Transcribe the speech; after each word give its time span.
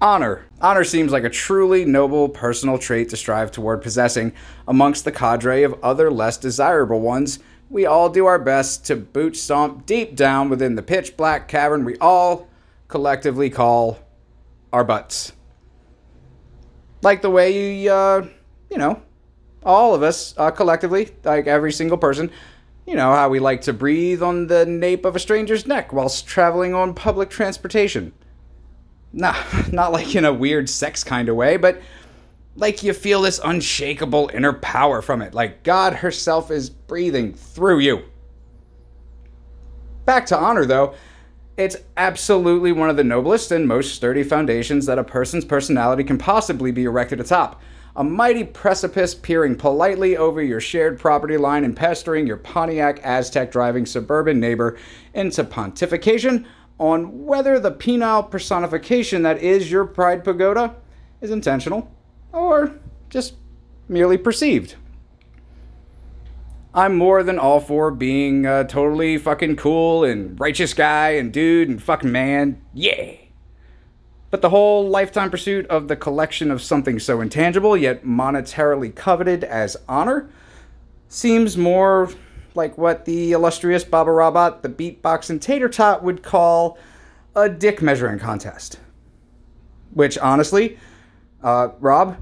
Honor. 0.00 0.46
Honor 0.60 0.84
seems 0.84 1.10
like 1.10 1.24
a 1.24 1.30
truly 1.30 1.84
noble 1.84 2.28
personal 2.28 2.78
trait 2.78 3.08
to 3.08 3.16
strive 3.16 3.50
toward 3.50 3.82
possessing 3.82 4.32
amongst 4.68 5.04
the 5.04 5.10
cadre 5.10 5.64
of 5.64 5.78
other 5.82 6.08
less 6.08 6.36
desirable 6.36 7.00
ones. 7.00 7.40
We 7.68 7.84
all 7.84 8.08
do 8.08 8.26
our 8.26 8.38
best 8.38 8.86
to 8.86 8.96
boot 8.96 9.36
stomp 9.36 9.86
deep 9.86 10.14
down 10.14 10.50
within 10.50 10.76
the 10.76 10.82
pitch 10.82 11.16
black 11.16 11.48
cavern 11.48 11.84
we 11.84 11.96
all 11.96 12.48
collectively 12.86 13.50
call 13.50 13.98
our 14.72 14.84
butts. 14.84 15.32
Like 17.02 17.20
the 17.20 17.30
way 17.30 17.80
you, 17.80 17.90
uh, 17.90 18.28
you 18.70 18.78
know, 18.78 19.02
all 19.64 19.96
of 19.96 20.04
us 20.04 20.32
uh, 20.36 20.52
collectively, 20.52 21.10
like 21.24 21.48
every 21.48 21.72
single 21.72 21.98
person, 21.98 22.30
you 22.86 22.94
know 22.94 23.12
how 23.12 23.28
we 23.28 23.40
like 23.40 23.62
to 23.62 23.72
breathe 23.72 24.22
on 24.22 24.46
the 24.46 24.64
nape 24.64 25.04
of 25.04 25.16
a 25.16 25.20
stranger's 25.20 25.66
neck 25.66 25.92
whilst 25.92 26.26
traveling 26.26 26.72
on 26.72 26.94
public 26.94 27.30
transportation. 27.30 28.12
Nah, 29.12 29.36
not 29.72 29.92
like 29.92 30.14
in 30.14 30.24
a 30.24 30.32
weird 30.32 30.68
sex 30.68 31.04
kind 31.04 31.28
of 31.28 31.36
way, 31.36 31.56
but 31.56 31.80
like 32.56 32.82
you 32.82 32.92
feel 32.92 33.22
this 33.22 33.40
unshakable 33.42 34.30
inner 34.34 34.52
power 34.52 35.00
from 35.00 35.22
it, 35.22 35.32
like 35.32 35.62
God 35.62 35.94
herself 35.94 36.50
is 36.50 36.68
breathing 36.68 37.34
through 37.34 37.78
you. 37.78 38.04
Back 40.04 40.26
to 40.26 40.38
honor, 40.38 40.64
though, 40.64 40.94
it's 41.56 41.76
absolutely 41.96 42.72
one 42.72 42.88
of 42.88 42.96
the 42.96 43.04
noblest 43.04 43.52
and 43.52 43.66
most 43.66 43.94
sturdy 43.94 44.22
foundations 44.22 44.86
that 44.86 44.98
a 44.98 45.04
person's 45.04 45.44
personality 45.44 46.04
can 46.04 46.18
possibly 46.18 46.70
be 46.70 46.84
erected 46.84 47.20
atop. 47.20 47.60
A 47.96 48.04
mighty 48.04 48.44
precipice 48.44 49.12
peering 49.14 49.56
politely 49.56 50.16
over 50.16 50.40
your 50.40 50.60
shared 50.60 51.00
property 51.00 51.36
line 51.36 51.64
and 51.64 51.76
pestering 51.76 52.26
your 52.26 52.36
Pontiac 52.36 53.02
Aztek 53.02 53.50
driving 53.50 53.86
suburban 53.86 54.38
neighbor 54.38 54.78
into 55.14 55.42
pontification 55.42 56.46
on 56.78 57.24
whether 57.24 57.58
the 57.58 57.72
penile 57.72 58.30
personification 58.30 59.22
that 59.22 59.42
is 59.42 59.70
your 59.70 59.84
pride 59.84 60.24
pagoda 60.24 60.76
is 61.20 61.30
intentional 61.30 61.92
or 62.32 62.78
just 63.10 63.34
merely 63.88 64.16
perceived. 64.16 64.76
I'm 66.74 66.96
more 66.96 67.22
than 67.22 67.38
all 67.38 67.60
for 67.60 67.90
being 67.90 68.46
a 68.46 68.64
totally 68.64 69.18
fucking 69.18 69.56
cool 69.56 70.04
and 70.04 70.38
righteous 70.38 70.74
guy 70.74 71.10
and 71.10 71.32
dude 71.32 71.68
and 71.68 71.82
fucking 71.82 72.12
man. 72.12 72.62
Yeah. 72.74 73.14
But 74.30 74.42
the 74.42 74.50
whole 74.50 74.88
lifetime 74.88 75.30
pursuit 75.30 75.66
of 75.66 75.88
the 75.88 75.96
collection 75.96 76.50
of 76.50 76.60
something 76.62 76.98
so 76.98 77.20
intangible 77.20 77.76
yet 77.76 78.04
monetarily 78.04 78.94
coveted 78.94 79.42
as 79.42 79.76
honor 79.88 80.28
seems 81.08 81.56
more 81.56 82.10
like 82.58 82.76
what 82.76 83.06
the 83.06 83.32
illustrious 83.32 83.84
Baba 83.84 84.10
Rabat, 84.10 84.60
the 84.60 84.68
beatboxing 84.68 85.40
tater 85.40 85.68
tot, 85.68 86.02
would 86.02 86.22
call 86.22 86.76
a 87.34 87.48
dick 87.48 87.80
measuring 87.80 88.18
contest. 88.18 88.80
Which, 89.94 90.18
honestly, 90.18 90.76
uh, 91.42 91.68
Rob, 91.80 92.18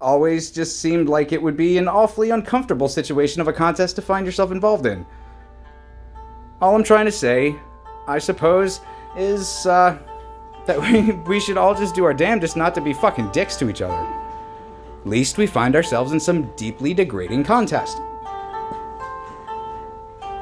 always 0.00 0.50
just 0.50 0.80
seemed 0.80 1.08
like 1.08 1.32
it 1.32 1.40
would 1.40 1.56
be 1.56 1.78
an 1.78 1.86
awfully 1.86 2.30
uncomfortable 2.30 2.88
situation 2.88 3.40
of 3.40 3.46
a 3.46 3.52
contest 3.52 3.94
to 3.96 4.02
find 4.02 4.26
yourself 4.26 4.50
involved 4.50 4.86
in. 4.86 5.06
All 6.60 6.74
I'm 6.74 6.82
trying 6.82 7.04
to 7.04 7.12
say, 7.12 7.54
I 8.08 8.18
suppose, 8.18 8.80
is 9.16 9.66
uh, 9.66 9.98
that 10.66 10.80
we, 10.92 11.12
we 11.12 11.38
should 11.38 11.58
all 11.58 11.74
just 11.74 11.94
do 11.94 12.04
our 12.04 12.14
damnedest 12.14 12.56
not 12.56 12.74
to 12.74 12.80
be 12.80 12.94
fucking 12.94 13.30
dicks 13.32 13.56
to 13.56 13.68
each 13.68 13.82
other. 13.82 14.08
Least 15.04 15.36
we 15.36 15.46
find 15.46 15.76
ourselves 15.76 16.12
in 16.12 16.20
some 16.20 16.50
deeply 16.56 16.94
degrading 16.94 17.44
contest. 17.44 18.00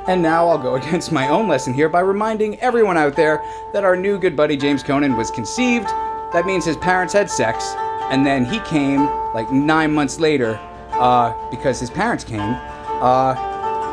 And 0.07 0.21
now 0.21 0.49
I'll 0.49 0.59
go 0.59 0.75
against 0.83 1.13
my 1.13 1.29
own 1.29 1.49
lesson 1.49 1.75
here 1.75 1.89
by 1.89 2.01
reminding 2.01 2.59
everyone 2.61 2.97
out 2.97 3.17
there 3.17 3.45
that 3.73 3.85
our 3.85 3.97
new 3.97 4.19
good 4.19 4.37
buddy 4.37 4.57
James 4.57 4.83
Conan 4.83 5.17
was 5.17 5.31
conceived. 5.31 5.89
That 6.33 6.47
means 6.47 6.65
his 6.65 6.77
parents 6.77 7.13
had 7.13 7.31
sex, 7.31 7.75
and 8.11 8.25
then 8.25 8.45
he 8.45 8.59
came 8.61 9.07
like 9.35 9.51
nine 9.53 9.93
months 9.93 10.19
later 10.19 10.59
uh, 10.93 11.35
because 11.51 11.79
his 11.79 11.91
parents 11.91 12.25
came 12.25 12.41
uh, 12.41 13.35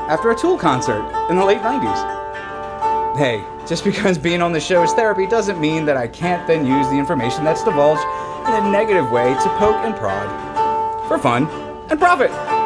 after 0.09 0.31
a 0.31 0.35
Tool 0.35 0.57
concert 0.57 1.03
in 1.29 1.35
the 1.35 1.43
late 1.43 1.59
90s. 1.59 3.17
Hey, 3.17 3.43
just 3.67 3.83
because 3.91 4.17
being 4.17 4.41
on 4.41 4.51
the 4.51 4.59
show 4.59 4.83
is 4.83 4.93
therapy 4.93 5.27
doesn't 5.27 5.59
mean 5.59 5.85
that 5.85 5.97
I 5.97 6.07
can't 6.07 6.45
then 6.47 6.65
use 6.65 6.87
the 6.87 6.97
information 6.97 7.43
that's 7.43 7.63
divulged 7.63 8.03
in 8.47 8.53
a 8.53 8.71
negative 8.71 9.11
way 9.11 9.33
to 9.33 9.49
poke 9.57 9.83
and 9.85 9.95
prod 9.95 11.07
for 11.07 11.17
fun 11.17 11.47
and 11.89 11.99
profit. 11.99 12.58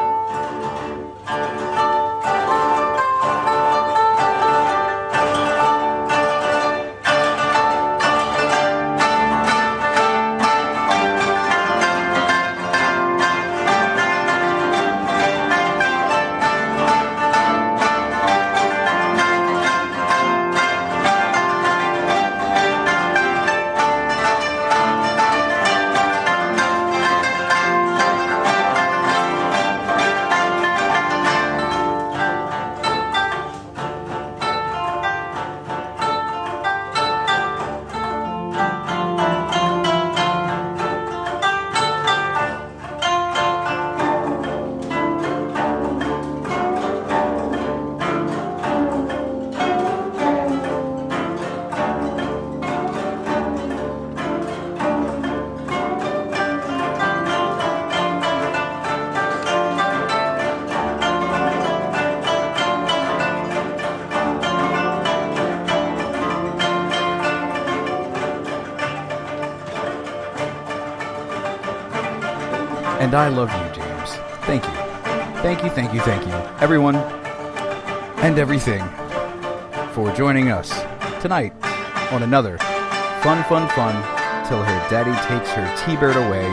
I 73.24 73.30
love 73.30 73.50
you, 73.52 73.82
James. 73.82 74.16
Thank 74.44 74.66
you. 74.66 74.72
Thank 75.42 75.64
you, 75.64 75.70
thank 75.70 75.94
you, 75.94 76.02
thank 76.02 76.28
you, 76.28 76.34
everyone 76.60 76.98
and 78.18 78.38
everything 78.38 78.84
for 79.94 80.12
joining 80.12 80.50
us 80.50 80.70
tonight 81.22 81.54
on 82.12 82.24
another 82.24 82.58
fun, 83.24 83.42
fun, 83.46 83.70
fun 83.70 83.94
till 84.46 84.62
her 84.62 84.90
daddy 84.90 85.14
takes 85.30 85.50
her 85.52 85.86
T-bird 85.86 86.18
away 86.18 86.44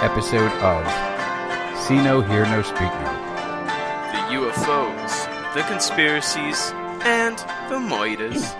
episode 0.00 0.50
of 0.62 1.78
See 1.78 1.96
No, 1.96 2.22
Hear 2.22 2.46
No, 2.46 2.62
Speak 2.62 2.80
No. 2.80 3.12
The 4.10 4.22
UFOs, 4.38 5.52
the 5.52 5.60
conspiracies, 5.64 6.70
and 7.04 7.36
the 7.68 7.76
Moitas. 7.76 8.58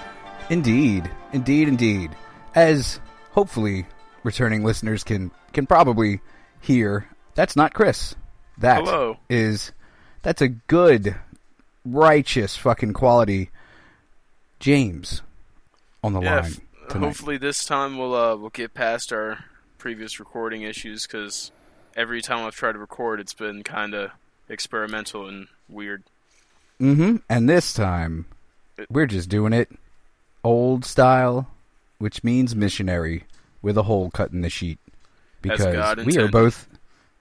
Indeed, 0.50 1.08
indeed, 1.32 1.68
indeed. 1.68 2.10
As 2.56 2.98
hopefully 3.30 3.86
returning 4.24 4.64
listeners 4.64 5.04
can 5.04 5.30
can 5.52 5.64
probably 5.64 6.20
hear, 6.60 7.08
that's 7.34 7.56
not 7.56 7.74
Chris. 7.74 8.14
That 8.58 8.84
Hello. 8.84 9.16
is 9.28 9.72
that's 10.22 10.42
a 10.42 10.48
good, 10.48 11.16
righteous 11.84 12.56
fucking 12.56 12.92
quality 12.92 13.50
James 14.58 15.22
on 16.04 16.12
the 16.12 16.20
Yeah, 16.20 16.40
line 16.40 16.56
tonight. 16.90 17.06
hopefully 17.06 17.38
this 17.38 17.64
time 17.64 17.96
we'll 17.96 18.14
uh, 18.14 18.36
we'll 18.36 18.50
get 18.50 18.74
past 18.74 19.12
our 19.12 19.44
previous 19.78 20.20
recording 20.20 20.62
issues 20.62 21.06
because 21.06 21.50
every 21.96 22.20
time 22.20 22.46
I've 22.46 22.54
tried 22.54 22.72
to 22.72 22.78
record, 22.78 23.20
it's 23.20 23.32
been 23.34 23.62
kind 23.62 23.94
of 23.94 24.10
experimental 24.48 25.26
and 25.26 25.46
weird. 25.68 26.02
Mm-hmm. 26.80 27.16
And 27.28 27.48
this 27.48 27.72
time, 27.72 28.26
we're 28.90 29.06
just 29.06 29.28
doing 29.28 29.52
it 29.52 29.70
old 30.44 30.84
style, 30.84 31.48
which 31.98 32.22
means 32.24 32.54
missionary, 32.56 33.24
with 33.62 33.76
a 33.78 33.82
hole 33.84 34.10
cut 34.10 34.32
in 34.32 34.40
the 34.42 34.50
sheet. 34.50 34.78
Because 35.42 36.04
we 36.04 36.18
are 36.18 36.28
both 36.28 36.68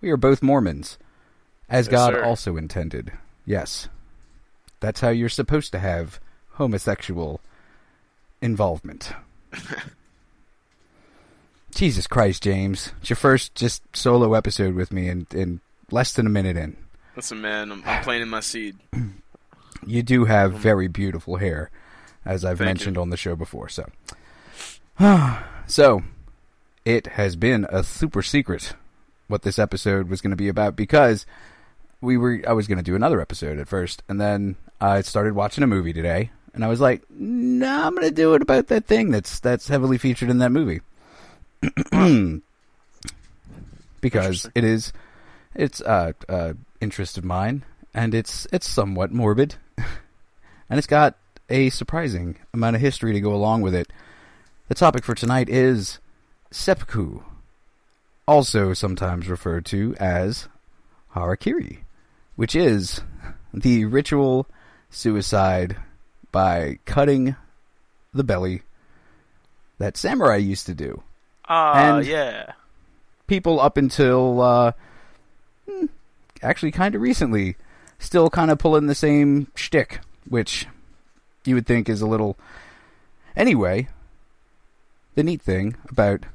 we 0.02 0.10
are 0.10 0.18
both 0.18 0.42
Mormons, 0.42 0.98
as 1.70 1.88
Yes, 1.88 1.92
God 1.92 2.14
sir. 2.14 2.24
also 2.24 2.58
intended. 2.58 3.12
Yes, 3.46 3.90
that's 4.80 5.02
how 5.02 5.10
you're 5.10 5.30
supposed 5.30 5.72
to 5.72 5.80
have 5.80 6.20
homosexual 6.52 7.42
involvement. 8.42 9.14
Jesus 11.74 12.08
Christ, 12.08 12.44
James! 12.44 12.94
It's 13.00 13.10
your 13.10 13.18
first 13.18 13.56
just 13.56 13.84
solo 13.96 14.34
episode 14.34 14.76
with 14.76 14.92
me, 14.92 15.08
and 15.08 15.32
in 15.34 15.62
less 15.92 16.14
than 16.14 16.26
a 16.26 16.30
minute 16.30 16.58
in. 16.58 16.76
Listen, 17.16 17.42
man, 17.42 17.72
I'm, 17.72 17.84
I'm 17.86 18.04
planting 18.04 18.30
my 18.30 18.40
seed. 18.42 18.78
You 19.86 20.04
do 20.04 20.26
have 20.26 20.52
mm-hmm. 20.52 20.60
very 20.60 20.88
beautiful 20.90 21.38
hair, 21.38 21.72
as 22.26 22.44
I've 22.44 22.58
Thank 22.58 22.68
mentioned 22.68 22.96
you. 22.98 23.02
on 23.02 23.12
the 23.12 23.18
show 23.18 23.36
before. 23.38 23.70
So, 23.70 23.90
so 25.68 26.04
it 26.90 27.06
has 27.08 27.36
been 27.36 27.68
a 27.70 27.84
super 27.84 28.24
secret 28.24 28.74
what 29.28 29.44
this 29.44 29.60
episode 29.60 30.10
was 30.10 30.22
going 30.22 30.32
to 30.32 30.36
be 30.36 30.48
about 30.48 30.76
because 30.76 31.28
we 32.02 32.18
were 32.18 32.42
I 32.48 32.54
was 32.54 32.68
going 32.68 32.80
to 32.80 32.84
do 32.84 32.96
another 32.96 33.22
episode 33.22 33.60
at 33.60 33.68
first, 33.68 34.02
and 34.10 34.20
then 34.20 34.56
I 34.82 35.02
started 35.02 35.36
watching 35.36 35.64
a 35.64 35.68
movie 35.68 35.94
today, 35.94 36.32
and 36.56 36.66
I 36.66 36.68
was 36.68 36.82
like, 36.82 37.04
"No, 37.12 37.68
nah, 37.68 37.86
I'm 37.86 37.94
going 37.94 38.08
to 38.08 38.14
do 38.14 38.34
it 38.34 38.42
about 38.42 38.68
that 38.68 38.86
thing 38.86 39.12
that's 39.12 39.40
that's 39.40 39.68
heavily 39.68 40.00
featured 40.00 40.32
in 40.32 40.40
that 40.40 40.52
movie." 40.52 40.82
because 44.02 44.50
it 44.56 44.64
is 44.64 44.92
it's 45.54 45.82
a 45.82 45.88
uh, 45.88 46.14
uh, 46.28 46.54
interest 46.82 47.20
of 47.20 47.24
mine 47.24 47.64
and 47.94 48.16
it's 48.16 48.48
it's 48.52 48.68
somewhat 48.68 49.12
morbid 49.12 49.56
and 49.78 50.78
it's 50.78 50.88
got 50.88 51.18
a 51.50 51.70
surprising 51.70 52.38
amount 52.54 52.78
of 52.78 52.82
history 52.82 53.14
to 53.14 53.22
go 53.22 53.34
along 53.34 53.62
with 53.62 53.76
it. 53.76 53.92
The 54.70 54.76
topic 54.76 55.04
for 55.04 55.14
tonight 55.14 55.50
is 55.50 56.00
seppuku, 56.52 57.22
also 58.28 58.74
sometimes 58.74 59.28
referred 59.28 59.66
to 59.68 59.96
as 60.00 60.48
harakiri, 61.16 61.80
which 62.36 62.56
is 62.56 63.02
the 63.54 63.86
ritual 63.86 64.48
suicide 64.90 65.76
by 66.32 66.80
cutting 66.86 67.36
the 68.14 68.24
belly 68.24 68.62
that 69.78 69.98
samurai 69.98 70.36
used 70.36 70.66
to 70.66 70.74
do. 70.74 71.04
Ah, 71.48 71.94
uh, 71.96 72.00
yeah. 72.00 72.54
People 73.28 73.60
up 73.60 73.78
until 73.78 74.42
uh, 74.42 74.72
hmm, 75.70 75.86
actually 76.42 76.72
kind 76.72 76.96
of 76.96 77.02
recently 77.02 77.56
still 77.98 78.30
kind 78.30 78.52
of 78.52 78.60
pulling 78.60 78.88
the 78.88 78.96
same 78.96 79.48
shtick, 79.56 80.00
which 80.28 80.68
you 81.46 81.56
would 81.56 81.66
think 81.66 81.90
is 81.90 82.02
a 82.02 82.08
little. 82.08 82.38
Anyway, 83.36 83.88
the 85.16 85.24
neat 85.24 85.42
thing 85.42 85.76
about 85.90 86.26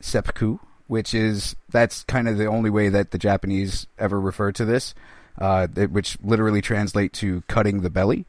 seppuku, 0.00 0.58
which 0.86 1.14
is 1.14 1.56
that's 1.70 2.04
kind 2.04 2.28
of 2.28 2.38
the 2.38 2.46
only 2.46 2.70
way 2.70 2.88
that 2.88 3.10
the 3.10 3.18
Japanese 3.18 3.86
ever 3.98 4.20
refer 4.20 4.52
to 4.52 4.64
this, 4.64 4.94
uh, 5.38 5.66
which 5.68 6.18
literally 6.22 6.62
translate 6.62 7.12
to 7.14 7.42
cutting 7.48 7.82
the 7.82 7.90
belly, 7.90 8.26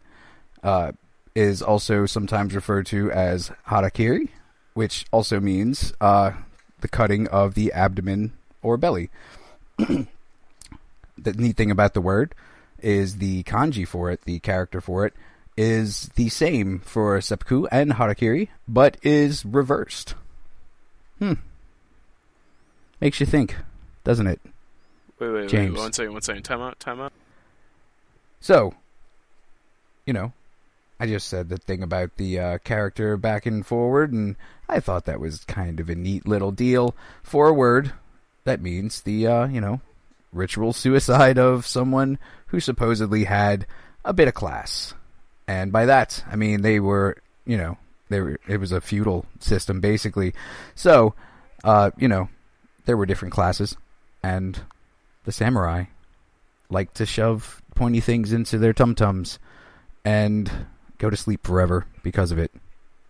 uh, 0.64 0.92
is 1.36 1.62
also 1.62 2.06
sometimes 2.06 2.56
referred 2.56 2.86
to 2.88 3.12
as 3.12 3.52
harakiri, 3.68 4.30
which 4.74 5.06
also 5.12 5.40
means 5.40 5.94
uh, 6.02 6.32
the 6.82 6.88
cutting 6.88 7.28
of 7.28 7.54
the 7.54 7.72
abdomen 7.72 8.34
or 8.62 8.78
belly. 8.78 9.10
the 9.78 10.08
neat 11.18 11.58
thing 11.58 11.72
about 11.72 11.94
the 11.94 12.02
word 12.02 12.36
is 12.80 13.18
the 13.18 13.44
kanji 13.44 13.88
for 13.88 14.10
it, 14.12 14.22
the 14.22 14.40
character 14.40 14.82
for 14.82 15.06
it, 15.06 15.14
is 15.58 16.10
the 16.16 16.30
same 16.30 16.80
for 16.80 17.20
seppuku 17.20 17.66
and 17.72 17.94
harakiri, 17.94 18.48
but 18.68 18.98
is 19.02 19.46
reversed. 19.46 20.16
Hmm. 21.20 21.34
Makes 23.02 23.20
you 23.20 23.26
think, 23.26 23.56
doesn't 24.04 24.28
it? 24.28 24.42
Wait, 25.20 25.30
wait, 25.30 25.50
James. 25.50 25.76
wait. 25.76 25.82
One 25.82 25.94
second, 25.94 26.14
one 26.14 26.22
second. 26.22 26.44
Time 26.44 26.62
out, 26.62 26.80
time 26.80 27.00
out. 27.00 27.14
So, 28.42 28.74
you 30.06 30.14
know, 30.14 30.34
I 31.00 31.08
just 31.08 31.28
said 31.28 31.50
the 31.50 31.58
thing 31.58 31.82
about 31.84 32.18
the 32.18 32.40
uh, 32.40 32.58
character 32.60 33.18
back 33.18 33.46
and 33.46 33.66
forward, 33.66 34.12
and 34.12 34.36
I 34.68 34.80
thought 34.80 35.06
that 35.06 35.20
was 35.20 35.44
kind 35.46 35.80
of 35.80 35.90
a 35.90 35.96
neat 35.96 36.28
little 36.28 36.52
deal 36.52 36.96
Forward. 37.24 37.94
That 38.44 38.62
means 38.62 39.02
the, 39.02 39.28
uh, 39.28 39.48
you 39.48 39.62
know, 39.62 39.82
ritual 40.34 40.74
suicide 40.74 41.38
of 41.38 41.66
someone 41.66 42.18
who 42.48 42.60
supposedly 42.60 43.26
had 43.26 43.66
a 44.04 44.14
bit 44.14 44.28
of 44.28 44.34
class. 44.34 44.94
And 45.48 45.72
by 45.72 45.86
that, 45.86 46.24
I 46.30 46.36
mean 46.36 46.62
they 46.62 46.80
were, 46.80 47.18
you 47.46 47.58
know, 47.58 47.78
they 48.10 48.22
were, 48.22 48.40
it 48.48 48.58
was 48.58 48.72
a 48.72 48.82
feudal 48.82 49.26
system 49.40 49.80
basically. 49.82 50.34
So, 50.76 51.14
uh, 51.64 51.92
you 51.98 52.08
know, 52.08 52.30
there 52.86 52.98
were 52.98 53.06
different 53.06 53.34
classes, 53.34 53.76
and 54.24 54.62
the 55.24 55.32
samurai 55.32 55.86
liked 56.70 56.96
to 56.96 57.06
shove 57.06 57.62
pointy 57.76 58.00
things 58.00 58.34
into 58.34 58.58
their 58.58 58.74
tum 58.74 58.96
tums 58.96 59.40
and 60.06 60.52
go 60.98 61.10
to 61.10 61.18
sleep 61.18 61.46
forever 61.46 61.86
because 62.04 62.32
of 62.32 62.40
it. 62.40 62.52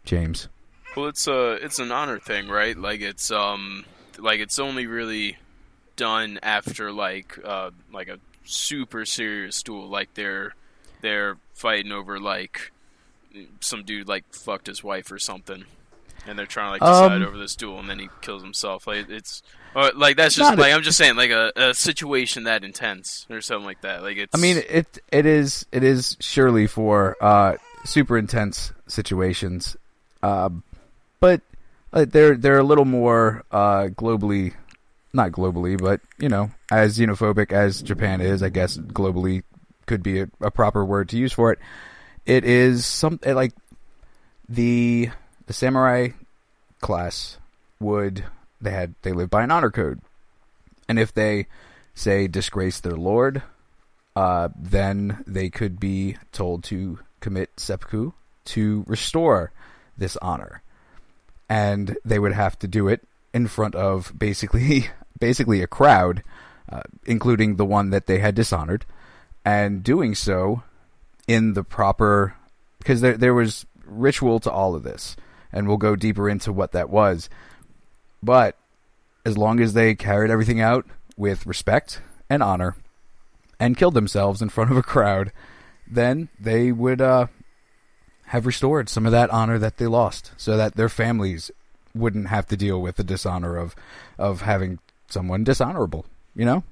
James. 0.06 0.48
Well, 0.95 1.07
it's 1.07 1.27
a 1.27 1.54
it's 1.54 1.80
an 1.80 1.92
honor 1.92 2.19
thing, 2.19 2.48
right? 2.48 2.77
Like 2.77 3.01
it's 3.01 3.31
um 3.31 3.86
like 4.18 4.39
it's 4.39 4.60
only 4.60 4.88
really 4.88 5.38
done 5.95 6.39
after 6.42 6.92
like 6.92 7.38
uh, 7.44 7.71
like 7.92 8.07
a 8.07 8.19
super 8.44 9.06
serious 9.06 9.62
duel. 9.62 9.88
Like 9.88 10.13
they're 10.13 10.56
they're 11.01 11.38
fighting 11.54 11.92
over 11.92 12.19
like 12.19 12.71
some 13.60 13.83
dude 13.83 14.07
like 14.07 14.25
fucked 14.33 14.68
his 14.68 14.83
wife 14.83 15.12
or 15.12 15.19
something, 15.19 15.66
and 16.25 16.39
they're 16.39 16.45
trying 16.45 16.68
to 16.68 16.71
like 16.71 16.81
decide 16.81 17.21
um, 17.21 17.27
over 17.27 17.38
this 17.38 17.56
duel, 17.56 17.80
and 17.80 17.89
then 17.89 18.00
he 18.00 18.10
kills 18.21 18.42
himself. 18.42 18.88
Like 18.88 19.10
it's 19.10 19.44
or, 19.75 19.92
like 19.95 20.18
that's 20.18 20.36
just 20.36 20.57
like 20.57 20.71
i 20.71 20.75
am 20.75 20.81
just 20.81 20.98
saying 20.98 21.16
like 21.16 21.31
a, 21.31 21.51
a 21.56 21.74
situation 21.74 22.44
that 22.44 22.63
intense 22.63 23.25
or 23.30 23.42
something 23.42 23.66
like 23.66 23.81
that. 23.81 24.01
Like 24.01 24.18
it's. 24.18 24.36
I 24.36 24.39
mean, 24.39 24.57
it 24.69 25.00
it 25.12 25.25
is 25.25 25.66
it 25.71 25.83
is 25.83 26.18
surely 26.19 26.68
for 26.68 27.16
uh, 27.21 27.57
super 27.86 28.18
intense 28.18 28.74
situations, 28.88 29.77
uh, 30.24 30.50
but 31.19 31.42
uh, 31.94 32.06
they're 32.06 32.36
they're 32.36 32.60
a 32.60 32.63
little 32.63 32.86
more 32.86 33.44
uh, 33.51 33.88
globally 33.88 34.54
not 35.13 35.31
globally, 35.31 35.80
but 35.80 36.01
you 36.19 36.30
know, 36.30 36.51
as 36.71 36.98
xenophobic 36.98 37.51
as 37.51 37.81
Japan 37.81 38.21
is, 38.21 38.44
I 38.44 38.50
guess 38.50 38.77
globally 38.77 39.44
could 39.86 40.04
be 40.04 40.21
a, 40.21 40.30
a 40.42 40.51
proper 40.51 40.86
word 40.86 41.10
to 41.10 41.18
use 41.18 41.33
for 41.33 41.51
it. 41.51 41.60
It 42.25 42.45
is 42.45 42.86
some 42.86 43.19
like 43.25 43.54
the 44.48 45.10
the 45.48 45.54
samurai 45.54 46.10
class 46.81 47.38
would 47.80 48.24
they 48.61 48.71
had 48.71 48.95
they 49.01 49.11
live 49.11 49.29
by 49.29 49.44
an 49.44 49.51
honor 49.51 49.71
code, 49.71 50.01
and 50.88 51.00
if 51.00 51.13
they 51.13 51.47
say 51.94 52.27
disgrace 52.27 52.79
their 52.79 52.95
lord, 52.95 53.44
uh, 54.15 54.50
then 54.57 55.23
they 55.27 55.50
could 55.50 55.79
be 55.79 56.17
told 56.31 56.63
to 56.65 57.00
commit 57.19 57.50
seppuku 57.57 58.11
to 58.45 58.83
restore 58.88 59.51
this 59.97 60.17
honor, 60.17 60.61
and 61.50 61.97
they 62.06 62.19
would 62.19 62.33
have 62.33 62.57
to 62.59 62.67
do 62.67 62.88
it 62.88 63.06
in 63.33 63.47
front 63.47 63.75
of 63.75 64.11
basically 64.17 64.89
basically 65.19 65.61
a 65.61 65.67
crowd, 65.67 66.23
uh, 66.69 66.81
including 67.06 67.56
the 67.56 67.65
one 67.65 67.89
that 67.89 68.07
they 68.07 68.19
had 68.19 68.35
dishonored, 68.35 68.85
and 69.45 69.83
doing 69.83 70.15
so 70.15 70.63
in 71.27 71.53
the 71.53 71.63
proper 71.63 72.35
because 72.79 73.01
there 73.01 73.17
there 73.17 73.33
was 73.33 73.65
ritual 73.85 74.39
to 74.39 74.51
all 74.51 74.75
of 74.75 74.83
this, 74.83 75.15
and 75.51 75.67
we'll 75.67 75.77
go 75.77 75.95
deeper 75.95 76.29
into 76.29 76.51
what 76.51 76.71
that 76.71 76.89
was. 76.89 77.29
But 78.21 78.57
as 79.25 79.38
long 79.38 79.59
as 79.59 79.73
they 79.73 79.95
carried 79.95 80.31
everything 80.31 80.61
out 80.61 80.85
with 81.18 81.45
respect 81.45 82.02
and 82.30 82.44
honor, 82.44 82.76
and 83.59 83.78
killed 83.78 83.94
themselves 83.94 84.42
in 84.42 84.49
front 84.49 84.71
of 84.71 84.78
a 84.78 84.83
crowd, 84.83 85.31
then 85.88 86.30
they 86.40 86.71
would 86.71 87.02
uh, 87.02 87.28
have 88.28 88.45
restored 88.45 88.90
some 88.90 89.06
of 89.06 89.11
that 89.11 89.30
honor 89.30 89.57
that 89.57 89.78
they 89.78 89.88
lost, 89.88 90.31
so 90.38 90.56
that 90.56 90.76
their 90.76 90.90
families 90.90 91.52
wouldn't 91.94 92.28
have 92.28 92.45
to 92.47 92.56
deal 92.57 92.81
with 92.81 92.95
the 92.95 93.04
dishonor 93.04 93.57
of 93.57 93.76
of 94.18 94.42
having 94.42 94.80
someone 95.09 95.44
dishonorable. 95.44 96.06
You 96.35 96.45
know. 96.45 96.64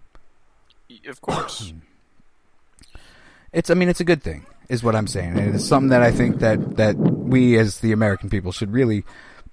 Of 1.08 1.20
course. 1.22 1.74
it's. 3.52 3.70
I 3.70 3.74
mean, 3.74 3.90
it's 3.90 4.00
a 4.00 4.06
good 4.06 4.24
thing, 4.24 4.46
is 4.70 4.84
what 4.84 4.96
I'm 4.96 5.08
saying. 5.08 5.38
It 5.38 5.56
is 5.56 5.68
something 5.68 5.90
that 5.90 6.02
I 6.02 6.12
think 6.12 6.40
that 6.40 6.78
that 6.78 6.96
we 6.96 7.58
as 7.58 7.80
the 7.80 7.92
American 7.92 8.30
people 8.30 8.52
should 8.52 8.72
really 8.72 9.04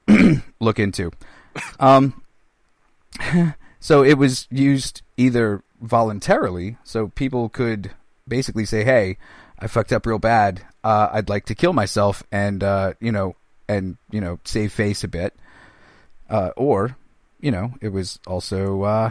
look 0.61 0.79
into. 0.79 1.11
Um. 1.81 2.23
so 3.81 4.03
it 4.03 4.19
was 4.19 4.49
used 4.51 5.03
either 5.17 5.63
voluntarily, 5.81 6.77
so 6.85 7.09
people 7.09 7.49
could 7.49 7.91
basically 8.27 8.65
say, 8.65 8.85
"Hey, 8.85 9.19
I 9.59 9.67
fucked 9.67 9.93
up 9.93 10.07
real 10.07 10.19
bad. 10.19 10.65
Uh, 10.83 11.09
I'd 11.13 11.29
like 11.29 11.47
to 11.47 11.55
kill 11.55 11.73
myself," 11.73 12.23
and 12.33 12.63
uh, 12.65 12.95
you 13.01 13.13
know, 13.13 13.37
and 13.69 13.97
you 14.11 14.21
know, 14.21 14.41
save 14.45 14.73
face 14.73 15.05
a 15.05 15.09
bit. 15.09 15.35
Uh, 16.29 16.51
or 16.57 16.97
you 17.45 17.51
know, 17.51 17.75
it 17.83 17.91
was 17.91 18.19
also 18.27 18.85
uh, 18.85 19.11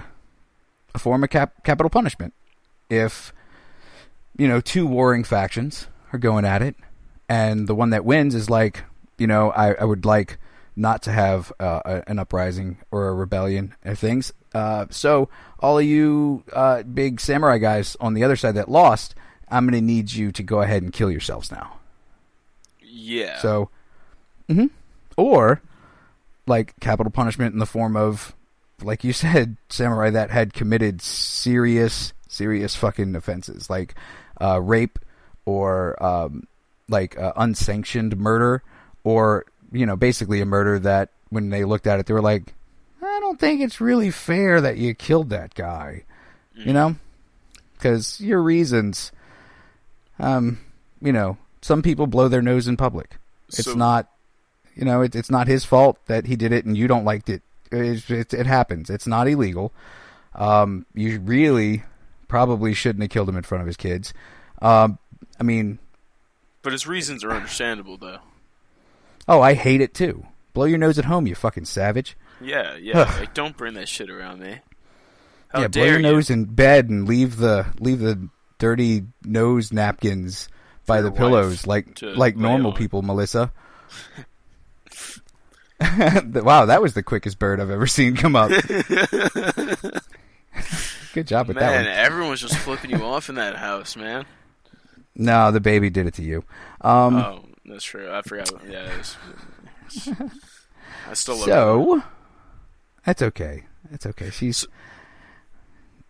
a 0.96 1.00
form 1.00 1.24
of 1.24 1.30
cap- 1.30 1.64
capital 1.64 1.90
punishment. 1.92 2.34
If, 2.90 3.32
you 4.36 4.48
know, 4.48 4.60
two 4.60 4.88
warring 4.88 5.24
factions 5.24 5.88
are 6.12 6.18
going 6.18 6.44
at 6.44 6.64
it, 6.64 6.76
and 7.30 7.68
the 7.68 7.76
one 7.76 7.92
that 7.92 8.06
wins 8.06 8.34
is 8.34 8.50
like, 8.50 8.86
you 9.20 9.28
know, 9.28 9.52
I, 9.52 9.74
I 9.74 9.84
would 9.84 10.04
like 10.04 10.40
not 10.76 11.04
to 11.04 11.12
have 11.12 11.52
uh, 11.60 12.02
an 12.08 12.20
uprising 12.20 12.78
or 12.92 13.08
a 13.08 13.14
rebellion 13.14 13.76
of 13.84 14.00
things. 14.00 14.34
Uh, 14.54 14.86
so, 14.90 15.30
all 15.60 15.80
of 15.80 15.86
you 15.86 16.44
uh, 16.54 16.84
big 16.84 17.20
samurai 17.20 17.58
guys 17.58 17.96
on 18.00 18.14
the 18.14 18.24
other 18.24 18.36
side 18.36 18.56
that 18.56 18.70
lost, 18.70 19.16
I'm 19.50 19.66
going 19.66 19.80
to 19.80 19.86
need 19.86 20.12
you 20.12 20.32
to 20.32 20.44
go 20.44 20.62
ahead 20.62 20.84
and 20.84 20.92
kill 20.92 21.12
yourselves 21.12 21.52
now. 21.52 21.78
Yeah. 22.82 23.40
So, 23.40 23.70
mm-hmm. 24.50 24.68
or 25.18 25.62
like 26.46 26.74
capital 26.80 27.12
punishment 27.12 27.54
in 27.54 27.60
the 27.60 27.66
form 27.66 27.96
of, 27.96 28.36
like 28.82 29.04
you 29.04 29.14
said, 29.14 29.58
samurai 29.70 30.10
that 30.12 30.32
had 30.32 30.54
committed 30.54 31.02
serious, 31.02 32.14
serious 32.28 32.76
fucking 32.76 33.16
offenses 33.16 33.70
like 33.70 33.96
uh, 34.42 34.60
rape 34.62 35.00
or 35.46 36.02
um, 36.04 36.48
like 36.90 37.18
uh, 37.18 37.34
unsanctioned 37.36 38.18
murder 38.18 38.64
or 39.04 39.46
you 39.74 39.86
know 39.86 39.96
basically 39.98 40.40
a 40.40 40.46
murder 40.46 40.80
that 40.80 41.10
when 41.30 41.50
they 41.50 41.66
looked 41.66 41.88
at 41.88 42.00
it 42.00 42.06
they 42.06 42.14
were 42.14 42.22
like 42.22 42.54
I 43.02 43.20
don't 43.20 43.38
think 43.40 43.60
it's 43.60 43.82
really 43.82 44.12
fair 44.12 44.62
that 44.62 44.78
you 44.78 44.94
killed 44.94 45.30
that 45.32 45.54
guy. 45.56 46.04
You 46.56 46.72
know, 46.72 46.96
because 47.74 48.22
your 48.22 48.42
reasons. 48.42 49.12
Um, 50.20 50.60
you 51.02 51.12
know, 51.12 51.38
some 51.62 51.82
people 51.82 52.08
blow 52.08 52.28
their 52.28 52.42
nose 52.42 52.68
in 52.68 52.78
public. 52.78 53.18
It's 53.50 53.66
So- 53.66 53.74
not, 53.74 54.08
you 54.76 54.86
know, 54.86 55.02
it, 55.02 55.16
it's 55.16 55.30
not 55.32 55.48
his 55.48 55.66
fault 55.66 55.98
that 56.06 56.28
he 56.28 56.36
did 56.36 56.52
it 56.54 56.64
and 56.66 56.78
you 56.78 56.88
don't 56.88 57.04
liked 57.04 57.28
it. 57.30 57.42
It, 57.72 58.10
it, 58.10 58.34
it 58.34 58.46
happens. 58.46 58.90
It's 58.90 59.08
not 59.08 59.28
illegal. 59.28 59.74
Um, 60.36 60.86
you 60.94 61.20
really 61.20 61.84
probably 62.28 62.74
shouldn't 62.74 63.02
have 63.02 63.10
killed 63.12 63.28
him 63.30 63.36
in 63.38 63.44
front 63.44 63.62
of 63.62 63.68
his 63.68 63.78
kids. 63.78 64.14
Um, 64.62 64.98
I 65.40 65.44
mean, 65.44 65.80
But 66.62 66.72
his 66.72 66.88
reasons 66.88 67.24
are 67.24 67.32
understandable, 67.32 67.98
though. 67.98 68.20
Oh, 69.28 69.42
I 69.42 69.54
hate 69.54 69.82
it 69.82 69.94
too. 69.94 70.26
Blow 70.54 70.66
your 70.66 70.78
nose 70.78 71.00
at 71.00 71.06
home, 71.06 71.28
you 71.28 71.36
fucking 71.36 71.66
savage. 71.66 72.18
Yeah, 72.42 72.76
yeah. 72.82 73.14
like, 73.20 73.34
don't 73.34 73.58
bring 73.58 73.76
that 73.76 73.90
shit 73.90 74.10
around 74.10 74.40
me. 74.40 74.60
How 75.50 75.62
yeah, 75.62 75.68
blow 75.68 75.84
your 75.84 75.98
you? 75.98 76.02
nose 76.02 76.30
in 76.30 76.46
bed 76.46 76.90
and 76.90 77.08
leave 77.08 77.38
the 77.38 77.68
leave 77.80 78.00
the 78.00 78.28
dirty 78.58 79.04
nose 79.24 79.72
napkins 79.72 80.50
by 80.86 81.02
the 81.02 81.12
pillows 81.12 81.68
like 81.68 82.02
like 82.02 82.36
normal 82.36 82.72
on. 82.72 82.78
people, 82.78 83.02
Melissa. 83.02 83.52
wow, 86.34 86.66
that 86.66 86.82
was 86.82 86.94
the 86.94 87.04
quickest 87.04 87.40
bird 87.40 87.60
I've 87.60 87.70
ever 87.70 87.88
seen 87.94 88.16
come 88.16 88.36
up. 88.36 88.50
Good 91.14 91.28
job 91.28 91.48
with 91.48 91.58
Man, 91.58 91.84
that 91.84 91.86
one. 91.86 91.88
everyone's 91.88 92.42
just 92.42 92.58
flipping 92.58 92.92
you 92.92 93.04
off 93.04 93.30
in 93.30 93.36
that 93.36 93.56
house, 93.56 93.96
man. 93.96 94.26
No, 95.16 95.52
the 95.52 95.60
baby 95.60 95.90
did 95.90 96.08
it 96.08 96.16
to 96.16 96.24
you. 96.24 96.44
Um, 96.82 97.16
oh, 97.16 97.46
that's 97.66 97.84
true. 97.84 98.12
I 98.12 98.22
forgot. 98.22 98.52
Yeah, 98.68 98.92
it 98.92 98.98
was, 98.98 99.18
I 101.10 101.14
still 101.14 101.36
love 101.38 101.48
her. 101.48 101.52
so 101.54 102.04
that's 103.06 103.22
okay. 103.22 103.64
That's 103.90 104.06
okay. 104.06 104.30
She's 104.30 104.66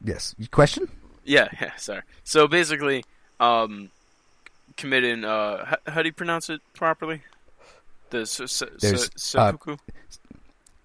yes. 0.03 0.35
Question? 0.51 0.87
Yeah, 1.23 1.47
yeah. 1.61 1.75
Sorry. 1.77 2.01
So 2.23 2.47
basically, 2.47 3.03
um, 3.39 3.89
committing. 4.77 5.25
Uh, 5.25 5.65
how, 5.65 5.77
how 5.87 6.01
do 6.01 6.07
you 6.09 6.13
pronounce 6.13 6.49
it 6.49 6.61
properly? 6.73 7.21
The 8.09 8.25
se- 8.25 8.47
se- 8.47 8.65
uh, 8.93 8.97
seppuku, 9.15 9.77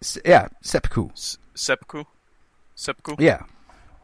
S- 0.00 0.18
yeah, 0.24 0.48
seppuku. 0.62 1.10
Seppuku, 1.54 2.04
seppuku. 2.74 3.16
Yeah. 3.22 3.42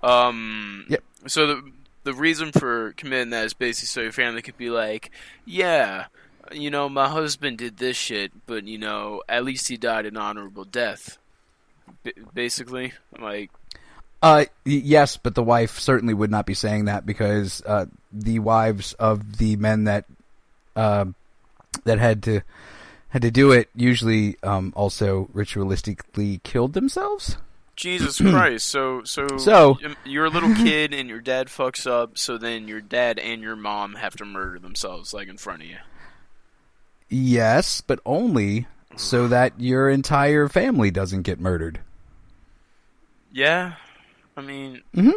Um. 0.03 0.85
Yep. 0.91 1.03
So 1.29 1.47
the 1.47 1.73
the 2.03 2.13
reason 2.13 2.53
for 2.53 2.93
committing 2.99 3.31
that 3.31 3.47
is 3.47 3.55
basically 3.55 3.87
so 3.87 4.01
your 4.03 4.13
family 4.13 4.43
could 4.43 4.59
be 4.59 4.69
like, 4.69 5.11
yeah, 5.47 6.07
you 6.53 6.71
know, 6.71 6.89
my 6.89 7.09
husband 7.09 7.59
did 7.59 7.79
this 7.79 7.97
shit, 7.97 8.33
but 8.47 8.65
you 8.67 8.79
know, 8.79 9.23
at 9.29 9.45
least 9.45 9.69
he 9.69 9.77
died 9.77 10.07
an 10.07 10.17
honorable 10.17 10.65
death. 10.65 11.19
B- 12.03 12.13
basically, 12.35 12.93
like, 13.19 13.51
Uh, 14.23 14.47
yes, 14.65 15.17
but 15.17 15.35
the 15.35 15.43
wife 15.43 15.79
certainly 15.79 16.15
would 16.15 16.31
not 16.31 16.47
be 16.47 16.55
saying 16.55 16.87
that 16.87 17.05
because 17.07 17.63
uh, 17.67 17.87
the 18.13 18.39
wives 18.39 18.93
of 18.95 19.39
the 19.39 19.57
men 19.57 19.85
that 19.85 20.05
uh, 20.77 21.05
that 21.85 21.99
had 21.99 22.23
to 22.25 22.41
had 23.11 23.23
to 23.23 23.31
do 23.31 23.53
it 23.53 23.69
usually 23.77 24.37
um, 24.43 24.73
also 24.75 25.29
ritualistically 25.35 26.43
killed 26.43 26.73
themselves. 26.73 27.37
Jesus 27.77 28.21
Christ. 28.21 28.67
So, 28.67 29.03
so, 29.05 29.27
So- 29.39 29.79
you're 30.05 30.25
a 30.27 30.31
little 30.31 30.55
kid 30.65 30.95
and 30.95 31.09
your 31.09 31.21
dad 31.21 31.49
fucks 31.49 31.87
up, 31.91 32.17
so 32.19 32.39
then 32.39 32.67
your 32.69 32.81
dad 32.81 33.19
and 33.19 33.43
your 33.43 33.57
mom 33.57 33.95
have 33.97 34.17
to 34.17 34.25
murder 34.25 34.59
themselves, 34.59 35.13
like 35.13 35.29
in 35.29 35.37
front 35.37 35.63
of 35.63 35.69
you. 35.69 35.77
Yes, 37.09 37.81
but 37.81 38.01
only 38.07 38.67
so 38.97 39.29
that 39.29 39.59
your 39.61 39.89
entire 39.91 40.49
family 40.49 40.91
doesn't 40.91 41.23
get 41.23 41.41
murdered. 41.41 41.81
Yeah, 43.33 43.75
I 44.37 44.41
mean, 44.41 44.83
Mhm. 44.95 45.13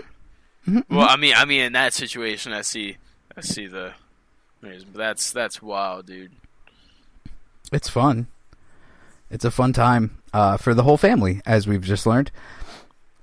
well, 0.89 1.07
I 1.07 1.15
mean, 1.17 1.33
I 1.35 1.45
mean, 1.45 1.61
in 1.61 1.73
that 1.73 1.93
situation, 1.93 2.51
I 2.53 2.61
see, 2.61 2.97
I 3.35 3.41
see 3.41 3.67
the, 3.67 3.93
but 4.61 4.83
that's 4.93 5.31
that's 5.31 5.61
wild, 5.61 6.07
dude. 6.07 6.31
It's 7.71 7.89
fun. 7.89 8.27
It's 9.29 9.45
a 9.45 9.51
fun 9.51 9.73
time 9.73 10.17
uh, 10.33 10.57
for 10.57 10.73
the 10.73 10.83
whole 10.83 10.97
family, 10.97 11.41
as 11.45 11.67
we've 11.67 11.81
just 11.83 12.05
learned. 12.05 12.31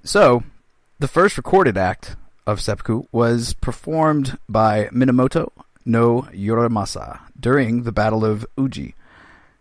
So, 0.04 0.44
the 0.98 1.08
first 1.08 1.36
recorded 1.36 1.76
act 1.76 2.14
of 2.46 2.60
seppuku 2.60 3.04
was 3.10 3.54
performed 3.54 4.38
by 4.48 4.86
Minamoto 4.92 5.50
no 5.84 6.22
Yorimasa 6.32 7.20
during 7.38 7.82
the 7.82 7.92
Battle 7.92 8.24
of 8.24 8.46
Uji 8.56 8.94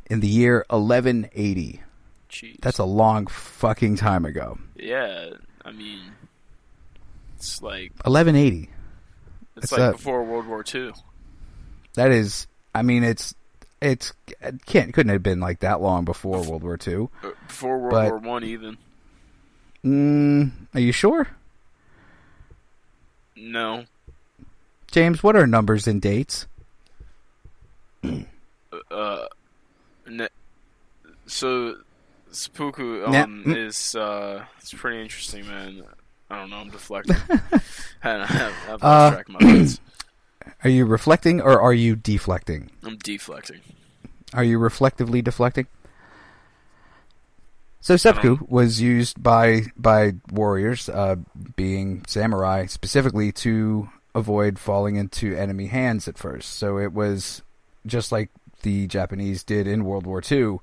in 0.07 0.19
the 0.19 0.27
year 0.27 0.65
1180. 0.69 1.81
Jeez. 2.29 2.59
That's 2.61 2.79
a 2.79 2.83
long 2.85 3.27
fucking 3.27 3.95
time 3.97 4.25
ago. 4.25 4.57
yeah. 4.75 5.31
I 5.65 5.71
mean, 5.71 5.99
it's 7.37 7.61
like 7.61 7.91
1180. 8.03 8.69
it's 9.55 9.63
It's 9.65 9.71
like 9.71 9.81
a- 9.81 9.91
before 9.93 10.23
World 10.25 10.45
War 10.47 10.61
Two. 10.63 10.91
That 11.93 12.11
is, 12.11 12.47
I 12.75 12.81
mean, 12.81 13.03
it's 13.03 13.33
it's 13.81 14.11
it 14.41 14.65
can't 14.65 14.93
couldn't 14.93 15.11
have 15.13 15.23
been 15.23 15.39
like 15.39 15.59
that 15.61 15.79
long 15.81 16.03
before 16.05 16.41
World 16.43 16.63
War 16.63 16.77
II. 16.85 17.07
Uh, 17.23 17.29
Before 17.47 17.77
World 17.79 17.91
But- 17.91 18.09
War 18.09 18.17
One, 18.17 18.43
even. 18.43 18.77
Mm, 19.85 20.51
are 20.73 20.79
you 20.79 20.91
sure, 20.91 21.27
No. 23.35 23.85
James? 24.93 25.23
What 25.23 25.35
are 25.35 25.47
numbers 25.47 25.87
and 25.87 25.99
dates? 25.99 26.45
uh, 28.91 29.25
ne- 30.07 30.27
so 31.25 31.77
seppuku 32.31 33.03
um 33.05 33.43
is 33.47 33.95
uh 33.95 34.43
it's 34.59 34.73
pretty 34.73 35.01
interesting, 35.01 35.47
man. 35.47 35.83
I 36.29 36.37
don't 36.37 36.49
know. 36.51 36.57
I'm 36.57 36.69
deflecting. 36.69 37.15
I 38.03 38.25
have, 38.25 38.53
I've 38.69 38.83
Uh, 38.83 38.87
lost 38.87 39.13
track 39.13 39.29
my 39.29 39.39
thoughts. 39.39 39.79
Are 40.63 40.69
you 40.69 40.85
reflecting 40.85 41.39
or 41.41 41.59
are 41.61 41.73
you 41.73 41.95
deflecting? 41.95 42.69
I'm 42.83 42.97
deflecting. 42.97 43.61
Are 44.33 44.43
you 44.43 44.57
reflectively 44.59 45.21
deflecting? 45.21 45.67
So 47.81 47.95
seppuku 47.97 48.45
was 48.47 48.79
used 48.81 49.21
by 49.23 49.67
by 49.77 50.13
warriors, 50.31 50.87
uh, 50.89 51.15
being 51.55 52.03
samurai 52.07 52.65
specifically, 52.67 53.31
to 53.43 53.89
avoid 54.15 54.59
falling 54.59 54.95
into 54.95 55.35
enemy 55.35 55.67
hands 55.67 56.07
at 56.07 56.17
first. 56.17 56.53
So 56.53 56.77
it 56.77 56.93
was 56.93 57.41
just 57.85 58.11
like 58.11 58.29
the 58.61 58.87
Japanese 58.87 59.43
did 59.43 59.67
in 59.67 59.85
World 59.85 60.05
War 60.05 60.21
II, 60.29 60.59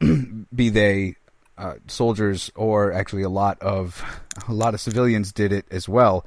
be 0.54 0.68
they 0.68 1.16
uh, 1.58 1.74
soldiers 1.86 2.50
or 2.54 2.92
actually 2.92 3.22
a 3.22 3.28
lot 3.28 3.60
of 3.60 4.02
a 4.48 4.52
lot 4.52 4.74
of 4.74 4.80
civilians 4.80 5.32
did 5.32 5.52
it 5.52 5.66
as 5.70 5.88
well. 5.88 6.24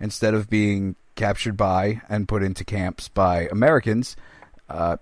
Instead 0.00 0.34
of 0.34 0.48
being 0.48 0.94
captured 1.16 1.56
by 1.56 2.00
and 2.08 2.28
put 2.28 2.42
into 2.42 2.64
camps 2.64 3.08
by 3.08 3.48
Americans, 3.50 4.14
uh, 4.68 4.96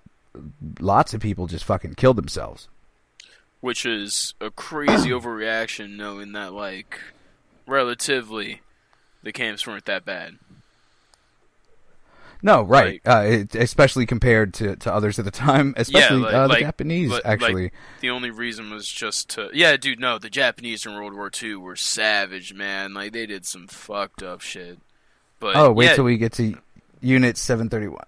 lots 0.80 1.12
of 1.12 1.20
people 1.20 1.46
just 1.46 1.64
fucking 1.64 1.94
killed 1.94 2.16
themselves. 2.16 2.68
Which 3.60 3.84
is 3.84 4.34
a 4.40 4.50
crazy 4.50 5.10
overreaction, 5.10 5.96
knowing 5.96 6.32
that 6.32 6.52
like 6.54 7.00
relatively 7.66 8.62
the 9.22 9.32
camps 9.32 9.66
weren't 9.66 9.84
that 9.86 10.04
bad. 10.04 10.38
No, 12.42 12.62
right. 12.62 13.00
Like- 13.04 13.08
uh, 13.08 13.22
it, 13.26 13.54
especially 13.54 14.06
compared 14.06 14.54
to, 14.54 14.76
to 14.76 14.92
others 14.92 15.18
at 15.18 15.24
the 15.24 15.30
time, 15.30 15.74
especially 15.76 16.18
like- 16.18 16.34
uh, 16.34 16.42
the 16.42 16.48
like- 16.48 16.60
Japanese. 16.60 17.12
actually, 17.24 17.64
like, 17.64 17.74
the 18.00 18.10
only 18.10 18.30
reason 18.30 18.70
was 18.70 18.88
just 18.88 19.30
to 19.30 19.50
yeah, 19.52 19.76
dude. 19.76 20.00
No, 20.00 20.18
the 20.18 20.30
Japanese 20.30 20.86
in 20.86 20.94
World 20.94 21.14
War 21.14 21.30
II 21.42 21.56
were 21.56 21.76
savage, 21.76 22.54
man. 22.54 22.94
Like 22.94 23.12
they 23.12 23.26
did 23.26 23.46
some 23.46 23.66
fucked 23.66 24.22
up 24.22 24.40
shit. 24.40 24.78
But 25.40 25.56
oh, 25.56 25.72
wait 25.72 25.86
yeah, 25.86 25.94
till 25.94 26.04
we 26.04 26.16
get 26.16 26.32
to 26.34 26.56
Unit 27.00 27.36
seven 27.36 27.68
thirty 27.68 27.88
one. 27.88 28.04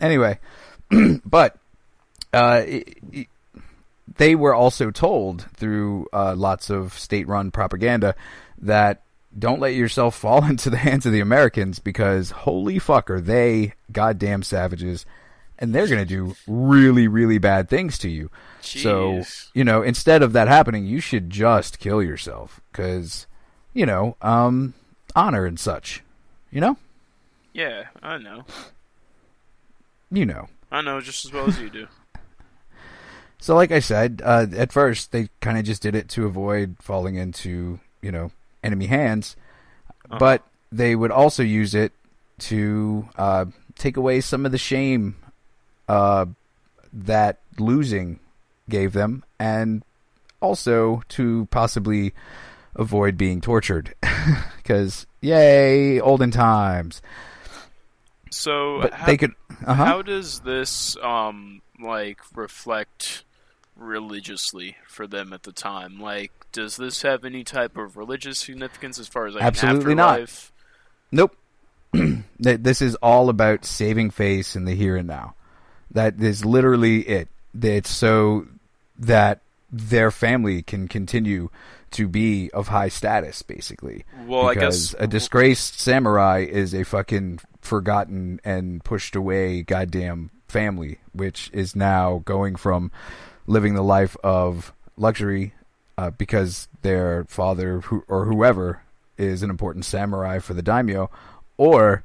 Anyway, 0.00 0.38
but 1.24 1.56
uh, 2.32 2.62
i 2.66 2.84
i 3.14 3.26
they 4.16 4.34
were 4.34 4.54
also 4.54 4.90
told 4.90 5.46
through 5.56 6.06
uh, 6.12 6.34
lots 6.36 6.70
of 6.70 6.92
state-run 6.94 7.50
propaganda 7.50 8.14
that 8.58 9.02
don't 9.38 9.60
let 9.60 9.74
yourself 9.74 10.14
fall 10.18 10.44
into 10.44 10.70
the 10.70 10.76
hands 10.76 11.06
of 11.06 11.12
the 11.12 11.20
Americans 11.20 11.78
because 11.78 12.30
holy 12.30 12.78
fuck 12.78 13.10
are 13.10 13.20
they 13.20 13.74
goddamn 13.92 14.42
savages, 14.42 15.04
and 15.58 15.74
they're 15.74 15.86
gonna 15.88 16.04
do 16.04 16.34
really 16.46 17.08
really 17.08 17.38
bad 17.38 17.68
things 17.68 17.98
to 17.98 18.08
you. 18.10 18.30
So 18.60 19.22
you 19.54 19.64
know, 19.64 19.82
instead 19.82 20.22
of 20.22 20.32
that 20.32 20.48
happening, 20.48 20.84
you 20.86 21.00
should 21.00 21.30
just 21.30 21.78
kill 21.78 22.02
yourself 22.02 22.60
because 22.72 23.26
you 23.72 23.86
know, 23.86 24.16
um, 24.22 24.74
honor 25.14 25.44
and 25.44 25.58
such. 25.60 26.02
You 26.50 26.60
know, 26.60 26.76
Yeah, 27.52 27.86
I 28.02 28.16
know. 28.18 28.44
you 30.10 30.24
know. 30.24 30.48
I 30.70 30.80
know 30.80 31.00
just 31.00 31.24
as 31.26 31.32
well 31.32 31.46
as 31.48 31.58
you 31.60 31.70
do. 31.70 31.86
So, 33.38 33.54
like 33.54 33.70
I 33.70 33.80
said, 33.80 34.22
uh, 34.24 34.46
at 34.56 34.72
first 34.72 35.12
they 35.12 35.28
kind 35.40 35.58
of 35.58 35.64
just 35.64 35.82
did 35.82 35.94
it 35.94 36.08
to 36.10 36.24
avoid 36.26 36.76
falling 36.80 37.16
into 37.16 37.78
you 38.00 38.10
know 38.10 38.32
enemy 38.66 38.86
hands, 38.86 39.36
Uh-huh. 40.10 40.18
but 40.18 40.42
they 40.72 40.94
would 40.96 41.10
also 41.10 41.42
use 41.42 41.74
it 41.74 41.92
to 42.38 43.08
uh, 43.16 43.44
take 43.78 43.96
away 43.96 44.20
some 44.20 44.44
of 44.46 44.52
the 44.52 44.58
shame 44.58 45.16
uh, 45.88 46.26
that 46.92 47.38
losing 47.58 48.18
gave 48.68 48.92
them, 48.92 49.24
and 49.38 49.82
also 50.40 51.02
to 51.08 51.46
possibly 51.50 52.12
avoid 52.74 53.16
being 53.16 53.40
tortured. 53.40 53.94
Because, 54.56 55.06
yay, 55.20 56.00
olden 56.00 56.32
times. 56.32 57.00
So 58.30 58.80
But 58.82 58.92
how, 58.94 59.06
they 59.06 59.16
could. 59.16 59.32
Uh-huh. 59.64 59.84
how 59.84 60.02
does 60.02 60.40
this 60.40 60.96
um 60.98 61.62
like 61.80 62.18
reflect 62.34 63.24
religiously 63.76 64.76
for 64.86 65.06
them 65.06 65.32
at 65.32 65.42
the 65.44 65.52
time? 65.52 66.00
Like, 66.00 66.32
does 66.52 66.76
this 66.76 67.02
have 67.02 67.24
any 67.24 67.44
type 67.44 67.76
of 67.76 67.96
religious 67.96 68.38
significance 68.38 68.98
as 68.98 69.08
far 69.08 69.26
as 69.26 69.34
like 69.34 69.42
Absolutely 69.42 69.94
not. 69.94 70.20
Nope. 71.12 71.36
Th- 71.92 72.22
this 72.38 72.82
is 72.82 72.94
all 72.96 73.28
about 73.28 73.64
saving 73.64 74.10
face 74.10 74.56
in 74.56 74.64
the 74.64 74.74
here 74.74 74.96
and 74.96 75.08
now. 75.08 75.34
That 75.92 76.20
is 76.20 76.44
literally 76.44 77.00
it. 77.00 77.28
It's 77.60 77.90
so 77.90 78.46
that 78.98 79.40
their 79.70 80.10
family 80.10 80.62
can 80.62 80.88
continue 80.88 81.50
to 81.92 82.08
be 82.08 82.50
of 82.50 82.68
high 82.68 82.88
status, 82.88 83.42
basically. 83.42 84.04
Well, 84.26 84.48
I 84.48 84.54
because 84.54 84.92
guess 84.92 85.02
a 85.02 85.06
disgraced 85.06 85.80
samurai 85.80 86.46
is 86.48 86.74
a 86.74 86.84
fucking 86.84 87.40
forgotten 87.60 88.40
and 88.44 88.82
pushed 88.84 89.16
away 89.16 89.62
goddamn 89.62 90.30
family, 90.48 90.98
which 91.12 91.50
is 91.52 91.76
now 91.76 92.22
going 92.24 92.56
from 92.56 92.90
living 93.46 93.74
the 93.74 93.82
life 93.82 94.16
of 94.22 94.72
luxury 94.96 95.54
uh, 95.98 96.10
because 96.10 96.68
their 96.82 97.24
father 97.24 97.80
who, 97.80 98.04
or 98.08 98.24
whoever 98.26 98.82
is 99.16 99.42
an 99.42 99.50
important 99.50 99.84
samurai 99.84 100.38
for 100.38 100.54
the 100.54 100.62
daimyo, 100.62 101.10
or 101.56 102.04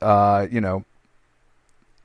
uh, 0.00 0.46
you 0.50 0.60
know, 0.60 0.84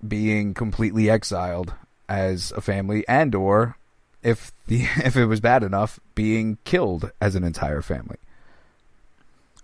being 0.07 0.53
completely 0.53 1.09
exiled 1.09 1.73
as 2.09 2.51
a 2.53 2.61
family, 2.61 3.05
and 3.07 3.35
or 3.35 3.77
if 4.23 4.51
the 4.67 4.83
if 5.03 5.15
it 5.15 5.25
was 5.25 5.39
bad 5.39 5.63
enough, 5.63 5.99
being 6.15 6.57
killed 6.63 7.11
as 7.21 7.35
an 7.35 7.43
entire 7.43 7.81
family. 7.81 8.17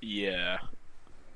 Yeah. 0.01 0.59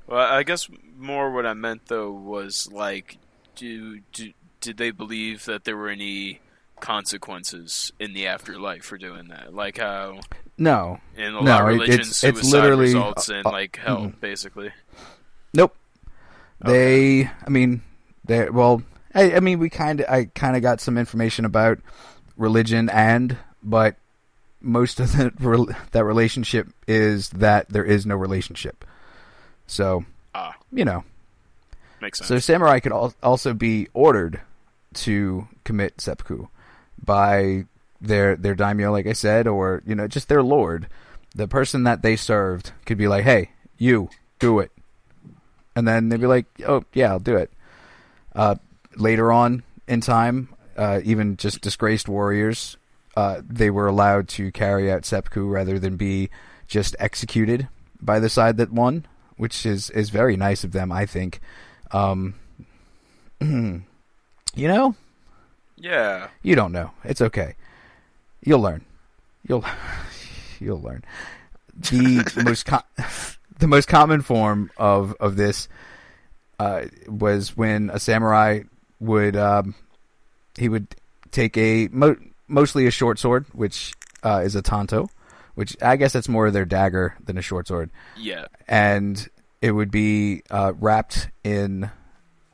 Well, 0.08 0.20
I 0.20 0.44
guess 0.44 0.70
more 0.98 1.32
what 1.32 1.46
I 1.46 1.54
meant 1.54 1.88
though 1.88 2.12
was 2.12 2.72
like, 2.72 3.18
do, 3.56 4.02
do 4.12 4.34
did 4.60 4.78
they 4.78 4.92
believe 4.92 5.46
that 5.46 5.64
there 5.64 5.78
were 5.78 5.90
any 5.90 6.40
consequences 6.82 7.92
in 8.00 8.14
the 8.14 8.28
afterlife 8.28 8.84
for 8.84 8.98
doing 8.98 9.30
that? 9.30 9.54
Like 9.54 9.78
how 9.78 10.20
No, 10.58 11.00
in 11.16 11.24
a 11.26 11.32
No, 11.32 11.40
lot 11.42 11.62
of 11.62 11.68
religions, 11.68 12.24
it's- 12.24 12.42
it's 12.42 12.52
literally, 12.52 12.86
results 12.88 13.30
in 13.30 13.46
uh, 13.46 13.52
like 13.52 13.78
hell, 13.78 14.08
mm. 14.08 14.20
basically. 14.20 14.72
Nope. 15.54 15.76
They, 16.64 17.26
I 17.46 17.50
mean, 17.50 17.82
they. 18.26 18.50
Well, 18.50 18.84
I, 19.16 19.34
I 19.36 19.40
mean, 19.40 19.58
we 19.60 19.70
kind 19.70 20.00
of, 20.02 20.08
I 20.10 20.26
kind 20.26 20.56
of 20.56 20.62
got 20.62 20.80
some 20.80 20.98
information 20.98 21.44
about 21.46 21.80
religion, 22.38 22.88
and 22.90 23.38
but 23.64 23.96
most 24.62 25.00
of 25.00 25.12
the 25.14 25.32
that 25.92 26.04
relationship 26.06 26.68
is 26.88 27.30
that 27.30 27.70
there 27.70 27.84
is 27.84 28.06
no 28.06 28.16
relationship. 28.16 28.86
So 29.66 30.06
Ah, 30.36 30.56
you 30.72 30.86
know, 30.86 31.04
makes 32.00 32.20
sense. 32.20 32.28
so 32.28 32.38
samurai 32.40 32.80
could 32.80 32.92
al- 32.94 33.16
also 33.24 33.54
be 33.56 33.88
ordered 33.94 34.40
to 34.94 35.48
commit 35.64 36.00
seppuku 36.00 36.46
by 37.04 37.66
their 38.00 38.36
their 38.36 38.56
daimyo, 38.56 38.92
like 38.92 39.08
I 39.08 39.14
said, 39.14 39.48
or 39.48 39.84
you 39.86 39.96
know, 39.96 40.08
just 40.08 40.28
their 40.28 40.44
lord. 40.44 40.88
The 41.36 41.48
person 41.48 41.84
that 41.84 42.02
they 42.02 42.16
served 42.16 42.74
could 42.86 42.98
be 42.98 43.08
like, 43.08 43.24
"Hey, 43.24 43.52
you 43.78 44.10
do 44.40 44.60
it," 44.60 44.72
and 45.76 45.88
then 45.88 46.10
they'd 46.10 46.20
be 46.20 46.28
like, 46.28 46.46
"Oh, 46.68 46.84
yeah, 46.94 47.12
I'll 47.12 47.20
do 47.20 47.38
it." 47.38 47.52
Uh, 48.36 48.56
later 48.96 49.32
on 49.32 49.64
in 49.88 50.02
time, 50.02 50.50
uh, 50.78 51.02
even 51.04 51.38
just 51.38 51.62
disgraced 51.62 52.10
warriors, 52.10 52.78
uh, 53.16 53.42
they 53.48 53.70
were 53.70 53.88
allowed 53.88 54.28
to 54.30 54.52
carry 54.52 54.92
out 54.92 55.06
seppuku 55.06 55.46
rather 55.48 55.80
than 55.80 55.98
be 55.98 56.30
just 56.68 56.96
executed 57.00 57.68
by 58.02 58.20
the 58.20 58.30
side 58.30 58.58
that 58.58 58.72
won, 58.72 59.06
which 59.38 59.66
is 59.66 59.90
is 59.92 60.10
very 60.10 60.36
nice 60.38 60.64
of 60.64 60.72
them, 60.72 60.92
I 60.92 61.06
think. 61.06 61.40
Um, 61.92 62.36
you 63.42 63.84
know, 64.56 64.96
yeah. 65.82 66.28
you 66.44 66.56
don't 66.56 66.72
know. 66.72 66.92
It's 67.04 67.22
okay. 67.22 67.56
You'll 68.44 68.62
learn. 68.62 68.86
You'll 69.48 69.66
you'll 70.60 70.82
learn. 70.82 71.04
The 71.80 72.42
most 72.46 72.66
co- 72.66 72.84
the 73.60 73.68
most 73.68 73.88
common 73.88 74.22
form 74.22 74.72
of 74.78 75.16
of 75.20 75.36
this 75.36 75.68
uh, 76.60 76.84
was 77.08 77.58
when 77.58 77.90
a 77.90 78.00
samurai 78.00 78.62
would 79.00 79.36
um, 79.36 79.76
he 80.58 80.70
would 80.70 80.88
take 81.32 81.58
a 81.58 81.88
mo- 81.92 82.18
mostly 82.48 82.86
a 82.88 82.92
short 82.92 83.18
sword, 83.20 83.46
which 83.54 83.94
uh, 84.24 84.42
is 84.44 84.56
a 84.56 84.62
tanto, 84.62 85.10
which 85.56 85.76
I 85.82 85.96
guess 85.96 86.14
that's 86.14 86.30
more 86.30 86.48
of 86.48 86.54
their 86.54 86.66
dagger 86.66 87.16
than 87.24 87.38
a 87.38 87.42
short 87.42 87.68
sword 87.68 87.90
Yeah. 88.18 88.46
and 88.68 89.28
it 89.62 89.72
would 89.72 89.90
be 89.92 90.44
uh, 90.52 90.74
wrapped 90.80 91.30
in 91.44 91.90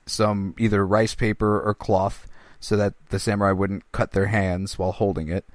some 0.06 0.54
either 0.58 0.86
rice 0.86 1.16
paper 1.16 1.60
or 1.60 1.74
cloth 1.74 2.28
so 2.60 2.76
that 2.76 2.94
the 3.10 3.20
samurai 3.20 3.52
wouldn't 3.52 3.92
cut 3.92 4.12
their 4.12 4.28
hands 4.28 4.78
while 4.78 4.92
holding 4.92 5.30
it. 5.30 5.46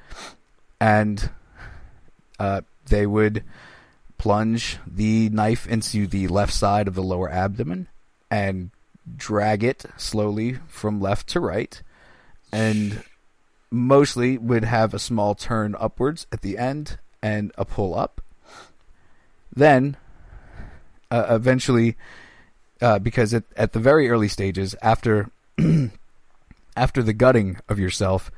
And 0.81 1.31
uh, 2.39 2.63
they 2.87 3.07
would 3.07 3.45
plunge 4.19 4.79
the 4.87 5.29
knife 5.31 5.67
into 5.67 6.07
the 6.07 6.29
left 6.29 6.53
side 6.53 6.89
of 6.89 6.95
the 6.95 7.03
lower 7.03 7.31
abdomen 7.31 7.89
and 8.31 8.71
drag 9.17 9.65
it 9.65 9.85
slowly 9.97 10.59
from 10.69 11.01
left 11.01 11.27
to 11.29 11.41
right. 11.41 11.83
And 12.53 13.03
mostly 13.71 14.39
would 14.39 14.65
have 14.65 14.93
a 14.93 14.99
small 14.99 15.35
turn 15.35 15.75
upwards 15.79 16.27
at 16.31 16.43
the 16.43 16.59
end 16.59 16.99
and 17.23 17.53
a 17.57 17.65
pull 17.65 17.95
up. 17.95 18.21
Then 19.55 19.97
uh, 21.11 21.27
eventually, 21.31 21.97
uh, 22.81 22.99
because 22.99 23.35
at, 23.35 23.45
at 23.57 23.73
the 23.73 23.79
very 23.79 24.09
early 24.09 24.29
stages, 24.29 24.75
after 24.83 25.31
after 26.77 27.03
the 27.03 27.13
gutting 27.13 27.59
of 27.69 27.79
yourself, 27.79 28.31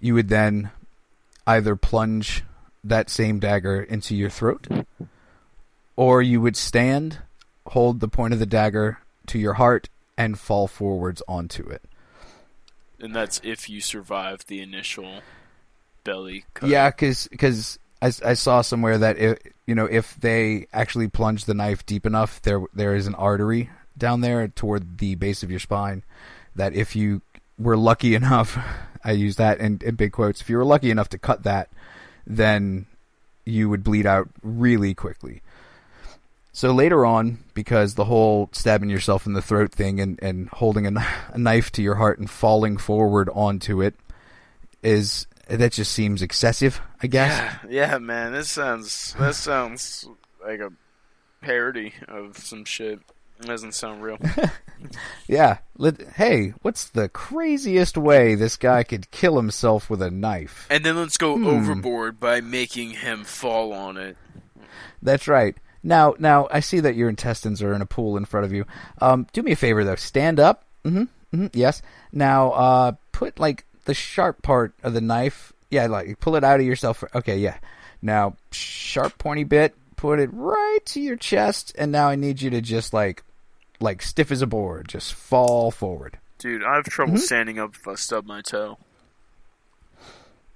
you 0.00 0.14
would 0.14 0.28
then 0.28 0.70
either 1.46 1.76
plunge 1.76 2.44
that 2.82 3.10
same 3.10 3.38
dagger 3.38 3.82
into 3.82 4.14
your 4.14 4.30
throat, 4.30 4.66
or 5.96 6.22
you 6.22 6.40
would 6.40 6.56
stand, 6.56 7.20
hold 7.68 8.00
the 8.00 8.08
point 8.08 8.32
of 8.32 8.38
the 8.38 8.46
dagger 8.46 8.98
to 9.26 9.38
your 9.38 9.54
heart, 9.54 9.88
and 10.16 10.38
fall 10.38 10.66
forwards 10.66 11.22
onto 11.28 11.68
it. 11.68 11.82
And 12.98 13.14
that's 13.14 13.40
if 13.44 13.68
you 13.68 13.80
survive 13.80 14.46
the 14.46 14.60
initial 14.60 15.20
belly 16.04 16.44
cut. 16.54 16.70
Yeah, 16.70 16.90
because 16.90 17.78
I, 18.00 18.06
I 18.06 18.34
saw 18.34 18.62
somewhere 18.62 18.98
that 18.98 19.18
if 19.18 19.38
you 19.66 19.74
know 19.74 19.86
if 19.86 20.14
they 20.16 20.66
actually 20.72 21.08
plunge 21.08 21.44
the 21.44 21.54
knife 21.54 21.84
deep 21.84 22.06
enough, 22.06 22.40
there 22.42 22.62
there 22.72 22.94
is 22.94 23.06
an 23.06 23.14
artery 23.14 23.70
down 23.98 24.20
there 24.20 24.48
toward 24.48 24.98
the 24.98 25.14
base 25.16 25.42
of 25.42 25.50
your 25.50 25.60
spine. 25.60 26.04
That 26.54 26.74
if 26.74 26.96
you 26.96 27.20
were 27.58 27.76
lucky 27.76 28.14
enough, 28.14 28.58
I 29.04 29.12
use 29.12 29.36
that 29.36 29.60
in, 29.60 29.80
in 29.84 29.94
big 29.94 30.12
quotes. 30.12 30.40
If 30.40 30.50
you 30.50 30.56
were 30.56 30.64
lucky 30.64 30.90
enough 30.90 31.08
to 31.10 31.18
cut 31.18 31.44
that, 31.44 31.70
then 32.26 32.86
you 33.44 33.68
would 33.68 33.84
bleed 33.84 34.06
out 34.06 34.28
really 34.42 34.94
quickly. 34.94 35.42
So 36.52 36.72
later 36.72 37.04
on, 37.04 37.38
because 37.52 37.94
the 37.94 38.06
whole 38.06 38.48
stabbing 38.52 38.88
yourself 38.88 39.26
in 39.26 39.34
the 39.34 39.42
throat 39.42 39.72
thing 39.72 40.00
and, 40.00 40.18
and 40.22 40.48
holding 40.48 40.86
a, 40.86 41.06
a 41.28 41.38
knife 41.38 41.70
to 41.72 41.82
your 41.82 41.96
heart 41.96 42.18
and 42.18 42.30
falling 42.30 42.78
forward 42.78 43.28
onto 43.34 43.82
it 43.82 43.94
is 44.82 45.26
that 45.48 45.72
just 45.72 45.92
seems 45.92 46.22
excessive, 46.22 46.80
I 47.02 47.06
guess. 47.08 47.38
Yeah, 47.68 47.90
yeah, 47.90 47.98
man. 47.98 48.32
This 48.32 48.50
sounds 48.50 49.14
that 49.18 49.34
sounds 49.34 50.08
like 50.44 50.60
a 50.60 50.72
parody 51.42 51.92
of 52.08 52.38
some 52.38 52.64
shit. 52.64 53.00
It 53.40 53.46
doesn't 53.46 53.74
sound 53.74 54.02
real. 54.02 54.18
Yeah. 55.26 55.58
Let, 55.78 56.00
hey, 56.16 56.52
what's 56.62 56.84
the 56.84 57.08
craziest 57.08 57.96
way 57.96 58.34
this 58.34 58.56
guy 58.56 58.82
could 58.84 59.10
kill 59.10 59.36
himself 59.36 59.88
with 59.90 60.00
a 60.02 60.10
knife? 60.10 60.66
And 60.70 60.84
then 60.84 60.96
let's 60.96 61.16
go 61.16 61.36
Hmm. 61.36 61.46
overboard 61.46 62.20
by 62.20 62.40
making 62.40 62.90
him 62.90 63.24
fall 63.24 63.72
on 63.72 63.96
it. 63.96 64.16
That's 65.02 65.26
right. 65.26 65.56
Now, 65.82 66.14
now 66.18 66.46
I 66.50 66.60
see 66.60 66.80
that 66.80 66.94
your 66.94 67.08
intestines 67.08 67.62
are 67.62 67.72
in 67.72 67.80
a 67.82 67.86
pool 67.86 68.16
in 68.16 68.26
front 68.26 68.46
of 68.46 68.52
you. 68.52 68.64
Um, 69.00 69.26
do 69.32 69.42
me 69.42 69.52
a 69.52 69.56
favor 69.56 69.82
though. 69.82 69.96
Stand 69.96 70.38
up. 70.38 70.64
Mm-hmm. 70.84 71.02
mm-hmm 71.34 71.46
yes. 71.52 71.82
Now, 72.12 72.50
uh, 72.52 72.92
put 73.12 73.40
like 73.40 73.64
the 73.86 73.94
sharp 73.94 74.42
part 74.42 74.74
of 74.82 74.92
the 74.92 75.00
knife. 75.00 75.52
Yeah, 75.70 75.86
like 75.86 76.20
pull 76.20 76.36
it 76.36 76.44
out 76.44 76.60
of 76.60 76.66
yourself. 76.66 77.02
Okay, 77.14 77.38
yeah. 77.38 77.56
Now, 78.02 78.36
sharp 78.52 79.18
pointy 79.18 79.44
bit. 79.44 79.74
Put 79.96 80.20
it 80.20 80.28
right 80.32 80.78
to 80.86 81.00
your 81.00 81.16
chest, 81.16 81.72
and 81.78 81.90
now 81.90 82.08
I 82.08 82.16
need 82.16 82.42
you 82.42 82.50
to 82.50 82.60
just 82.60 82.92
like, 82.92 83.22
like 83.80 84.02
stiff 84.02 84.30
as 84.32 84.42
a 84.42 84.46
board, 84.46 84.88
just 84.88 85.12
fall 85.14 85.70
forward. 85.70 86.18
Dude, 86.38 86.62
I 86.64 86.74
have 86.76 86.84
trouble 86.84 87.14
Mm-hmm. 87.14 87.20
standing 87.22 87.58
up 87.58 87.74
if 87.74 87.86
I 87.88 87.94
stub 87.94 88.26
my 88.26 88.42
toe. 88.42 88.78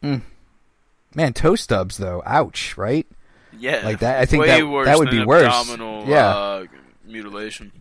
Man, 0.03 1.33
toe 1.35 1.57
stubs 1.57 1.97
though. 1.99 2.23
Ouch. 2.25 2.77
Right. 2.77 3.07
Yeah, 3.59 3.81
Like 3.85 3.99
that- 4.01 4.21
I 4.21 4.27
think 4.27 4.43
way 4.43 4.47
that- 4.61 4.65
worse 4.69 4.87
that 4.87 4.99
would 4.99 5.09
than 5.09 5.21
be 5.21 5.25
worse. 5.27 5.43
Abdominal, 5.53 6.07
Yeah. 6.07 6.29
uh, 6.29 6.65
mutilation. 7.05 7.73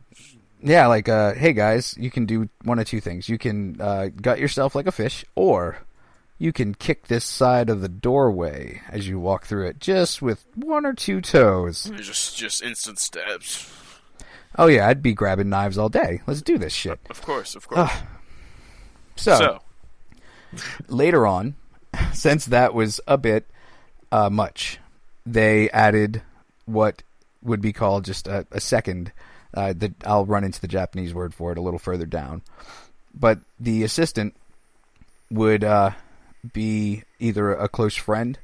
Yeah, 0.62 0.88
like, 0.88 1.08
uh, 1.08 1.36
hey 1.36 1.54
guys, 1.54 1.95
you 1.97 2.12
can 2.12 2.25
do 2.25 2.49
one 2.63 2.80
of 2.80 2.88
two 2.88 2.99
things. 2.99 3.30
You 3.30 3.38
can 3.38 3.80
uh, 3.80 4.10
gut 4.21 4.39
yourself 4.39 4.75
like 4.75 4.88
a 4.88 4.91
fish, 4.91 5.23
or 5.36 5.78
you 6.38 6.52
can 6.52 6.73
kick 6.73 7.08
this 7.08 7.23
side 7.23 7.69
of 7.69 7.80
the 7.82 7.88
doorway 7.88 8.82
as 8.89 9.08
you 9.08 9.19
walk 9.19 9.45
through 9.45 9.67
it, 9.67 9.80
just 9.80 10.21
with 10.21 10.45
one 10.56 10.86
or 10.86 10.93
two 10.93 11.21
toes. 11.21 11.89
Just 11.95 12.36
just 12.36 12.62
instant 12.63 12.99
stabs. 12.99 13.71
Oh 14.58 14.68
yeah, 14.68 14.88
I'd 14.88 15.02
be 15.02 15.14
grabbing 15.14 15.50
knives 15.50 15.78
all 15.78 15.90
day. 15.90 16.22
Let's 16.28 16.42
do 16.42 16.58
this 16.58 16.74
shit. 16.74 17.00
Of 17.10 17.22
course, 17.22 17.56
of 17.56 17.68
course. 17.68 17.92
So, 19.16 19.38
so 19.38 19.60
later 20.88 21.28
on, 21.28 21.56
since 22.14 22.46
that 22.46 22.74
was 22.74 23.00
a 23.08 23.18
bit 23.18 23.46
uh, 24.12 24.30
much, 24.30 24.80
they 25.26 25.70
added 25.70 26.22
what 26.66 27.04
would 27.42 27.62
be 27.62 27.74
called 27.74 28.06
just 28.06 28.28
a, 28.28 28.46
a 28.52 28.60
second. 28.60 29.12
Uh, 29.54 29.74
the, 29.74 29.94
I'll 30.06 30.26
run 30.26 30.44
into 30.44 30.62
the 30.62 30.68
Japanese 30.68 31.14
word 31.14 31.34
for 31.34 31.52
it 31.52 31.58
a 31.58 31.62
little 31.62 31.80
further 31.80 32.06
down. 32.06 32.42
But 33.14 33.40
the 33.60 33.84
assistant 33.84 34.36
would 35.32 35.64
uh, 35.64 35.92
be 36.54 37.04
either 37.20 37.54
a 37.54 37.68
close 37.68 37.96
friend 37.96 38.38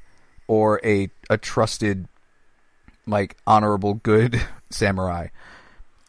or 0.48 0.80
a 0.84 1.10
a 1.28 1.36
trusted, 1.38 2.08
like 3.06 3.36
honorable, 3.46 3.94
good 3.94 4.40
samurai. 4.70 5.28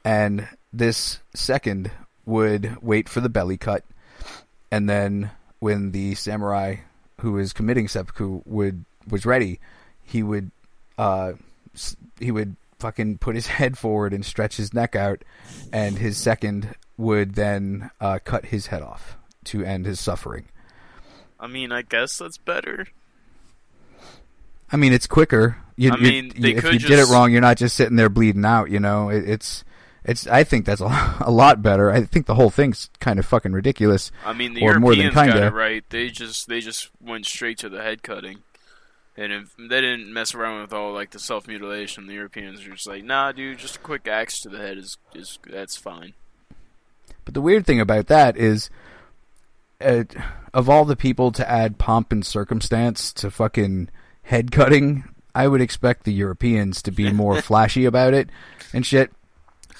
And 0.07 0.47
this 0.71 1.19
second 1.35 1.91
would 2.25 2.77
wait 2.81 3.09
for 3.09 3.19
the 3.19 3.27
belly 3.27 3.57
cut, 3.57 3.83
and 4.71 4.89
then 4.89 5.31
when 5.59 5.91
the 5.91 6.15
samurai 6.15 6.77
who 7.19 7.37
is 7.37 7.51
committing 7.51 7.89
seppuku 7.89 8.41
would 8.45 8.85
was 9.09 9.25
ready, 9.25 9.59
he 10.01 10.23
would 10.23 10.51
uh 10.97 11.33
he 12.21 12.31
would 12.31 12.55
fucking 12.79 13.17
put 13.17 13.35
his 13.35 13.47
head 13.59 13.77
forward 13.77 14.13
and 14.13 14.25
stretch 14.25 14.55
his 14.55 14.73
neck 14.73 14.95
out, 14.95 15.25
and 15.73 15.97
his 15.97 16.15
second 16.15 16.73
would 16.95 17.35
then 17.35 17.91
uh, 17.99 18.19
cut 18.23 18.45
his 18.45 18.67
head 18.67 18.81
off 18.81 19.17
to 19.43 19.61
end 19.65 19.85
his 19.85 19.99
suffering. 19.99 20.45
I 21.37 21.47
mean, 21.47 21.73
I 21.73 21.81
guess 21.81 22.17
that's 22.17 22.37
better. 22.37 22.87
I 24.71 24.77
mean, 24.77 24.93
it's 24.93 25.05
quicker. 25.05 25.57
You, 25.75 25.91
I 25.91 25.97
mean, 25.97 26.31
you, 26.33 26.41
they 26.41 26.55
if 26.55 26.63
could 26.63 26.81
you 26.81 26.87
did 26.87 26.97
it 26.97 27.09
wrong, 27.09 27.29
you're 27.33 27.41
not 27.41 27.57
just 27.57 27.75
sitting 27.75 27.97
there 27.97 28.07
bleeding 28.07 28.45
out. 28.45 28.71
You 28.71 28.79
know, 28.79 29.09
it, 29.09 29.27
it's 29.27 29.65
it's. 30.07 30.25
I 30.27 30.43
think 30.43 30.65
that's 30.65 30.81
a, 30.81 31.15
a 31.21 31.31
lot 31.31 31.61
better. 31.61 31.91
I 31.91 32.03
think 32.05 32.25
the 32.25 32.35
whole 32.35 32.49
thing's 32.49 32.89
kind 32.99 33.19
of 33.19 33.25
fucking 33.25 33.51
ridiculous. 33.51 34.11
I 34.25 34.33
mean, 34.33 34.53
the 34.53 34.61
Or 34.61 34.79
more 34.79 34.91
than 34.95 35.01
Europeans 35.03 35.15
got 35.27 35.33
kinda. 35.33 35.47
it 35.47 35.53
right. 35.53 35.83
They 35.89 36.09
just 36.09 36.47
they 36.47 36.59
just 36.61 36.89
went 37.01 37.25
straight 37.25 37.57
to 37.59 37.69
the 37.69 37.81
head 37.83 38.01
cutting, 38.03 38.39
and 39.15 39.31
if 39.31 39.55
they 39.57 39.81
didn't 39.81 40.11
mess 40.11 40.33
around 40.33 40.61
with 40.61 40.73
all 40.73 40.93
like 40.93 41.11
the 41.11 41.19
self 41.19 41.47
mutilation. 41.47 42.07
The 42.07 42.13
Europeans 42.13 42.61
are 42.65 42.71
just 42.71 42.87
like, 42.87 43.03
nah, 43.03 43.31
dude, 43.31 43.59
just 43.59 43.75
a 43.75 43.79
quick 43.79 44.07
axe 44.07 44.39
to 44.41 44.49
the 44.49 44.57
head 44.57 44.77
is 44.77 44.97
is 45.13 45.37
that's 45.45 45.77
fine. 45.77 46.13
But 47.25 47.33
the 47.33 47.41
weird 47.41 47.65
thing 47.65 47.81
about 47.81 48.07
that 48.07 48.37
is, 48.37 48.69
uh, 49.81 50.05
of 50.53 50.69
all 50.69 50.85
the 50.85 50.95
people 50.95 51.31
to 51.33 51.49
add 51.49 51.77
pomp 51.77 52.13
and 52.13 52.25
circumstance 52.25 53.11
to 53.13 53.29
fucking 53.29 53.89
head 54.23 54.51
cutting, 54.51 55.03
I 55.35 55.47
would 55.49 55.59
expect 55.59 56.03
the 56.05 56.13
Europeans 56.13 56.81
to 56.83 56.91
be 56.91 57.11
more 57.11 57.41
flashy 57.41 57.83
about 57.83 58.13
it 58.13 58.29
and 58.73 58.85
shit. 58.85 59.11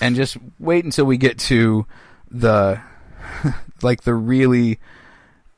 And 0.02 0.16
just 0.16 0.38
wait 0.60 0.86
until 0.86 1.06
we 1.06 1.18
get 1.18 1.40
to 1.40 1.86
the, 2.30 2.80
like 3.82 4.04
the 4.04 4.14
really, 4.14 4.80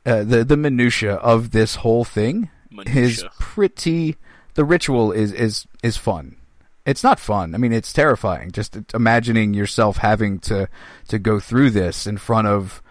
uh, 0.06 0.24
the 0.24 0.44
the 0.44 0.58
minutia 0.58 1.16
of 1.16 1.52
this 1.52 1.76
whole 1.76 2.06
thing 2.06 2.50
is 2.88 3.24
pretty. 3.40 4.16
The 4.56 4.64
ritual 4.66 5.12
is 5.12 5.32
is 5.34 5.66
is 5.84 5.98
fun. 5.98 6.38
It's 6.86 7.04
not 7.04 7.20
fun. 7.20 7.54
I 7.54 7.58
mean, 7.58 7.74
it's 7.74 7.94
terrifying. 7.94 8.52
Just 8.52 8.78
imagining 8.94 9.54
yourself 9.54 9.98
having 9.98 10.40
to 10.40 10.68
to 11.10 11.20
go 11.20 11.40
through 11.40 11.72
this 11.72 12.08
in 12.08 12.18
front 12.18 12.48
of 12.48 12.82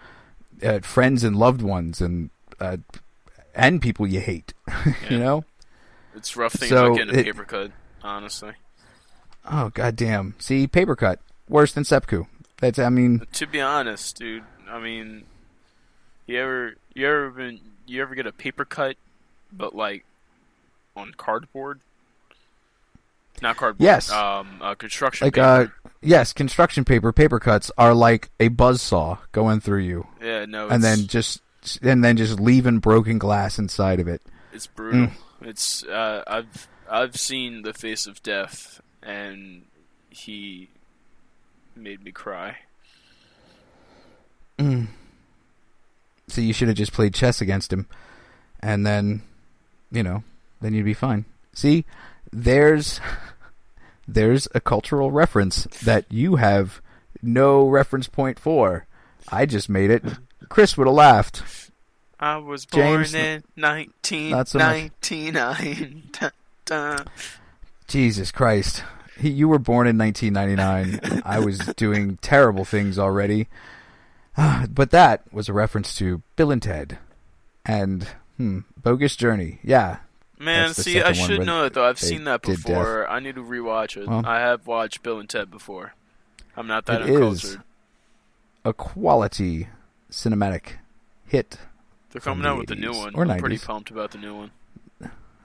uh, 0.63 0.79
friends 0.79 1.23
and 1.23 1.35
loved 1.35 1.61
ones 1.61 1.99
and 1.99 2.29
uh, 2.59 2.77
and 3.55 3.81
people 3.81 4.07
you 4.07 4.19
hate. 4.19 4.53
you 5.09 5.17
know? 5.19 5.43
It's 6.15 6.35
rough 6.37 6.53
things 6.53 6.69
So, 6.69 6.89
like 6.89 6.97
getting 6.99 7.15
a 7.15 7.19
it- 7.19 7.25
paper 7.25 7.43
cut. 7.43 7.71
Honestly, 8.03 8.53
Oh 9.45 9.69
goddamn! 9.73 10.35
See, 10.39 10.67
paper 10.67 10.95
cut 10.95 11.19
worse 11.49 11.73
than 11.73 11.83
seppuku. 11.83 12.25
That's. 12.61 12.79
I 12.79 12.89
mean, 12.89 13.25
to 13.33 13.47
be 13.47 13.59
honest, 13.59 14.17
dude. 14.17 14.43
I 14.69 14.79
mean, 14.79 15.23
you 16.27 16.39
ever 16.39 16.75
you 16.93 17.07
ever 17.07 17.29
been 17.31 17.59
you 17.87 18.01
ever 18.01 18.15
get 18.15 18.27
a 18.27 18.31
paper 18.31 18.65
cut, 18.65 18.95
but 19.51 19.75
like 19.75 20.05
on 20.95 21.13
cardboard? 21.17 21.81
Not 23.41 23.57
cardboard. 23.57 23.85
Yes. 23.85 24.11
Um, 24.11 24.59
uh, 24.61 24.75
construction 24.75 25.27
like 25.27 25.35
paper. 25.35 25.45
uh, 25.45 25.89
yes, 26.01 26.33
construction 26.33 26.85
paper 26.85 27.11
paper 27.11 27.39
cuts 27.39 27.71
are 27.77 27.93
like 27.93 28.29
a 28.39 28.49
buzz 28.49 28.81
saw 28.81 29.17
going 29.31 29.59
through 29.59 29.79
you, 29.79 30.07
yeah, 30.21 30.45
no. 30.45 30.67
and 30.67 30.83
then 30.83 31.07
just 31.07 31.41
and 31.81 32.03
then 32.03 32.17
just 32.17 32.39
leaving 32.39 32.79
broken 32.79 33.17
glass 33.17 33.57
inside 33.57 33.99
of 33.99 34.07
it. 34.07 34.21
It's 34.51 34.67
brutal. 34.67 35.07
Mm. 35.07 35.11
It's 35.41 35.83
uh, 35.85 36.23
I've 36.27 36.67
I've 36.89 37.15
seen 37.15 37.61
the 37.61 37.73
face 37.73 38.07
of 38.07 38.21
death, 38.21 38.81
and 39.01 39.63
he 40.09 40.69
made 41.79 42.03
me 42.03 42.11
cry. 42.11 42.57
Mm. 44.57 44.87
So 46.27 46.41
you 46.41 46.53
should 46.53 46.67
have 46.67 46.77
just 46.77 46.93
played 46.93 47.13
chess 47.13 47.41
against 47.41 47.73
him, 47.73 47.87
and 48.59 48.85
then, 48.85 49.23
you 49.91 50.03
know, 50.03 50.23
then 50.61 50.73
you'd 50.73 50.85
be 50.85 50.93
fine. 50.93 51.25
See, 51.53 51.85
there's 52.31 52.99
there's 54.07 54.47
a 54.53 54.59
cultural 54.59 55.11
reference 55.11 55.63
that 55.83 56.05
you 56.09 56.35
have 56.35 56.81
no 57.21 57.67
reference 57.67 58.07
point 58.07 58.39
for. 58.39 58.85
I 59.31 59.45
just 59.45 59.69
made 59.69 59.91
it. 59.91 60.03
Chris 60.49 60.77
would 60.77 60.87
have 60.87 60.95
laughed. 60.95 61.43
I 62.19 62.37
was 62.37 62.65
born 62.65 63.03
James, 63.05 63.13
in 63.13 63.43
not 63.55 64.47
so 64.47 64.59
much. 64.59 64.91
1999. 65.01 66.03
Dun, 66.19 66.31
dun. 66.65 67.07
Jesus 67.87 68.31
Christ. 68.31 68.83
He, 69.19 69.29
you 69.29 69.47
were 69.47 69.59
born 69.59 69.87
in 69.87 69.97
1999. 69.97 71.21
I 71.25 71.39
was 71.39 71.57
doing 71.75 72.17
terrible 72.21 72.65
things 72.65 72.97
already. 72.97 73.47
Ah, 74.37 74.65
but 74.69 74.91
that 74.91 75.23
was 75.33 75.49
a 75.49 75.53
reference 75.53 75.95
to 75.97 76.21
Bill 76.35 76.51
and 76.51 76.61
Ted. 76.61 76.97
And, 77.65 78.07
hmm, 78.37 78.59
Bogus 78.81 79.15
Journey. 79.15 79.59
Yeah. 79.63 79.97
Man, 80.39 80.73
see, 80.73 81.01
I 81.01 81.11
should 81.11 81.45
know 81.45 81.65
it 81.65 81.73
though. 81.73 81.83
I've 81.85 81.99
seen 81.99 82.23
that 82.23 82.41
before. 82.41 83.09
I 83.09 83.19
need 83.19 83.35
to 83.35 83.43
rewatch 83.43 83.97
it. 83.97 84.07
Well- 84.07 84.25
I 84.25 84.39
have 84.39 84.65
watched 84.67 85.03
Bill 85.03 85.19
and 85.19 85.27
Ted 85.29 85.51
before. 85.51 85.93
I'm 86.55 86.65
not 86.67 86.85
that 86.85 87.01
It 87.01 87.09
is 87.09 87.15
uncultured. 87.15 87.61
a 88.65 88.73
quality 88.73 89.67
cinematic 90.11 90.77
hit. 91.25 91.57
They're 92.11 92.21
coming 92.21 92.43
the 92.43 92.49
out 92.49 92.57
with 92.57 92.67
the 92.69 92.75
new 92.75 92.91
one. 92.93 93.13
or 93.15 93.25
I'm 93.27 93.39
pretty 93.39 93.57
pumped 93.57 93.91
about 93.91 94.11
the 94.11 94.17
new 94.17 94.35
one. 94.35 94.51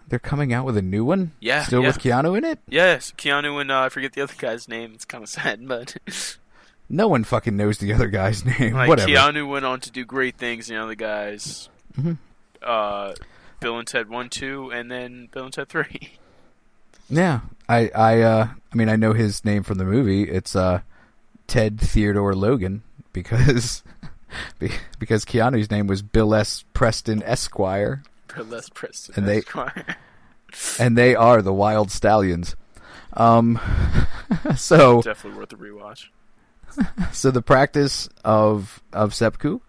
They're 0.08 0.18
coming 0.18 0.52
out 0.52 0.64
with 0.66 0.76
a 0.76 0.82
new 0.82 1.04
one? 1.04 1.32
Yeah, 1.40 1.62
Still 1.64 1.80
yeah. 1.82 1.86
with 1.88 1.98
Keanu 1.98 2.36
in 2.36 2.44
it? 2.44 2.58
Yes, 2.68 3.12
Keanu 3.16 3.60
and 3.60 3.70
uh, 3.70 3.80
I 3.82 3.88
forget 3.88 4.12
the 4.12 4.20
other 4.22 4.34
guy's 4.36 4.68
name. 4.68 4.92
It's 4.94 5.04
kind 5.04 5.22
of 5.24 5.28
sad, 5.30 5.66
but 5.68 5.96
No 6.88 7.08
one 7.08 7.24
fucking 7.24 7.56
knows 7.56 7.78
the 7.78 7.92
other 7.92 8.08
guy's 8.08 8.44
name. 8.60 8.74
like 8.74 8.88
Whatever. 8.88 9.08
Keanu 9.10 9.48
went 9.48 9.64
on 9.64 9.80
to 9.80 9.90
do 9.90 10.04
great 10.04 10.36
things. 10.36 10.68
You 10.68 10.76
know, 10.76 10.82
The 10.82 10.86
other 10.86 10.94
guys, 10.96 11.68
Mhm. 11.98 12.18
uh, 12.62 13.14
Bill 13.60 13.78
and 13.78 13.88
Ted 13.88 14.08
one, 14.10 14.28
two, 14.28 14.70
and 14.70 14.90
then 14.90 15.28
Bill 15.32 15.44
and 15.44 15.52
Ted 15.52 15.68
three. 15.68 16.12
Yeah. 17.10 17.40
I 17.68 17.90
I 17.94 18.20
uh 18.22 18.48
I 18.72 18.76
mean 18.76 18.88
I 18.88 18.96
know 18.96 19.12
his 19.12 19.44
name 19.44 19.62
from 19.62 19.76
the 19.76 19.84
movie. 19.84 20.22
It's 20.22 20.56
uh 20.56 20.80
Ted 21.46 21.78
Theodore 21.78 22.34
Logan 22.34 22.82
because 23.12 23.82
because 24.98 25.24
Keanu's 25.26 25.70
name 25.70 25.86
was 25.86 26.00
Bill 26.02 26.34
S. 26.34 26.64
Preston 26.72 27.22
Esquire 27.22 28.02
Les 28.48 28.68
Preston. 28.70 29.14
And 29.16 29.28
they- 29.28 29.38
Esquire. 29.38 29.96
and 30.78 30.96
they 30.96 31.14
are 31.14 31.42
the 31.42 31.52
Wild 31.52 31.90
Stallions. 31.90 32.56
Um 33.14 33.60
so 34.56 35.02
definitely 35.02 35.38
worth 35.38 35.52
a 35.52 35.56
rewatch. 35.56 36.06
so 37.12 37.30
the 37.30 37.42
practice 37.42 38.08
of 38.24 38.82
of 38.92 39.14
seppuku, 39.14 39.60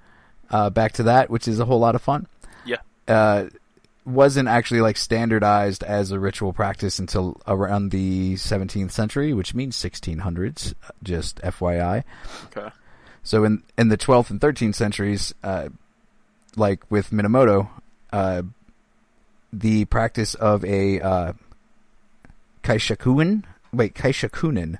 uh, 0.49 0.69
back 0.69 0.93
to 0.93 1.03
that, 1.03 1.29
which 1.29 1.47
is 1.47 1.59
a 1.59 1.65
whole 1.65 1.79
lot 1.79 1.95
of 1.95 2.01
fun. 2.01 2.27
Yeah. 2.65 2.77
Uh, 3.07 3.45
wasn't 4.05 4.47
actually 4.47 4.81
like 4.81 4.97
standardized 4.97 5.83
as 5.83 6.11
a 6.11 6.19
ritual 6.19 6.53
practice 6.53 6.99
until 6.99 7.41
around 7.47 7.89
the 7.89 8.35
17th 8.35 8.91
century, 8.91 9.33
which 9.33 9.55
means 9.55 9.75
1600s. 9.77 10.73
Just 11.03 11.37
FYI. 11.41 12.03
Okay. 12.55 12.69
So 13.23 13.43
in 13.43 13.63
in 13.77 13.89
the 13.89 13.97
12th 13.97 14.29
and 14.31 14.39
13th 14.39 14.75
centuries, 14.75 15.33
uh, 15.43 15.69
like 16.55 16.83
with 16.89 17.09
Minamoto, 17.11 17.69
uh, 18.11 18.43
the 19.51 19.85
practice 19.85 20.35
of 20.35 20.63
a 20.65 20.99
uh, 21.01 21.33
kaishakuin, 22.63 23.43
wait, 23.73 23.93
kaishakunin, 23.93 24.77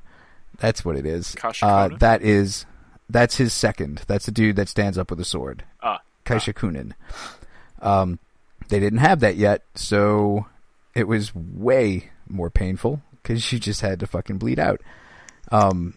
that's 0.57 0.83
what 0.85 0.95
it 0.95 1.05
is. 1.05 1.35
Uh, 1.61 1.89
that 1.99 2.21
is 2.21 2.65
that's 3.09 3.37
his 3.37 3.53
second. 3.53 4.01
That's 4.07 4.25
the 4.25 4.31
dude 4.31 4.55
that 4.55 4.69
stands 4.69 4.97
up 4.97 5.09
with 5.09 5.19
a 5.19 5.25
sword. 5.25 5.63
Ah, 5.81 6.01
Kaishakunin. 6.25 6.93
Um, 7.81 8.19
they 8.69 8.79
didn't 8.79 8.99
have 8.99 9.19
that 9.19 9.35
yet, 9.35 9.63
so 9.75 10.47
it 10.95 11.07
was 11.07 11.35
way 11.35 12.09
more 12.27 12.49
painful 12.49 13.01
because 13.21 13.51
you 13.51 13.59
just 13.59 13.81
had 13.81 13.99
to 13.99 14.07
fucking 14.07 14.37
bleed 14.37 14.59
out. 14.59 14.81
Um, 15.51 15.95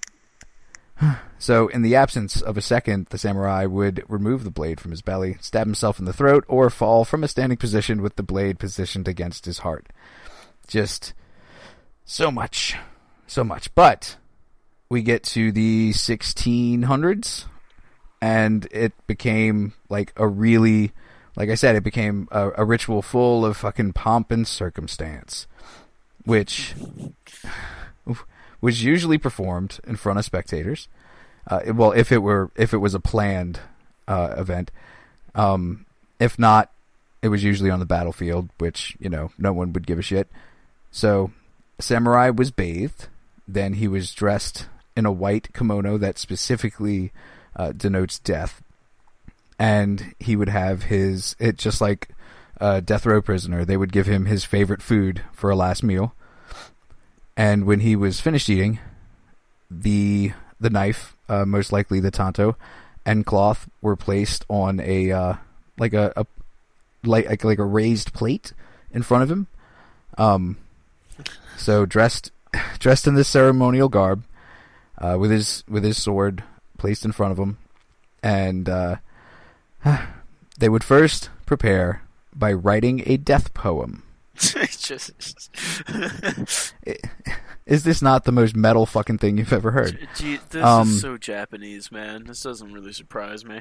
So, 1.40 1.68
in 1.68 1.82
the 1.82 1.94
absence 1.94 2.42
of 2.42 2.56
a 2.56 2.60
second, 2.60 3.06
the 3.10 3.16
samurai 3.16 3.64
would 3.64 4.02
remove 4.08 4.42
the 4.42 4.50
blade 4.50 4.80
from 4.80 4.90
his 4.90 5.02
belly, 5.02 5.36
stab 5.40 5.68
himself 5.68 6.00
in 6.00 6.04
the 6.04 6.12
throat, 6.12 6.44
or 6.48 6.68
fall 6.68 7.04
from 7.04 7.22
a 7.22 7.28
standing 7.28 7.56
position 7.56 8.02
with 8.02 8.16
the 8.16 8.24
blade 8.24 8.58
positioned 8.58 9.06
against 9.06 9.44
his 9.44 9.58
heart. 9.58 9.86
Just 10.66 11.14
so 12.04 12.32
much. 12.32 12.76
So 13.28 13.44
much. 13.44 13.72
But 13.76 14.16
we 14.88 15.02
get 15.02 15.22
to 15.24 15.52
the 15.52 15.90
1600s, 15.90 17.44
and 18.20 18.66
it 18.72 18.92
became 19.06 19.74
like 19.88 20.12
a 20.16 20.26
really, 20.26 20.90
like 21.36 21.50
I 21.50 21.54
said, 21.54 21.76
it 21.76 21.84
became 21.84 22.26
a, 22.32 22.50
a 22.56 22.64
ritual 22.64 23.00
full 23.00 23.46
of 23.46 23.56
fucking 23.56 23.92
pomp 23.92 24.32
and 24.32 24.46
circumstance, 24.46 25.46
which 26.24 26.74
was 28.60 28.84
usually 28.84 29.18
performed 29.18 29.80
in 29.86 29.96
front 29.96 30.18
of 30.18 30.24
spectators. 30.24 30.88
Uh, 31.46 31.60
well, 31.74 31.92
if 31.92 32.12
it 32.12 32.18
were 32.18 32.50
if 32.56 32.74
it 32.74 32.78
was 32.78 32.94
a 32.94 33.00
planned 33.00 33.60
uh, 34.06 34.34
event, 34.36 34.70
um, 35.34 35.86
if 36.20 36.38
not, 36.38 36.70
it 37.22 37.28
was 37.28 37.42
usually 37.42 37.70
on 37.70 37.80
the 37.80 37.86
battlefield, 37.86 38.48
which 38.58 38.96
you 38.98 39.08
know 39.08 39.30
no 39.38 39.52
one 39.52 39.72
would 39.72 39.86
give 39.86 39.98
a 39.98 40.02
shit. 40.02 40.28
So, 40.90 41.30
samurai 41.78 42.30
was 42.30 42.50
bathed, 42.50 43.08
then 43.46 43.74
he 43.74 43.88
was 43.88 44.12
dressed 44.12 44.66
in 44.96 45.06
a 45.06 45.12
white 45.12 45.52
kimono 45.54 45.96
that 45.98 46.18
specifically 46.18 47.12
uh, 47.56 47.72
denotes 47.72 48.18
death, 48.18 48.62
and 49.58 50.14
he 50.18 50.36
would 50.36 50.48
have 50.48 50.84
his 50.84 51.34
it 51.38 51.56
just 51.56 51.80
like 51.80 52.08
a 52.60 52.82
death 52.82 53.06
row 53.06 53.22
prisoner. 53.22 53.64
They 53.64 53.76
would 53.76 53.92
give 53.92 54.06
him 54.06 54.26
his 54.26 54.44
favorite 54.44 54.82
food 54.82 55.22
for 55.32 55.50
a 55.50 55.56
last 55.56 55.82
meal, 55.82 56.14
and 57.38 57.64
when 57.66 57.80
he 57.80 57.94
was 57.94 58.20
finished 58.20 58.50
eating, 58.50 58.80
the 59.70 60.32
the 60.60 60.70
knife, 60.70 61.16
uh, 61.28 61.44
most 61.44 61.72
likely 61.72 62.00
the 62.00 62.10
tanto, 62.10 62.56
and 63.06 63.24
cloth 63.24 63.70
were 63.80 63.94
placed 63.94 64.44
on 64.48 64.80
a 64.80 65.12
uh, 65.12 65.34
like 65.78 65.94
a, 65.94 66.12
a 66.16 66.26
like 67.04 67.44
like 67.44 67.60
a 67.60 67.64
raised 67.64 68.12
plate 68.12 68.52
in 68.90 69.02
front 69.02 69.22
of 69.22 69.30
him. 69.30 69.46
Um, 70.18 70.56
so 71.56 71.86
dressed 71.86 72.32
dressed 72.80 73.06
in 73.06 73.14
this 73.14 73.28
ceremonial 73.28 73.88
garb, 73.88 74.24
uh, 74.98 75.16
with 75.18 75.30
his 75.30 75.62
with 75.68 75.84
his 75.84 75.96
sword 75.96 76.42
placed 76.76 77.04
in 77.04 77.12
front 77.12 77.30
of 77.30 77.38
him, 77.38 77.58
and 78.20 78.68
uh, 78.68 78.96
they 80.58 80.68
would 80.68 80.82
first 80.82 81.30
prepare 81.46 82.02
by 82.34 82.52
writing 82.52 83.04
a 83.06 83.16
death 83.16 83.54
poem. 83.54 84.02
just 84.78 85.10
Is 87.66 87.84
this 87.84 88.00
not 88.00 88.24
the 88.24 88.32
most 88.32 88.56
metal 88.56 88.86
fucking 88.86 89.18
thing 89.18 89.38
you've 89.38 89.52
ever 89.52 89.70
heard? 89.72 90.08
Gee, 90.16 90.38
this 90.50 90.64
Um, 90.64 90.88
is 90.88 91.00
so 91.00 91.16
Japanese, 91.18 91.92
man. 91.92 92.24
This 92.24 92.42
doesn't 92.42 92.72
really 92.72 92.92
surprise 92.92 93.44
me. 93.44 93.60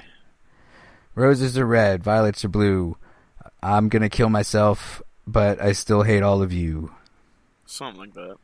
Roses 1.16 1.58
are 1.58 1.66
red, 1.66 2.04
violets 2.04 2.46
are 2.46 2.50
blue. 2.50 2.98
I'm 3.62 3.90
gonna 3.90 4.10
kill 4.10 4.30
myself, 4.30 5.02
but 5.26 5.62
I 5.62 5.72
still 5.72 6.04
hate 6.04 6.22
all 6.24 6.42
of 6.42 6.54
you. 6.54 6.92
Something 7.66 8.00
like 8.00 8.14
that, 8.14 8.38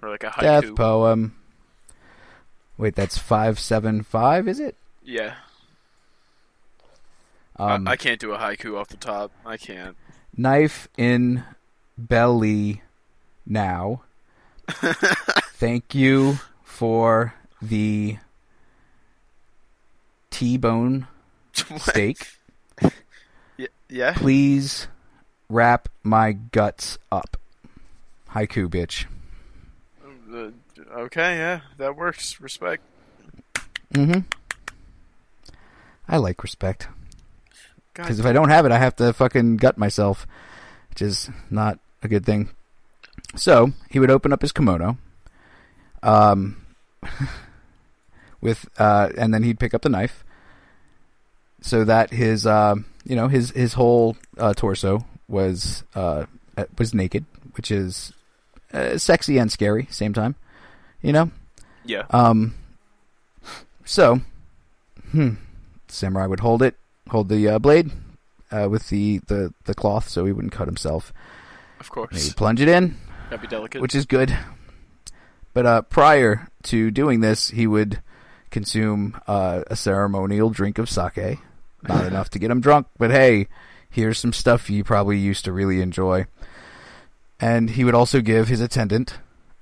or 0.00 0.08
like 0.10 0.22
a 0.24 0.28
haiku. 0.28 0.40
Death 0.62 0.74
poem. 0.76 1.34
Wait, 2.78 2.94
that's 2.94 3.18
five 3.18 3.58
seven 3.58 4.02
five, 4.02 4.46
is 4.46 4.60
it? 4.60 4.76
yeah, 5.02 5.34
Um, 7.56 7.88
I, 7.88 7.92
I 7.92 7.96
can't 7.96 8.20
do 8.20 8.32
a 8.32 8.38
haiku 8.38 8.78
off 8.78 8.88
the 8.88 8.96
top. 8.96 9.32
I 9.44 9.56
can't. 9.56 9.96
Knife 10.38 10.88
in 10.96 11.42
belly 11.98 12.80
now. 13.44 14.02
Thank 14.68 15.94
you 15.94 16.38
for 16.62 17.34
the 17.60 18.16
T-bone 20.30 21.06
steak. 21.52 22.26
Y- 23.58 23.66
yeah. 23.88 24.12
Please 24.12 24.86
wrap 25.48 25.88
my 26.04 26.30
guts 26.30 26.96
up. 27.10 27.36
Haiku, 28.30 28.68
bitch. 28.68 29.06
Uh, 30.32 30.50
okay, 31.00 31.36
yeah, 31.38 31.62
that 31.78 31.96
works. 31.96 32.40
Respect. 32.40 32.84
Mm-hmm. 33.92 34.20
I 36.08 36.16
like 36.18 36.40
respect. 36.44 36.86
Because 38.04 38.20
if 38.20 38.26
I 38.26 38.32
don't 38.32 38.48
have 38.48 38.64
it, 38.64 38.72
I 38.72 38.78
have 38.78 38.96
to 38.96 39.12
fucking 39.12 39.56
gut 39.56 39.76
myself, 39.76 40.26
which 40.90 41.02
is 41.02 41.30
not 41.50 41.78
a 42.02 42.08
good 42.08 42.24
thing. 42.24 42.50
So 43.36 43.72
he 43.90 43.98
would 43.98 44.10
open 44.10 44.32
up 44.32 44.40
his 44.40 44.52
kimono, 44.52 44.96
um, 46.02 46.64
with 48.40 48.68
uh, 48.78 49.10
and 49.18 49.34
then 49.34 49.42
he'd 49.42 49.58
pick 49.58 49.74
up 49.74 49.82
the 49.82 49.88
knife, 49.88 50.24
so 51.60 51.84
that 51.84 52.10
his 52.10 52.46
uh, 52.46 52.76
you 53.04 53.16
know 53.16 53.28
his 53.28 53.50
his 53.50 53.74
whole 53.74 54.16
uh, 54.38 54.54
torso 54.54 55.04
was 55.26 55.82
uh, 55.94 56.26
uh, 56.56 56.64
was 56.78 56.94
naked, 56.94 57.24
which 57.56 57.70
is 57.70 58.12
uh, 58.72 58.96
sexy 58.96 59.38
and 59.38 59.50
scary 59.50 59.88
same 59.90 60.12
time, 60.12 60.36
you 61.02 61.12
know. 61.12 61.30
yeah. 61.84 62.04
Um. 62.10 62.54
So, 63.84 64.20
hmm, 65.12 65.34
samurai 65.88 66.26
would 66.26 66.40
hold 66.40 66.62
it, 66.62 66.76
hold 67.08 67.28
the 67.28 67.48
uh, 67.48 67.58
blade, 67.58 67.90
uh, 68.50 68.68
with 68.70 68.88
the, 68.88 69.20
the 69.26 69.52
the 69.64 69.74
cloth, 69.74 70.08
so 70.08 70.24
he 70.24 70.32
wouldn't 70.32 70.52
cut 70.52 70.66
himself. 70.68 71.12
Of 71.80 71.90
course. 71.90 72.12
Maybe 72.12 72.34
plunge 72.34 72.60
it 72.60 72.68
in, 72.68 72.96
Gotta 73.30 73.42
be 73.42 73.48
delicate. 73.48 73.80
which 73.80 73.94
is 73.94 74.06
good. 74.06 74.36
But 75.54 75.66
uh, 75.66 75.82
prior 75.82 76.48
to 76.64 76.90
doing 76.90 77.20
this, 77.20 77.50
he 77.50 77.66
would 77.66 78.00
consume 78.50 79.20
uh, 79.26 79.62
a 79.66 79.76
ceremonial 79.76 80.50
drink 80.50 80.78
of 80.78 80.88
sake. 80.90 81.38
Not 81.82 82.04
enough 82.12 82.30
to 82.30 82.38
get 82.38 82.50
him 82.50 82.60
drunk, 82.60 82.86
but 82.98 83.10
hey, 83.10 83.48
here's 83.90 84.18
some 84.18 84.32
stuff 84.32 84.70
you 84.70 84.84
probably 84.84 85.18
used 85.18 85.44
to 85.44 85.52
really 85.52 85.80
enjoy. 85.80 86.26
And 87.40 87.70
he 87.70 87.84
would 87.84 87.94
also 87.94 88.20
give 88.20 88.48
his 88.48 88.60
attendant 88.60 89.18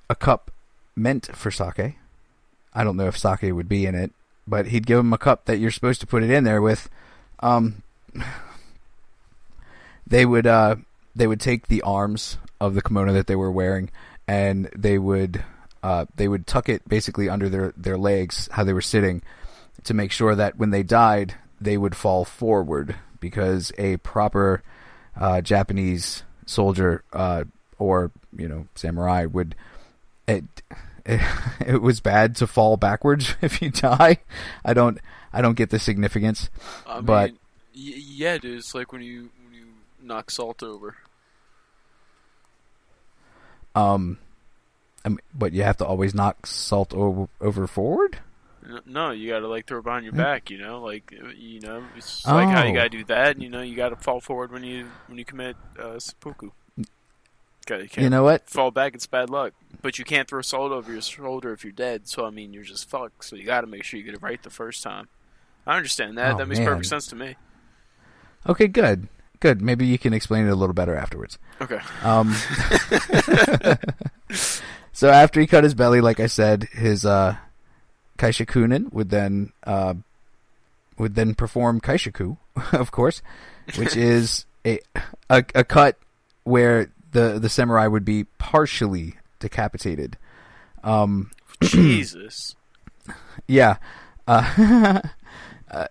a 0.09 0.14
cup 0.14 0.50
meant 0.94 1.35
for 1.37 1.50
sake. 1.50 1.96
I 2.72 2.85
don't 2.85 2.96
know 2.96 3.09
if 3.09 3.18
sake 3.18 3.52
would 3.54 3.68
be 3.68 3.87
in 3.87 3.94
it, 3.94 4.12
but 4.46 4.68
he'd 4.68 4.87
give 4.87 4.98
him 4.98 5.12
a 5.12 5.18
cup 5.18 5.44
that 5.46 5.59
you're 5.59 5.70
supposed 5.70 6.00
to 6.00 6.06
put 6.06 6.22
it 6.22 6.30
in 6.30 6.44
there 6.44 6.62
with. 6.62 6.88
Um, 7.40 7.83
they 10.07 10.25
would 10.25 10.46
uh, 10.46 10.77
they 11.14 11.27
would 11.27 11.40
take 11.40 11.68
the 11.68 11.83
arms 11.83 12.38
of 12.61 12.75
the 12.75 12.83
kimono 12.83 13.12
that 13.12 13.27
they 13.27 13.37
were 13.37 13.51
wearing, 13.51 13.90
and 14.27 14.66
they 14.77 14.99
would 14.99 15.44
uh, 15.83 16.07
they 16.16 16.29
would 16.29 16.46
tuck 16.46 16.68
it 16.68 16.88
basically 16.88 17.29
under 17.29 17.49
their 17.49 17.72
their 17.77 17.99
legs, 17.99 18.49
how 18.53 18.64
they 18.64 18.72
were 18.72 18.81
sitting, 18.81 19.22
to 19.85 19.94
make 19.94 20.12
sure 20.12 20.35
that 20.35 20.59
when 20.59 20.70
they 20.70 20.83
died, 20.83 21.35
they 21.61 21.77
would 21.77 21.94
fall 21.94 22.25
forward 22.25 22.96
because 23.20 23.72
a 23.79 23.96
proper 23.99 24.62
uh, 25.16 25.40
Japanese 25.40 26.22
soldier 26.46 27.03
uh, 27.12 27.44
or 27.79 28.11
you 28.37 28.49
know 28.49 28.66
samurai 28.75 29.27
would 29.27 29.55
it, 30.29 30.44
it 31.05 31.20
it 31.66 31.83
was 31.83 32.01
bad 32.01 32.37
to 32.37 32.46
fall 32.46 32.77
backwards 32.77 33.35
if 33.42 33.61
you 33.62 33.70
die. 33.70 34.18
I 34.64 34.75
don't 34.75 34.99
I 35.37 35.42
don't 35.42 35.57
get 35.57 35.70
the 35.70 35.79
significance. 35.79 36.49
I 36.87 37.01
but- 37.01 37.31
mean, 37.31 37.38
y- 37.94 38.03
yeah, 38.07 38.38
dude. 38.38 38.59
It's 38.59 38.75
like 38.75 38.92
when 38.92 39.03
you 39.03 39.31
when 39.44 39.55
you 39.55 39.66
knock 40.03 40.31
salt 40.31 40.62
over. 40.62 40.96
Um, 43.75 44.18
I 45.05 45.11
mean, 45.11 45.18
but 45.35 45.53
you 45.53 45.62
have 45.62 45.77
to 45.79 45.85
always 45.87 46.14
knock 46.14 46.46
salt 46.46 46.94
over 46.94 47.29
over 47.40 47.66
forward. 47.66 48.18
No, 48.85 49.11
you 49.12 49.29
gotta 49.31 49.46
like 49.46 49.66
throw 49.66 49.79
it 49.79 49.85
behind 49.85 50.05
your 50.05 50.12
Hmm. 50.14 50.18
back. 50.20 50.51
You 50.51 50.59
know, 50.59 50.81
like 50.83 51.12
uh, 51.22 51.29
you 51.37 51.61
know, 51.61 51.85
it's 51.96 52.27
like 52.27 52.49
how 52.49 52.64
you 52.64 52.70
Oh. 52.72 52.75
gotta 52.75 52.88
do 52.88 53.05
that. 53.05 53.33
And, 53.37 53.42
you 53.42 53.49
know, 53.51 53.61
you 53.62 53.77
gotta 53.77 53.96
fall 53.96 54.20
forward 54.20 54.51
when 54.51 54.64
you 54.64 54.88
when 55.07 55.18
you 55.18 55.25
commit 55.25 55.57
uh, 55.79 55.99
seppuku. 55.99 56.51
Okay, 57.70 57.88
you 57.96 58.05
You 58.05 58.11
know 58.11 58.22
what? 58.22 58.49
fall 58.49 58.70
back. 58.70 58.94
It's 58.94 59.07
bad 59.07 59.29
luck. 59.29 59.53
But 59.83 59.99
you 59.99 60.05
can't 60.05 60.29
throw 60.29 60.40
salt 60.40 60.70
over 60.72 60.92
your 60.92 61.03
shoulder 61.03 61.53
if 61.53 61.64
you're 61.64 61.72
dead. 61.72 62.09
So 62.09 62.25
I 62.25 62.31
mean, 62.31 62.53
you're 62.53 62.62
just 62.64 62.88
fucked. 62.88 63.25
So 63.25 63.37
you 63.37 63.44
gotta 63.44 63.66
make 63.66 63.85
sure 63.85 63.99
you 63.99 64.05
get 64.07 64.14
it 64.14 64.22
right 64.22 64.42
the 64.42 64.51
first 64.51 64.83
time. 64.83 65.09
I 65.66 65.76
understand 65.76 66.18
that. 66.18 66.35
Oh, 66.35 66.38
that 66.38 66.46
makes 66.46 66.61
man. 66.61 66.68
perfect 66.68 66.87
sense 66.87 67.07
to 67.09 67.16
me. 67.16 67.37
Okay, 68.48 68.68
good, 68.68 69.09
good. 69.40 69.61
Maybe 69.61 69.87
you 69.87 69.98
can 69.98 70.12
explain 70.12 70.46
it 70.46 70.50
a 70.50 70.55
little 70.55 70.74
better 70.74 70.94
afterwards. 70.94 71.38
Okay. 71.61 71.81
Um, 72.02 72.35
so 74.92 75.11
after 75.11 75.40
he 75.40 75.46
cut 75.46 75.64
his 75.64 75.74
belly, 75.74 76.00
like 76.00 76.20
I 76.20 76.26
said, 76.26 76.64
his 76.72 77.05
uh, 77.05 77.37
kaishakunin 78.18 78.92
would 78.92 79.11
then 79.11 79.52
uh, 79.64 79.94
would 80.98 81.14
then 81.14 81.35
perform 81.35 81.81
kaishaku, 81.81 82.37
of 82.72 82.90
course, 82.92 83.22
which 83.76 83.96
is 83.96 84.46
a, 84.64 84.79
a 85.29 85.44
a 85.55 85.64
cut 85.64 85.98
where 86.44 86.92
the 87.12 87.38
the 87.40 87.48
samurai 87.48 87.87
would 87.87 88.05
be 88.05 88.24
partially 88.38 89.14
decapitated. 89.40 90.16
Um, 90.85 91.31
Jesus. 91.62 92.55
yeah. 93.48 93.76
Uh, 94.29 95.00
uh, 95.70 95.87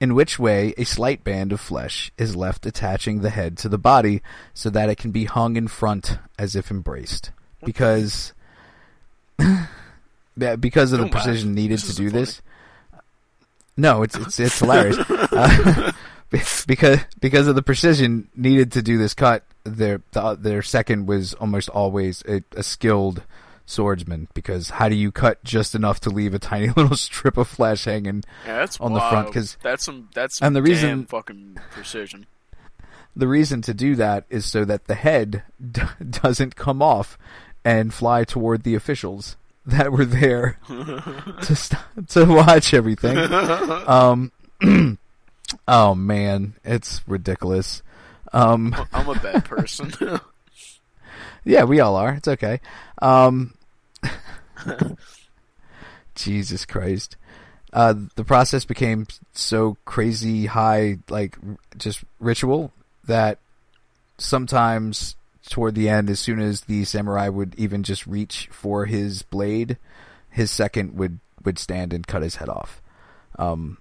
in 0.00 0.14
which 0.14 0.38
way 0.38 0.74
a 0.76 0.84
slight 0.84 1.24
band 1.24 1.52
of 1.52 1.60
flesh 1.60 2.10
is 2.18 2.36
left 2.36 2.66
attaching 2.66 3.20
the 3.20 3.30
head 3.30 3.56
to 3.58 3.68
the 3.68 3.78
body 3.78 4.22
so 4.52 4.68
that 4.70 4.88
it 4.90 4.96
can 4.98 5.10
be 5.10 5.24
hung 5.24 5.56
in 5.56 5.68
front 5.68 6.18
as 6.38 6.54
if 6.56 6.70
embraced. 6.70 7.30
Because 7.64 8.32
because 10.36 10.92
of 10.92 10.98
the 10.98 11.04
Don't 11.04 11.14
laugh. 11.14 11.24
precision 11.24 11.54
needed 11.54 11.78
This 11.78 11.88
to 11.88 11.94
do 11.94 12.10
funny. 12.10 12.20
this. 12.20 12.42
No, 13.76 14.02
it's 14.02 14.16
it's 14.16 14.40
it's 14.40 14.58
hilarious. 14.60 14.98
Uh, 15.32 15.92
because 16.66 16.98
because 17.20 17.46
of 17.48 17.54
the 17.54 17.62
precision 17.62 18.28
needed 18.36 18.72
to 18.72 18.82
do 18.82 18.98
this 18.98 19.14
cut, 19.14 19.44
their 19.64 20.00
the, 20.12 20.34
their 20.36 20.62
second 20.62 21.06
was 21.06 21.34
almost 21.34 21.68
always 21.68 22.22
a, 22.28 22.42
a 22.56 22.62
skilled 22.62 23.22
swordsman. 23.66 24.28
Because 24.34 24.70
how 24.70 24.88
do 24.88 24.94
you 24.94 25.10
cut 25.12 25.42
just 25.44 25.74
enough 25.74 26.00
to 26.00 26.10
leave 26.10 26.34
a 26.34 26.38
tiny 26.38 26.68
little 26.76 26.96
strip 26.96 27.36
of 27.36 27.48
flesh 27.48 27.84
hanging? 27.84 28.22
Yeah, 28.46 28.66
on 28.80 28.92
the 28.92 29.00
front, 29.00 29.28
Because 29.28 29.56
that's 29.62 29.84
some 29.84 30.08
that's 30.14 30.36
some 30.38 30.46
and 30.48 30.56
the 30.56 30.60
damn 30.60 30.68
reason- 30.70 31.06
fucking 31.06 31.58
precision. 31.70 32.26
The 33.16 33.28
reason 33.28 33.62
to 33.62 33.72
do 33.74 33.94
that 33.94 34.24
is 34.28 34.44
so 34.44 34.64
that 34.64 34.86
the 34.86 34.96
head 34.96 35.44
d- 35.70 35.82
doesn't 36.10 36.56
come 36.56 36.82
off 36.82 37.16
and 37.64 37.94
fly 37.94 38.24
toward 38.24 38.64
the 38.64 38.74
officials 38.74 39.36
that 39.64 39.92
were 39.92 40.04
there 40.04 40.58
to 40.68 41.54
st- 41.56 41.80
to 42.08 42.24
watch 42.24 42.74
everything. 42.74 43.16
Um, 43.16 44.32
oh 45.68 45.94
man, 45.94 46.54
it's 46.64 47.02
ridiculous. 47.06 47.82
Um, 48.32 48.74
I'm 48.92 49.08
a 49.08 49.14
bad 49.14 49.44
person. 49.44 49.92
Yeah, 51.44 51.64
we 51.64 51.80
all 51.80 51.96
are. 51.96 52.14
It's 52.14 52.28
okay. 52.28 52.60
Um, 53.00 53.54
Jesus 56.14 56.64
Christ. 56.64 57.16
Uh, 57.72 57.94
the 58.14 58.24
process 58.24 58.64
became 58.64 59.06
so 59.32 59.76
crazy 59.84 60.46
high, 60.46 60.98
like 61.08 61.36
just 61.76 62.04
ritual, 62.20 62.72
that 63.04 63.38
sometimes 64.16 65.16
toward 65.50 65.74
the 65.74 65.88
end, 65.88 66.08
as 66.08 66.20
soon 66.20 66.40
as 66.40 66.62
the 66.62 66.84
samurai 66.84 67.28
would 67.28 67.54
even 67.56 67.82
just 67.82 68.06
reach 68.06 68.48
for 68.52 68.86
his 68.86 69.22
blade, 69.22 69.76
his 70.30 70.50
second 70.50 70.96
would, 70.96 71.18
would 71.44 71.58
stand 71.58 71.92
and 71.92 72.06
cut 72.06 72.22
his 72.22 72.36
head 72.36 72.48
off. 72.48 72.80
Um, 73.38 73.78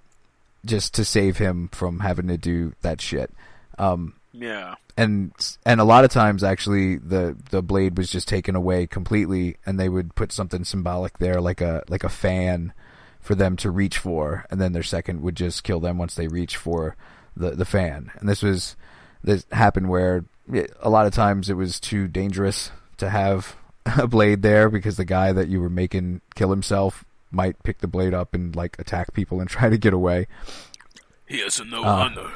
just 0.66 0.94
to 0.96 1.06
save 1.06 1.38
him 1.38 1.70
from 1.72 2.00
having 2.00 2.28
to 2.28 2.38
do 2.38 2.74
that 2.82 3.00
shit. 3.00 3.32
Um, 3.78 4.16
yeah. 4.34 4.76
and 4.98 5.32
and 5.66 5.80
a 5.80 5.84
lot 5.84 6.04
of 6.04 6.12
times 6.12 6.44
actually 6.44 6.98
the 6.98 7.38
the 7.52 7.62
blade 7.62 7.98
was 7.98 8.10
just 8.10 8.28
taken 8.28 8.56
away 8.56 8.88
completely 8.88 9.58
and 9.66 9.80
they 9.80 9.90
would 9.90 10.16
put 10.16 10.32
something 10.32 10.64
symbolic 10.66 11.20
there 11.20 11.40
like 11.40 11.62
a 11.62 11.84
like 11.88 12.04
a 12.04 12.10
fan 12.10 12.74
for 13.22 13.36
them 13.36 13.56
to 13.56 13.70
reach 13.72 13.98
for 13.98 14.46
and 14.50 14.60
then 14.60 14.74
their 14.74 14.84
second 14.84 15.22
would 15.22 15.36
just 15.36 15.64
kill 15.64 15.80
them 15.80 15.98
once 15.98 16.16
they 16.16 16.28
reach 16.28 16.58
for 16.58 16.96
the 17.38 17.52
the 17.52 17.66
fan 17.66 18.12
and 18.20 18.28
this 18.28 18.42
was 18.42 18.76
this 19.24 19.46
happened 19.52 19.88
where 19.90 20.26
a 20.82 20.90
lot 20.90 21.06
of 21.06 21.14
times 21.14 21.50
it 21.50 21.54
was 21.56 21.80
too 21.80 22.08
dangerous 22.08 22.72
to 22.98 23.10
have 23.10 23.56
a 23.98 24.08
blade 24.08 24.42
there 24.42 24.70
because 24.70 24.98
the 24.98 25.06
guy 25.06 25.32
that 25.32 25.48
you 25.48 25.62
were 25.62 25.70
making 25.70 26.22
kill 26.36 26.50
himself 26.50 27.06
might 27.32 27.62
pick 27.64 27.80
the 27.80 27.88
blade 27.88 28.14
up 28.14 28.34
and 28.34 28.56
like 28.56 28.78
attack 28.80 29.14
people 29.14 29.40
and 29.40 29.50
try 29.56 29.70
to 29.70 29.78
get 29.78 29.94
away 29.94 30.28
He 31.26 31.40
has 31.40 31.62
no 31.66 31.84
Uh, 31.84 31.88
honor. 31.88 32.32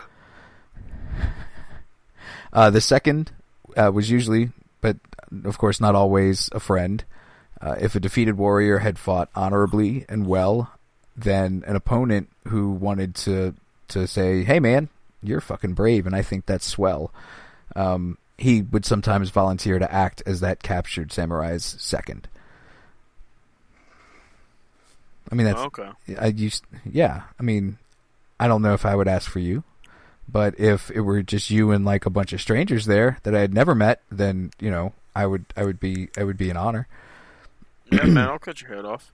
Uh, 2.58 2.72
the 2.72 2.82
second 2.82 3.32
uh, 3.76 3.92
was 3.94 4.10
usually, 4.10 4.50
but 4.82 4.98
of 5.46 5.60
course 5.60 5.80
not 5.80 5.94
always, 5.94 6.50
a 6.54 6.60
friend. 6.60 7.06
Uh, 7.62 7.76
if 7.80 7.94
a 7.94 8.00
defeated 8.00 8.36
warrior 8.36 8.80
had 8.80 8.98
fought 8.98 9.30
honorably 9.36 10.06
and 10.10 10.26
well, 10.26 10.72
then 11.16 11.64
an 11.68 11.76
opponent 11.76 12.30
who 12.48 12.72
wanted 12.72 13.14
to 13.14 13.54
to 13.90 14.08
say, 14.08 14.44
"Hey, 14.44 14.60
man, 14.60 14.90
you're 15.22 15.40
fucking 15.40 15.74
brave, 15.74 16.08
and 16.08 16.16
I 16.16 16.24
think 16.24 16.48
that's 16.48 16.66
swell," 16.66 17.14
um, 17.76 18.18
he 18.40 18.64
would 18.64 18.86
sometimes 18.86 19.30
volunteer 19.30 19.78
to 19.78 19.94
act 19.94 20.24
as 20.26 20.40
that 20.40 20.64
captured 20.64 21.12
samurai's 21.12 21.76
second. 21.78 22.28
I 25.32 25.36
mean, 25.36 25.46
that's 25.46 25.62
okay. 25.62 25.90
I 26.20 26.28
used, 26.28 26.64
yeah. 26.92 27.22
I 27.40 27.44
mean, 27.44 27.78
I 28.40 28.48
don't 28.48 28.64
know 28.64 28.74
if 28.74 28.84
I 28.84 28.96
would 28.96 29.08
ask 29.08 29.30
for 29.30 29.40
you, 29.40 29.64
but 30.28 30.60
if 30.60 30.92
it 30.92 31.02
were 31.02 31.24
just 31.24 31.50
you 31.50 31.72
and 31.72 31.86
like 31.86 32.06
a 32.06 32.10
bunch 32.10 32.34
of 32.34 32.42
strangers 32.42 32.86
there 32.86 33.20
that 33.24 33.34
I 33.34 33.40
had 33.40 33.54
never 33.54 33.74
met, 33.74 34.02
then 34.12 34.52
you 34.60 34.70
know, 34.70 34.94
I 35.16 35.26
would, 35.26 35.46
I 35.56 35.64
would 35.64 35.80
be, 35.80 36.10
I 36.18 36.24
would 36.24 36.38
be 36.38 36.50
an 36.50 36.58
honor. 36.58 36.88
Yeah, 37.90 38.04
man, 38.04 38.28
I'll 38.28 38.38
cut 38.38 38.62
your 38.62 38.76
head 38.76 38.84
off. 38.84 39.14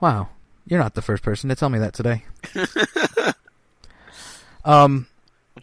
Wow, 0.00 0.28
you're 0.66 0.78
not 0.78 0.92
the 0.92 1.00
first 1.00 1.22
person 1.22 1.48
to 1.48 1.56
tell 1.56 1.70
me 1.70 1.78
that 1.78 1.94
today. 1.94 2.24
um, 4.66 5.06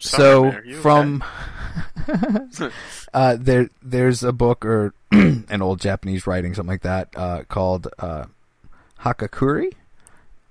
so 0.00 0.42
man. 0.50 0.74
From 0.82 1.24
uh, 3.14 3.36
there, 3.38 3.70
there's 3.82 4.24
a 4.24 4.32
book 4.32 4.64
or 4.64 4.94
an 5.12 5.62
old 5.62 5.80
Japanese 5.80 6.26
writing, 6.26 6.54
something 6.54 6.72
like 6.72 6.82
that, 6.82 7.08
uh, 7.14 7.44
called 7.44 7.86
uh, 8.00 8.24
Hagakure, 9.02 9.72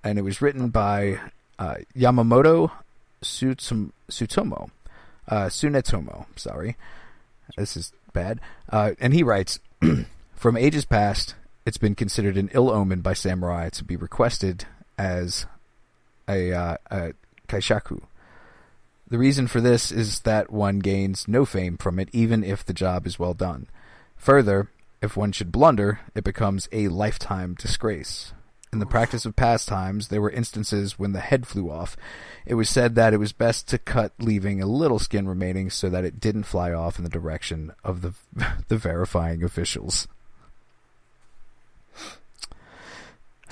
and 0.06 0.18
it 0.18 0.22
was 0.22 0.42
written 0.42 0.70
by 0.70 1.20
uh, 1.60 1.76
Yamamoto 1.96 2.72
Sutsum- 3.24 3.92
uh, 4.10 5.46
Sunetomo. 5.48 6.26
Sorry, 6.36 6.76
this 7.58 7.78
is 7.78 7.92
bad. 8.14 8.40
Uh, 8.70 8.92
and 9.00 9.14
he 9.14 9.24
writes, 9.24 9.60
from 10.36 10.58
ages 10.58 10.86
past, 10.86 11.36
it's 11.66 11.78
been 11.78 11.96
considered 11.96 12.38
an 12.38 12.50
ill 12.54 12.70
omen 12.70 13.02
by 13.02 13.14
samurai 13.14 13.70
to 13.70 13.84
be 13.84 13.96
requested 13.96 14.66
as 14.98 15.46
a, 16.28 16.54
uh, 16.54 16.78
a 16.90 17.14
kaishaku. 17.48 18.02
The 19.10 19.18
reason 19.18 19.48
for 19.48 19.62
this 19.62 19.92
is 19.92 20.22
that 20.22 20.52
one 20.52 20.80
gains 20.80 21.28
no 21.28 21.46
fame 21.46 21.78
from 21.78 21.98
it, 22.00 22.10
even 22.12 22.44
if 22.44 22.66
the 22.66 22.74
job 22.74 23.08
is 23.08 23.18
well 23.18 23.34
done. 23.34 23.68
Further, 24.18 24.70
if 25.02 25.16
one 25.16 25.32
should 25.32 25.52
blunder, 25.52 26.02
it 26.14 26.24
becomes 26.24 26.68
a 26.72 26.90
lifetime 26.90 27.56
disgrace. 27.58 28.34
In 28.78 28.80
the 28.80 28.86
practice 28.86 29.26
of 29.26 29.36
past 29.36 29.68
times, 29.68 30.10
there 30.10 30.22
were 30.22 30.30
instances 30.30 31.00
when 31.00 31.12
the 31.12 31.20
head 31.20 31.48
flew 31.48 31.72
off. 31.72 31.98
It 32.46 32.54
was 32.54 32.70
said 32.70 32.94
that 32.94 33.12
it 33.12 33.18
was 33.18 33.34
best 33.34 33.68
to 33.70 33.80
cut, 33.80 34.14
leaving 34.20 34.62
a 34.62 34.68
little 34.68 35.00
skin 35.00 35.28
remaining 35.28 35.72
so 35.72 35.90
that 35.90 36.06
it 36.06 36.20
didn't 36.20 36.44
fly 36.44 36.72
off 36.72 37.00
in 37.00 37.04
the 37.04 37.10
direction 37.10 37.72
of 37.84 38.04
the 38.04 38.14
the 38.68 38.78
verifying 38.78 39.44
officials. 39.44 40.08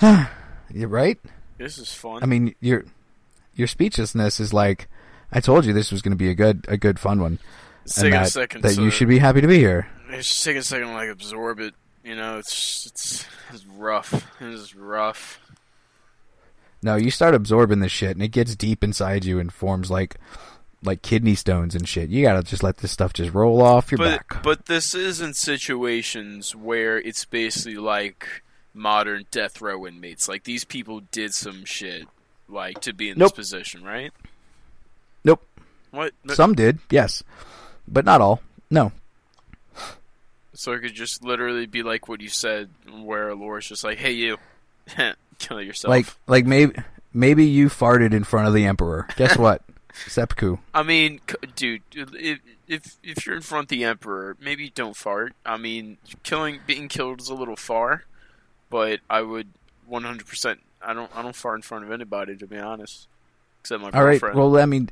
You're 0.00 0.88
right. 0.88 1.18
This 1.58 1.76
is 1.76 1.92
fun. 1.92 2.22
I 2.22 2.26
mean, 2.26 2.54
your 2.60 2.84
your 3.56 3.66
speechlessness 3.66 4.38
is 4.38 4.52
like, 4.54 4.86
I 5.32 5.40
told 5.40 5.64
you 5.64 5.72
this 5.72 5.90
was 5.90 6.02
going 6.02 6.12
to 6.12 6.16
be 6.16 6.30
a 6.30 6.36
good 6.36 6.66
a 6.68 6.76
good 6.76 7.00
fun 7.00 7.20
one, 7.20 7.40
and 7.96 8.12
that, 8.12 8.26
a 8.26 8.30
second. 8.30 8.62
that 8.62 8.76
to, 8.76 8.82
you 8.84 8.90
should 8.90 9.08
be 9.08 9.18
happy 9.18 9.40
to 9.40 9.48
be 9.48 9.58
here. 9.58 9.88
Just 10.08 10.44
take 10.44 10.56
a 10.56 10.62
second 10.62 10.92
like 10.92 11.08
absorb 11.08 11.58
it. 11.58 11.74
You 12.06 12.14
know, 12.14 12.38
it's 12.38 12.86
it's 12.86 13.26
it's 13.52 13.66
rough. 13.66 14.12
It 14.40 14.48
is 14.48 14.74
rough. 14.76 15.40
No, 16.82 16.94
you 16.96 17.10
start 17.10 17.34
absorbing 17.34 17.80
this 17.80 17.90
shit, 17.90 18.10
and 18.12 18.22
it 18.22 18.28
gets 18.28 18.54
deep 18.54 18.84
inside 18.84 19.24
you 19.24 19.40
and 19.40 19.52
forms 19.52 19.90
like 19.90 20.16
like 20.84 21.02
kidney 21.02 21.34
stones 21.34 21.74
and 21.74 21.88
shit. 21.88 22.10
You 22.10 22.22
gotta 22.22 22.44
just 22.44 22.62
let 22.62 22.76
this 22.76 22.92
stuff 22.92 23.12
just 23.12 23.34
roll 23.34 23.60
off 23.60 23.90
your 23.90 23.98
But 23.98 24.28
back. 24.28 24.42
but 24.44 24.66
this 24.66 24.94
is 24.94 25.20
in 25.20 25.34
situations 25.34 26.54
where 26.54 26.98
it's 26.98 27.24
basically 27.24 27.76
like 27.78 28.42
modern 28.72 29.24
death 29.32 29.60
row 29.60 29.84
inmates. 29.86 30.28
Like 30.28 30.44
these 30.44 30.64
people 30.64 31.00
did 31.10 31.34
some 31.34 31.64
shit 31.64 32.06
like 32.48 32.80
to 32.82 32.92
be 32.92 33.08
in 33.10 33.18
Nope. 33.18 33.30
this 33.34 33.36
position, 33.50 33.82
right? 33.82 34.12
nope. 35.24 35.42
What? 35.90 36.12
Some 36.28 36.54
did, 36.54 36.78
yes, 36.90 37.24
but 37.88 38.04
not 38.04 38.20
all. 38.20 38.40
No. 38.70 38.92
So 40.56 40.72
it 40.72 40.80
could 40.80 40.94
just 40.94 41.22
literally 41.24 41.66
be 41.66 41.82
like 41.82 42.08
what 42.08 42.20
you 42.20 42.28
said, 42.28 42.70
where 42.90 43.34
Laura's 43.34 43.66
just 43.66 43.84
like, 43.84 43.98
"Hey, 43.98 44.12
you, 44.12 44.38
kill 45.38 45.60
yourself." 45.60 45.90
Like 45.90 46.06
like 46.26 46.46
maybe 46.46 46.74
maybe 47.12 47.44
you 47.44 47.68
farted 47.68 48.12
in 48.12 48.24
front 48.24 48.48
of 48.48 48.54
the 48.54 48.64
emperor. 48.66 49.06
Guess 49.16 49.36
what? 49.38 49.62
Seppuku. 49.94 50.58
I 50.74 50.82
mean, 50.82 51.20
c- 51.28 51.36
dude, 51.54 51.82
if 51.94 52.40
if 52.68 52.96
if 53.02 53.26
you're 53.26 53.36
in 53.36 53.42
front 53.42 53.64
of 53.64 53.68
the 53.68 53.84
emperor, 53.84 54.36
maybe 54.40 54.70
don't 54.70 54.96
fart. 54.96 55.34
I 55.44 55.56
mean, 55.56 55.98
killing, 56.22 56.60
being 56.66 56.88
killed 56.88 57.20
is 57.20 57.28
a 57.28 57.34
little 57.34 57.56
far, 57.56 58.04
but 58.68 59.00
I 59.08 59.22
would 59.22 59.48
100%. 59.90 60.58
I 60.82 60.92
don't, 60.92 61.10
I 61.16 61.22
don't 61.22 61.34
fart 61.34 61.56
in 61.56 61.62
front 61.62 61.84
of 61.84 61.90
anybody, 61.92 62.36
to 62.36 62.46
be 62.46 62.58
honest, 62.58 63.08
except 63.60 63.82
my 63.82 63.90
All 63.90 64.04
right. 64.04 64.20
girlfriend. 64.20 64.38
Well, 64.38 64.58
I 64.58 64.66
mean, 64.66 64.90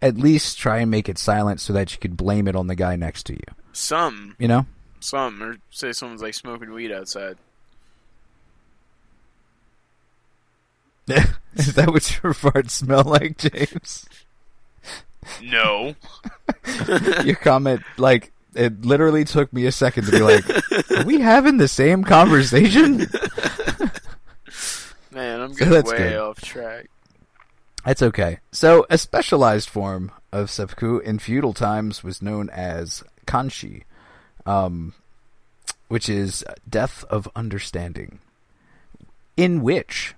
at 0.00 0.16
least 0.16 0.58
try 0.58 0.78
and 0.78 0.90
make 0.90 1.08
it 1.08 1.18
silent 1.18 1.60
so 1.60 1.72
that 1.72 1.92
you 1.92 1.98
could 1.98 2.16
blame 2.16 2.48
it 2.48 2.56
on 2.56 2.66
the 2.66 2.74
guy 2.74 2.96
next 2.96 3.24
to 3.26 3.34
you. 3.34 3.44
some, 3.72 4.34
You 4.38 4.48
know. 4.48 4.66
Some, 5.02 5.42
or 5.42 5.56
say 5.70 5.92
someone's 5.92 6.22
like 6.22 6.34
smoking 6.34 6.72
weed 6.72 6.92
outside. 6.92 7.36
Is 11.54 11.74
that 11.74 11.88
what 11.88 12.22
your 12.22 12.32
farts 12.32 12.70
smell 12.70 13.02
like, 13.04 13.36
James? 13.38 14.06
No, 15.42 15.94
your 17.24 17.36
comment, 17.36 17.82
like, 17.96 18.32
it 18.54 18.84
literally 18.84 19.24
took 19.24 19.52
me 19.52 19.66
a 19.66 19.72
second 19.72 20.06
to 20.06 20.10
be 20.10 20.20
like, 20.20 20.44
"Are 20.90 21.04
we 21.04 21.20
having 21.20 21.58
the 21.58 21.68
same 21.68 22.02
conversation?" 22.04 22.98
man, 25.12 25.40
I'm 25.40 25.52
So 25.52 25.58
getting 25.58 25.72
that's 25.74 25.90
way 25.90 25.98
good. 25.98 26.16
off 26.18 26.40
track. 26.40 26.88
That's 27.84 28.02
okay. 28.02 28.38
So, 28.52 28.86
a 28.90 28.98
specialized 28.98 29.68
form 29.68 30.10
of 30.32 30.50
seppuku 30.50 30.98
in 30.98 31.18
feudal 31.18 31.52
times 31.52 32.02
was 32.04 32.22
known 32.22 32.48
as 32.50 33.02
kanshi, 33.26 33.82
um, 34.46 34.94
which 35.88 36.08
is 36.08 36.44
Death 36.68 37.04
of 37.10 37.28
Understanding, 37.36 38.18
in 39.36 39.62
which 39.62 40.14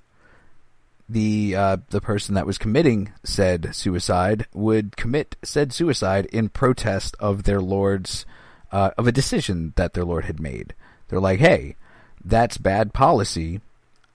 the 1.08 1.54
uh, 1.54 1.76
the 1.90 2.00
person 2.00 2.34
that 2.34 2.46
was 2.46 2.58
committing 2.58 3.12
said 3.22 3.74
suicide 3.74 4.46
would 4.54 4.96
commit 4.96 5.36
said 5.42 5.72
suicide 5.72 6.26
in 6.26 6.48
protest 6.48 7.14
of 7.20 7.42
their 7.42 7.60
lord's 7.60 8.24
uh, 8.72 8.90
of 8.96 9.06
a 9.06 9.12
decision 9.12 9.72
that 9.76 9.92
their 9.92 10.04
lord 10.04 10.24
had 10.24 10.40
made. 10.40 10.74
They're 11.08 11.20
like, 11.20 11.40
"Hey, 11.40 11.76
that's 12.24 12.56
bad 12.56 12.94
policy. 12.94 13.60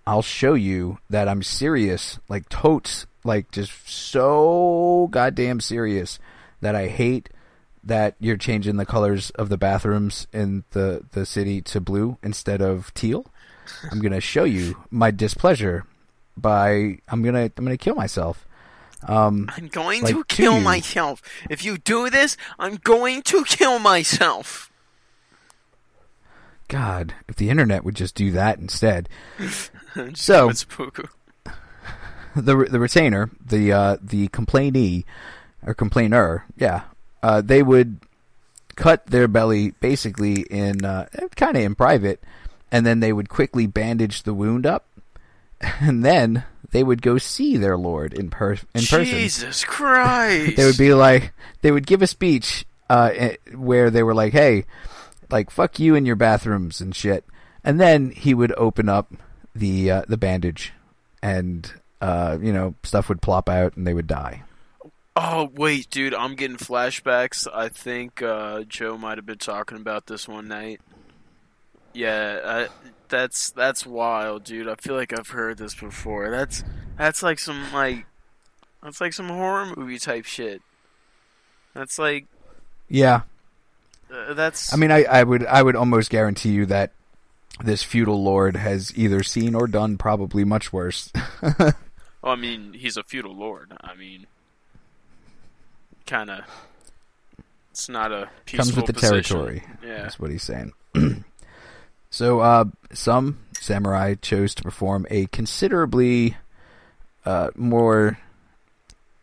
I'll 0.07 0.23
show 0.23 0.55
you 0.55 0.97
that 1.09 1.27
I'm 1.27 1.43
serious, 1.43 2.19
like 2.27 2.49
totes, 2.49 3.05
like 3.23 3.51
just 3.51 3.87
so 3.87 5.07
goddamn 5.11 5.59
serious 5.59 6.17
that 6.61 6.75
I 6.75 6.87
hate 6.87 7.29
that 7.83 8.15
you're 8.19 8.37
changing 8.37 8.77
the 8.77 8.85
colors 8.85 9.29
of 9.31 9.49
the 9.49 9.57
bathrooms 9.57 10.27
in 10.33 10.63
the 10.71 11.03
the 11.11 11.25
city 11.25 11.61
to 11.63 11.79
blue 11.81 12.17
instead 12.23 12.61
of 12.61 12.93
teal. 12.93 13.25
I'm 13.91 13.99
gonna 14.01 14.19
show 14.21 14.43
you 14.43 14.83
my 14.89 15.11
displeasure 15.11 15.85
by 16.37 16.99
I'm 17.07 17.21
gonna 17.23 17.51
I'm 17.57 17.65
gonna 17.65 17.77
kill 17.77 17.95
myself. 17.95 18.45
Um, 19.07 19.49
I'm 19.55 19.67
going 19.69 20.01
Like, 20.03 20.13
to 20.13 20.23
to 20.23 20.35
kill 20.35 20.57
you. 20.57 20.61
myself. 20.63 21.21
If 21.49 21.63
you 21.63 21.77
do 21.77 22.09
this, 22.09 22.35
I'm 22.59 22.75
going 22.75 23.21
to 23.23 23.45
kill 23.45 23.79
myself. 23.79 24.69
God, 26.67 27.15
if 27.27 27.35
the 27.35 27.49
internet 27.49 27.83
would 27.83 27.95
just 27.95 28.13
do 28.15 28.31
that 28.31 28.59
instead. 28.59 29.09
So- 30.13 30.49
it's 30.49 30.63
Puku. 30.65 31.09
the 32.35 32.55
the 32.69 32.79
retainer, 32.79 33.31
the 33.43 33.71
uh, 33.73 33.97
the 34.01 34.27
complainee 34.27 35.03
or 35.65 35.73
complainer, 35.73 36.45
yeah, 36.55 36.83
uh, 37.21 37.41
they 37.41 37.63
would 37.63 37.99
cut 38.75 39.05
their 39.07 39.27
belly 39.27 39.71
basically 39.81 40.41
in 40.41 40.85
uh, 40.85 41.07
kind 41.35 41.57
of 41.57 41.63
in 41.63 41.75
private, 41.75 42.23
and 42.71 42.85
then 42.85 42.99
they 42.99 43.13
would 43.13 43.29
quickly 43.29 43.67
bandage 43.67 44.23
the 44.23 44.33
wound 44.33 44.65
up, 44.65 44.87
and 45.61 46.03
then 46.03 46.43
they 46.71 46.83
would 46.83 47.01
go 47.01 47.17
see 47.17 47.57
their 47.57 47.77
lord 47.77 48.13
in 48.13 48.29
per 48.29 48.53
in 48.53 48.85
person. 48.85 49.05
Jesus 49.05 49.63
Christ! 49.65 50.55
They 50.55 50.65
would 50.65 50.77
be 50.77 50.93
like, 50.93 51.33
they 51.61 51.71
would 51.71 51.87
give 51.87 52.01
a 52.01 52.07
speech 52.07 52.65
uh, 52.89 53.11
eh, 53.13 53.35
where 53.55 53.89
they 53.89 54.03
were 54.03 54.15
like, 54.15 54.33
"Hey, 54.33 54.65
like 55.29 55.51
fuck 55.51 55.79
you 55.79 55.95
in 55.95 56.05
your 56.05 56.15
bathrooms 56.15 56.81
and 56.81 56.95
shit," 56.95 57.25
and 57.63 57.79
then 57.79 58.11
he 58.11 58.33
would 58.33 58.53
open 58.57 58.89
up 58.89 59.13
the 59.53 59.91
uh, 59.91 60.01
the 60.07 60.17
bandage, 60.17 60.73
and 61.21 61.71
uh, 62.01 62.37
you 62.41 62.53
know 62.53 62.75
stuff 62.83 63.09
would 63.09 63.21
plop 63.21 63.49
out 63.49 63.75
and 63.75 63.85
they 63.85 63.93
would 63.93 64.07
die. 64.07 64.43
Oh 65.21 65.51
wait, 65.53 65.89
dude, 65.89 66.13
I'm 66.13 66.35
getting 66.35 66.55
flashbacks. 66.55 67.45
I 67.53 67.67
think 67.67 68.21
uh, 68.21 68.63
Joe 68.63 68.97
might 68.97 69.17
have 69.17 69.25
been 69.25 69.37
talking 69.37 69.77
about 69.77 70.05
this 70.05 70.29
one 70.29 70.47
night. 70.47 70.79
Yeah, 71.91 72.39
I, 72.45 72.89
that's 73.09 73.49
that's 73.49 73.85
wild, 73.85 74.45
dude. 74.45 74.69
I 74.69 74.75
feel 74.75 74.95
like 74.95 75.11
I've 75.11 75.27
heard 75.27 75.57
this 75.57 75.75
before. 75.75 76.29
That's 76.29 76.63
that's 76.97 77.21
like 77.21 77.37
some 77.37 77.73
like 77.73 78.05
that's 78.81 79.01
like 79.01 79.11
some 79.11 79.27
horror 79.27 79.73
movie 79.75 79.99
type 79.99 80.23
shit. 80.23 80.61
That's 81.73 81.99
like 81.99 82.25
Yeah, 82.87 83.23
uh, 84.13 84.33
that's. 84.35 84.71
I 84.71 84.77
mean, 84.77 84.89
I, 84.89 85.03
I 85.03 85.23
would 85.25 85.45
I 85.45 85.61
would 85.61 85.75
almost 85.75 86.09
guarantee 86.11 86.51
you 86.51 86.65
that 86.67 86.93
this 87.61 87.83
feudal 87.83 88.23
lord 88.23 88.55
has 88.55 88.97
either 88.97 89.21
seen 89.23 89.53
or 89.53 89.67
done 89.67 89.97
probably 89.97 90.45
much 90.45 90.71
worse. 90.71 91.11
well, 91.41 91.73
I 92.23 92.37
mean, 92.37 92.71
he's 92.71 92.95
a 92.95 93.03
feudal 93.03 93.35
lord. 93.35 93.73
I 93.81 93.95
mean, 93.95 94.25
kind 96.09 96.29
of. 96.29 96.41
It's 97.71 97.87
not 97.87 98.11
a 98.11 98.29
peaceful 98.45 98.65
Comes 98.65 98.75
with 98.75 98.85
the 98.87 98.93
position. 98.93 99.23
territory. 99.37 99.63
Yeah. 99.83 100.01
That's 100.01 100.19
what 100.19 100.31
he's 100.31 100.43
saying. 100.43 100.73
so, 102.09 102.39
uh, 102.41 102.65
some 102.91 103.39
samurai 103.59 104.15
chose 104.15 104.53
to 104.55 104.63
perform 104.63 105.05
a 105.09 105.27
considerably 105.27 106.35
uh, 107.25 107.51
more 107.55 108.17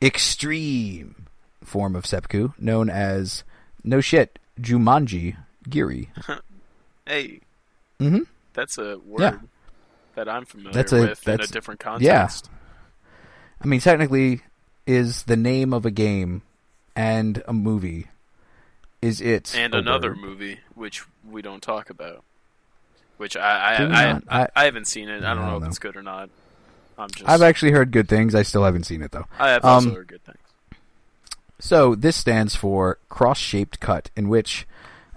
extreme 0.03 1.27
form 1.65 1.97
of 1.97 2.07
seppuku 2.07 2.51
known 2.59 2.89
as 2.89 3.43
no 3.83 4.01
shit 4.01 4.39
Jumanji 4.61 5.37
Giri. 5.69 6.11
Hey, 7.09 7.39
Mm-hmm. 8.01 8.23
that's 8.53 8.79
a 8.79 8.99
word 8.99 9.21
Yeah. 9.21 9.37
that 10.17 10.29
I'm 10.29 10.45
familiar 10.45 10.73
That's 10.73 10.93
a- 10.93 10.97
with 11.03 11.05
in 11.29 11.35
a 11.35 11.37
that's- 11.37 11.51
different 11.53 11.81
yeah. 12.01 12.19
context. 12.19 12.51
I 13.63 13.67
mean, 13.69 13.79
technically, 13.79 14.41
is 14.89 15.23
the 15.23 15.37
name 15.37 15.73
of 15.73 15.87
a 15.87 15.93
game 15.93 16.43
and 16.97 17.43
a 17.47 17.53
movie. 17.53 18.09
Is 19.03 19.21
it 19.21 19.55
And 19.57 19.75
a 19.75 19.79
another 19.79 20.11
word? 20.11 20.19
movie, 20.21 20.61
which 20.75 21.05
we 21.31 21.43
don't 21.43 21.63
talk 21.63 21.91
about. 21.91 22.25
Which 23.19 23.37
I 23.37 23.41
I, 23.41 23.75
I. 23.75 24.11
I, 24.11 24.43
I- 24.43 24.49
I 24.57 24.65
haven't 24.65 24.87
seen 24.87 25.09
it. 25.09 25.23
I 25.23 25.35
don't 25.35 25.39
I 25.39 25.45
know 25.45 25.47
don't 25.51 25.57
if 25.57 25.63
know. 25.63 25.69
it's 25.69 25.79
good 25.79 25.97
or 25.97 26.03
not. 26.03 26.31
I'm 26.99 27.11
just. 27.11 27.29
I've 27.29 27.43
actually 27.43 27.73
heard 27.73 27.91
good 27.93 28.09
things. 28.09 28.35
I 28.35 28.43
still 28.43 28.65
haven't 28.65 28.85
seen 28.85 29.03
it 29.03 29.13
though. 29.13 29.27
I 29.39 29.51
have 29.51 29.65
also 29.65 29.91
um, 29.91 29.95
heard 29.95 30.09
good 30.09 30.25
things. 30.25 30.39
So 31.59 31.95
this 31.95 32.17
stands 32.17 32.55
for 32.55 32.99
cross-shaped 33.09 33.81
cut, 33.81 34.11
in 34.17 34.29
which 34.29 34.67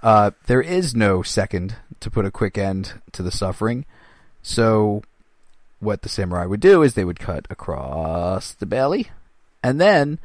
uh, 0.02 0.32
there 0.48 0.62
is 0.62 0.96
no 0.96 1.22
second 1.22 1.76
to 2.00 2.10
put 2.10 2.26
a 2.26 2.32
quick 2.32 2.58
end 2.58 2.94
to 3.12 3.22
the 3.24 3.32
suffering. 3.32 3.86
So 4.42 5.04
what 5.82 6.02
the 6.02 6.10
samurai 6.10 6.46
would 6.46 6.62
do 6.62 6.82
is 6.82 6.94
they 6.94 7.04
would 7.04 7.20
cut 7.20 7.46
across 7.50 8.54
the 8.54 8.66
belly, 8.66 9.10
and 9.64 9.82
then 9.82 10.20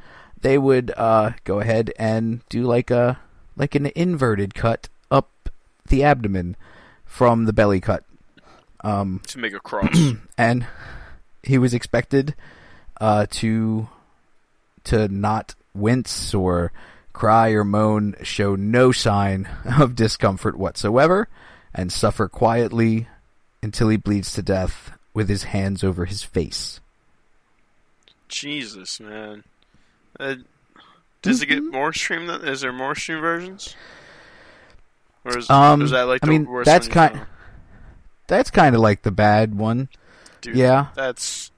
they 0.45 0.59
would 0.59 0.93
uh, 0.95 1.31
go 1.43 1.59
ahead 1.59 1.91
and 1.97 2.47
do 2.49 2.61
like 2.65 2.91
a 2.91 3.19
like 3.57 3.73
an 3.73 3.87
inverted 3.95 4.53
cut 4.53 4.89
up 5.09 5.49
the 5.87 6.03
abdomen 6.03 6.55
from 7.03 7.45
the 7.45 7.53
belly 7.53 7.81
cut. 7.81 8.03
Um, 8.83 9.21
To 9.29 9.39
make 9.39 9.55
a 9.55 9.59
cross. 9.59 9.97
and 10.37 10.67
he 11.41 11.57
was 11.57 11.73
expected 11.73 12.35
uh, 13.01 13.25
to 13.31 13.89
to 14.83 15.07
not 15.07 15.55
wince 15.73 16.31
or 16.35 16.71
cry 17.11 17.49
or 17.49 17.63
moan, 17.63 18.15
show 18.21 18.55
no 18.55 18.91
sign 18.91 19.49
of 19.79 19.95
discomfort 19.95 20.59
whatsoever, 20.59 21.27
and 21.73 21.91
suffer 21.91 22.27
quietly 22.27 23.07
until 23.63 23.89
he 23.89 23.97
bleeds 23.97 24.31
to 24.33 24.43
death 24.43 24.91
with 25.11 25.27
his 25.27 25.45
hands 25.45 25.83
over 25.83 26.05
his 26.05 26.21
face. 26.21 26.79
Jesus, 28.27 28.99
man. 28.99 29.43
Uh, 30.19 30.35
does 31.21 31.41
it 31.41 31.47
get 31.47 31.59
Mm-hmm. 31.59 31.71
more 31.71 31.93
stream? 31.93 32.27
than? 32.27 32.47
Is 32.47 32.61
there 32.61 32.71
more 32.73 32.95
stream 32.95 33.19
versions? 33.21 33.75
Or 35.23 35.37
is, 35.37 35.49
Um, 35.49 35.81
is 35.81 35.91
that 35.91 36.03
like 36.03 36.19
I 36.23 36.27
the 36.27 36.31
mean, 36.31 36.45
worst 36.45 36.65
that's 36.65 36.87
kind-? 36.87 37.21
That's 38.27 38.51
kind 38.51 38.75
of 38.75 38.81
like 38.81 39.01
the 39.03 39.11
bad 39.11 39.55
one. 39.55 39.89
Dude, 40.41 40.55
yeah. 40.55 40.87
That's 40.95 41.51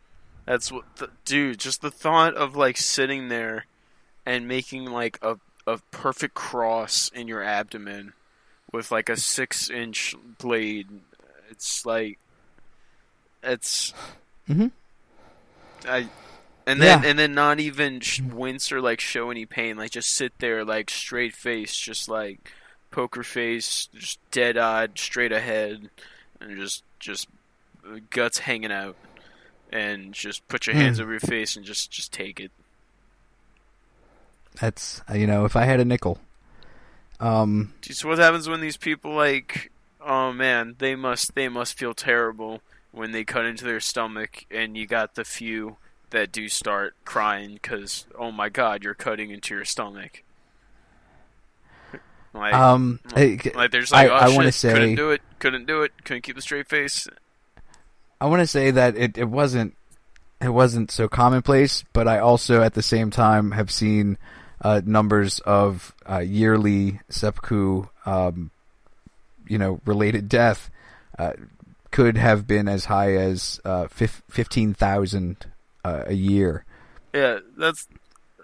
that's 0.46 0.72
what 0.72 0.84
the, 0.98 1.10
dude, 1.26 1.60
just 1.60 1.82
the 1.82 1.92
thought 1.92 2.34
of 2.36 2.56
like 2.56 2.78
sitting 2.78 3.28
there 3.28 3.66
and 4.26 4.48
making 4.48 4.86
like 4.86 5.20
a 5.22 5.38
a 5.66 5.80
perfect 5.92 6.34
cross 6.34 7.10
in 7.14 7.28
your 7.28 7.44
abdomen 7.44 8.14
with 8.72 8.90
like 8.92 9.10
a 9.10 9.14
6-inch 9.14 10.16
blade. 10.38 10.88
It's 11.50 11.86
like 11.86 12.18
it's 13.44 13.94
Mhm. 14.50 14.72
I 15.86 16.08
and 16.68 16.80
then 16.80 17.02
Yeah. 17.02 17.10
and 17.10 17.18
then 17.18 17.34
not 17.34 17.60
even 17.60 18.02
wince 18.32 18.72
or 18.72 18.80
like 18.82 19.00
show 19.02 19.32
any 19.32 19.48
pain, 19.48 19.76
like 19.78 19.90
just 19.92 20.12
sit 20.14 20.38
there 20.38 20.64
like 20.64 20.92
straight 20.92 21.34
face, 21.36 21.76
just 21.76 22.08
like 22.08 22.52
poker 22.92 23.24
face, 23.24 23.90
just 23.96 24.20
dead 24.30 24.58
eyed, 24.58 25.00
straight 25.00 25.32
ahead, 25.32 25.90
and 26.40 26.58
just 26.58 26.84
just 27.00 27.28
guts 28.12 28.40
hanging 28.40 28.72
out, 28.72 28.96
and 29.72 30.14
just 30.14 30.48
put 30.48 30.68
your 30.68 30.76
hands 30.76 30.98
Hmm. 30.98 31.04
over 31.04 31.12
your 31.14 31.20
face 31.22 31.56
and 31.56 31.66
just 31.66 31.90
just 31.90 32.12
take 32.12 32.40
it. 32.40 32.52
That's 34.60 35.02
uh, 35.10 35.14
you 35.16 35.28
know, 35.28 35.46
if 35.46 35.56
I 35.56 35.64
had 35.66 35.80
a 35.80 35.86
nickel. 35.86 36.20
Um, 37.20 37.74
so 37.90 38.08
what 38.10 38.20
happens 38.20 38.48
when 38.48 38.62
these 38.62 38.78
people 38.78 39.14
like, 39.16 39.72
oh 40.02 40.32
man, 40.34 40.76
they 40.80 40.96
must 40.96 41.36
they 41.36 41.50
must 41.50 41.78
feel 41.78 41.94
terrible 41.94 42.62
when 42.92 43.12
they 43.12 43.24
cut 43.24 43.46
into 43.46 43.66
their 43.66 43.80
stomach, 43.80 44.46
and 44.52 44.76
you 44.78 44.86
got 44.88 45.16
the 45.16 45.24
few 45.26 45.78
that 46.12 46.32
do 46.32 46.48
start 46.50 46.96
crying 47.06 47.54
because 47.56 48.06
oh 48.18 48.32
my 48.32 48.50
god, 48.50 48.84
you're 48.84 48.94
cutting 48.94 49.32
into 49.32 49.54
your 49.56 49.66
stomach. 49.66 50.24
Like, 52.34 52.54
um, 52.54 53.00
I, 53.16 53.40
like 53.56 53.72
there's 53.72 53.92
like, 53.92 54.10
I- 54.12 54.14
oh 54.14 54.32
I 54.32 54.36
wanna 54.36 54.52
say- 54.52 54.74
couldn't 54.74 54.96
do 54.96 55.12
it, 55.12 55.22
couldn't 55.40 55.66
do 55.66 55.82
it, 55.84 55.92
couldn't 56.04 56.22
keep 56.24 56.36
the 56.36 56.42
straight 56.42 56.68
face. 56.70 57.08
I 58.20 58.26
want 58.26 58.42
to 58.42 58.48
say 58.48 58.72
that 58.72 58.98
it, 58.98 59.18
it 59.18 59.30
wasn't 59.30 59.76
it 60.42 60.50
wasn't 60.50 60.92
so 60.92 61.08
commonplace, 61.08 61.84
but 61.94 62.08
I 62.08 62.20
also 62.20 62.62
at 62.62 62.74
the 62.74 62.82
same 62.82 63.12
time 63.12 63.52
have 63.52 63.70
seen 63.72 64.18
uh, 64.62 64.82
numbers 64.86 65.40
of 65.42 65.94
uh, 66.10 66.20
yearly 66.20 67.00
seppuku, 67.10 67.86
um, 68.06 68.50
you 69.48 69.58
know, 69.60 69.82
related 69.86 70.30
death 70.30 70.70
uh, 71.20 71.34
could 71.92 72.18
have 72.18 72.48
been 72.48 72.68
as 72.68 72.86
high 72.86 73.14
as 73.16 73.60
uh, 73.66 73.88
fif- 73.88 74.24
fifteen 74.30 74.74
thousand 74.74 75.46
uh, 75.88 76.04
a 76.08 76.14
year. 76.14 76.66
Yeah, 77.14 77.40
that's 77.58 77.88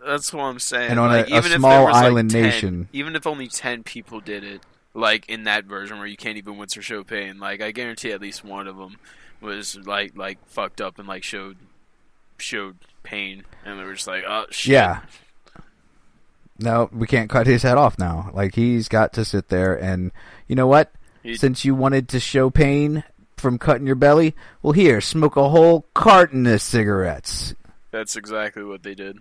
that's 0.06 0.34
what 0.34 0.44
I'm 0.44 0.60
saying. 0.60 0.92
And 0.92 1.00
on 1.00 1.10
like, 1.10 1.30
a- 1.30 1.38
a 1.38 1.44
small 1.44 1.70
there 1.72 1.86
was, 1.86 1.94
like, 1.94 2.04
island 2.06 2.32
10 2.32 2.42
nation. 2.44 2.90
even 2.94 3.16
if 3.16 3.26
only 3.28 3.48
ten 3.48 3.84
people 3.84 4.20
did 4.20 4.44
it, 4.44 4.62
like 4.94 5.28
in 5.30 5.44
that 5.44 5.66
version 5.66 5.98
where 5.98 6.08
you 6.08 6.18
can't 6.18 6.38
even 6.38 6.58
Winsor 6.58 6.82
show 6.82 7.04
pain. 7.04 7.40
Like 7.40 7.62
I 7.62 7.72
guarantee 7.72 8.12
at 8.12 8.22
least 8.22 8.44
one 8.44 8.68
of 8.68 8.78
them 8.78 8.98
was 9.42 9.78
like 9.86 10.18
like 10.18 10.40
fucked 10.48 10.82
up 10.82 11.00
and 11.00 11.08
like 11.08 11.24
showed 11.24 11.58
showed 12.38 12.78
pain, 13.04 13.44
and 13.66 13.80
they 13.80 13.84
were 13.84 13.94
just 13.94 14.08
like, 14.08 14.24
oh 14.28 14.46
shit. 14.50 14.74
Yeah. 14.74 15.02
No, 16.60 16.90
we 16.94 17.08
can't 17.08 17.30
cut 17.30 17.48
his 17.48 17.64
head 17.64 17.78
off 17.78 17.98
now. 17.98 18.30
Like 18.34 18.56
he's 18.56 18.88
got 18.88 19.14
to 19.14 19.26
sit 19.26 19.50
there 19.50 19.76
and 19.76 20.12
you 20.48 20.56
know 20.56 20.68
what? 20.68 20.92
He- 21.24 21.36
Since 21.36 21.66
you 21.66 21.74
wanted 21.76 22.08
to 22.10 22.20
show 22.20 22.50
pain 22.50 23.04
from 23.44 23.60
cutting 23.60 23.86
your 23.86 23.96
belly, 23.96 24.34
well 24.62 24.72
here, 24.72 25.02
smoke 25.02 25.36
a 25.36 25.50
whole 25.50 25.86
carton 25.94 26.48
of 26.48 26.62
cigarettes. 26.62 27.54
That's 27.92 28.16
exactly 28.16 28.64
what 28.64 28.82
they 28.84 28.96
did. 28.96 29.20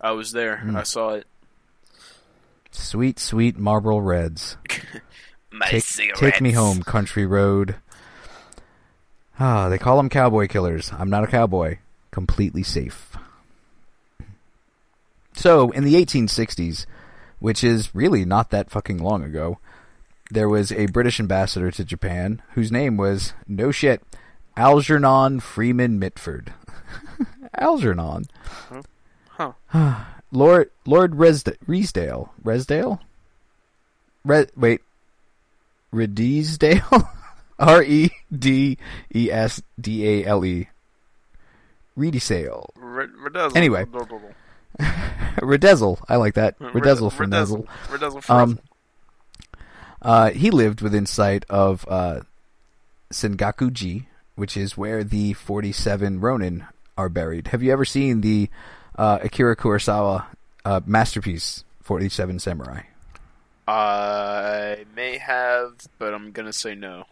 I 0.00 0.10
was 0.10 0.32
there. 0.32 0.58
Hmm. 0.58 0.76
I 0.76 0.82
saw 0.82 1.10
it. 1.10 1.26
Sweet, 2.72 3.18
sweet 3.18 3.56
Marlboro 3.56 3.98
Reds. 3.98 4.56
My 5.52 5.66
Take, 5.66 6.14
take 6.14 6.40
me 6.40 6.52
home, 6.52 6.82
country 6.82 7.24
road. 7.26 7.76
Ah, 9.38 9.68
they 9.68 9.78
call 9.78 9.96
them 9.96 10.08
cowboy 10.08 10.46
killers. 10.46 10.92
I'm 10.96 11.10
not 11.10 11.24
a 11.24 11.26
cowboy. 11.26 11.78
Completely 12.10 12.62
safe. 12.62 13.16
So, 15.34 15.70
in 15.70 15.84
the 15.84 15.94
1860s, 15.94 16.86
which 17.38 17.64
is 17.64 17.94
really 17.94 18.24
not 18.24 18.50
that 18.50 18.70
fucking 18.70 18.98
long 18.98 19.24
ago, 19.24 19.58
there 20.30 20.48
was 20.48 20.72
a 20.72 20.86
British 20.86 21.18
ambassador 21.20 21.70
to 21.70 21.84
Japan 21.84 22.40
whose 22.54 22.70
name 22.72 22.96
was, 22.96 23.32
no 23.48 23.70
shit, 23.70 24.02
Algernon 24.56 25.40
Freeman 25.40 25.98
Mitford. 25.98 26.52
Algernon. 27.58 28.24
Huh. 29.38 29.52
Lord 30.32 30.70
Lord 30.86 31.12
Resd- 31.12 31.56
Reesdale. 31.66 32.28
Resdale? 32.44 33.00
Re- 34.24 34.46
wait. 34.56 34.80
Redesdale? 35.92 37.08
R 37.58 37.82
E 37.82 38.10
D 38.32 38.78
E 39.14 39.30
S 39.30 39.60
D 39.80 40.06
A 40.22 40.26
L 40.26 40.44
E. 40.44 40.68
Redesale. 41.98 42.70
Red, 42.76 43.10
Anyway. 43.56 43.84
Redezel. 45.38 46.02
I 46.08 46.16
like 46.16 46.34
that. 46.34 46.58
Redezel. 46.58 47.10
Redazzle 47.12 48.22
for 48.22 48.32
Um, 48.32 48.58
uh, 50.02 50.30
he 50.30 50.50
lived 50.50 50.80
within 50.80 51.06
sight 51.06 51.44
of 51.48 51.84
uh, 51.88 52.20
Sengaku-ji, 53.12 54.06
which 54.36 54.56
is 54.56 54.76
where 54.76 55.04
the 55.04 55.32
47 55.34 56.20
Ronin 56.20 56.66
are 56.96 57.08
buried. 57.08 57.48
Have 57.48 57.62
you 57.62 57.72
ever 57.72 57.84
seen 57.84 58.20
the 58.20 58.48
uh, 58.96 59.18
Akira 59.22 59.56
Kurosawa 59.56 60.26
uh, 60.64 60.80
masterpiece, 60.86 61.64
47 61.82 62.38
Samurai? 62.38 62.82
I 63.68 64.84
may 64.96 65.18
have, 65.18 65.74
but 65.98 66.12
I'm 66.12 66.32
gonna 66.32 66.52
say 66.52 66.74
no. 66.74 67.04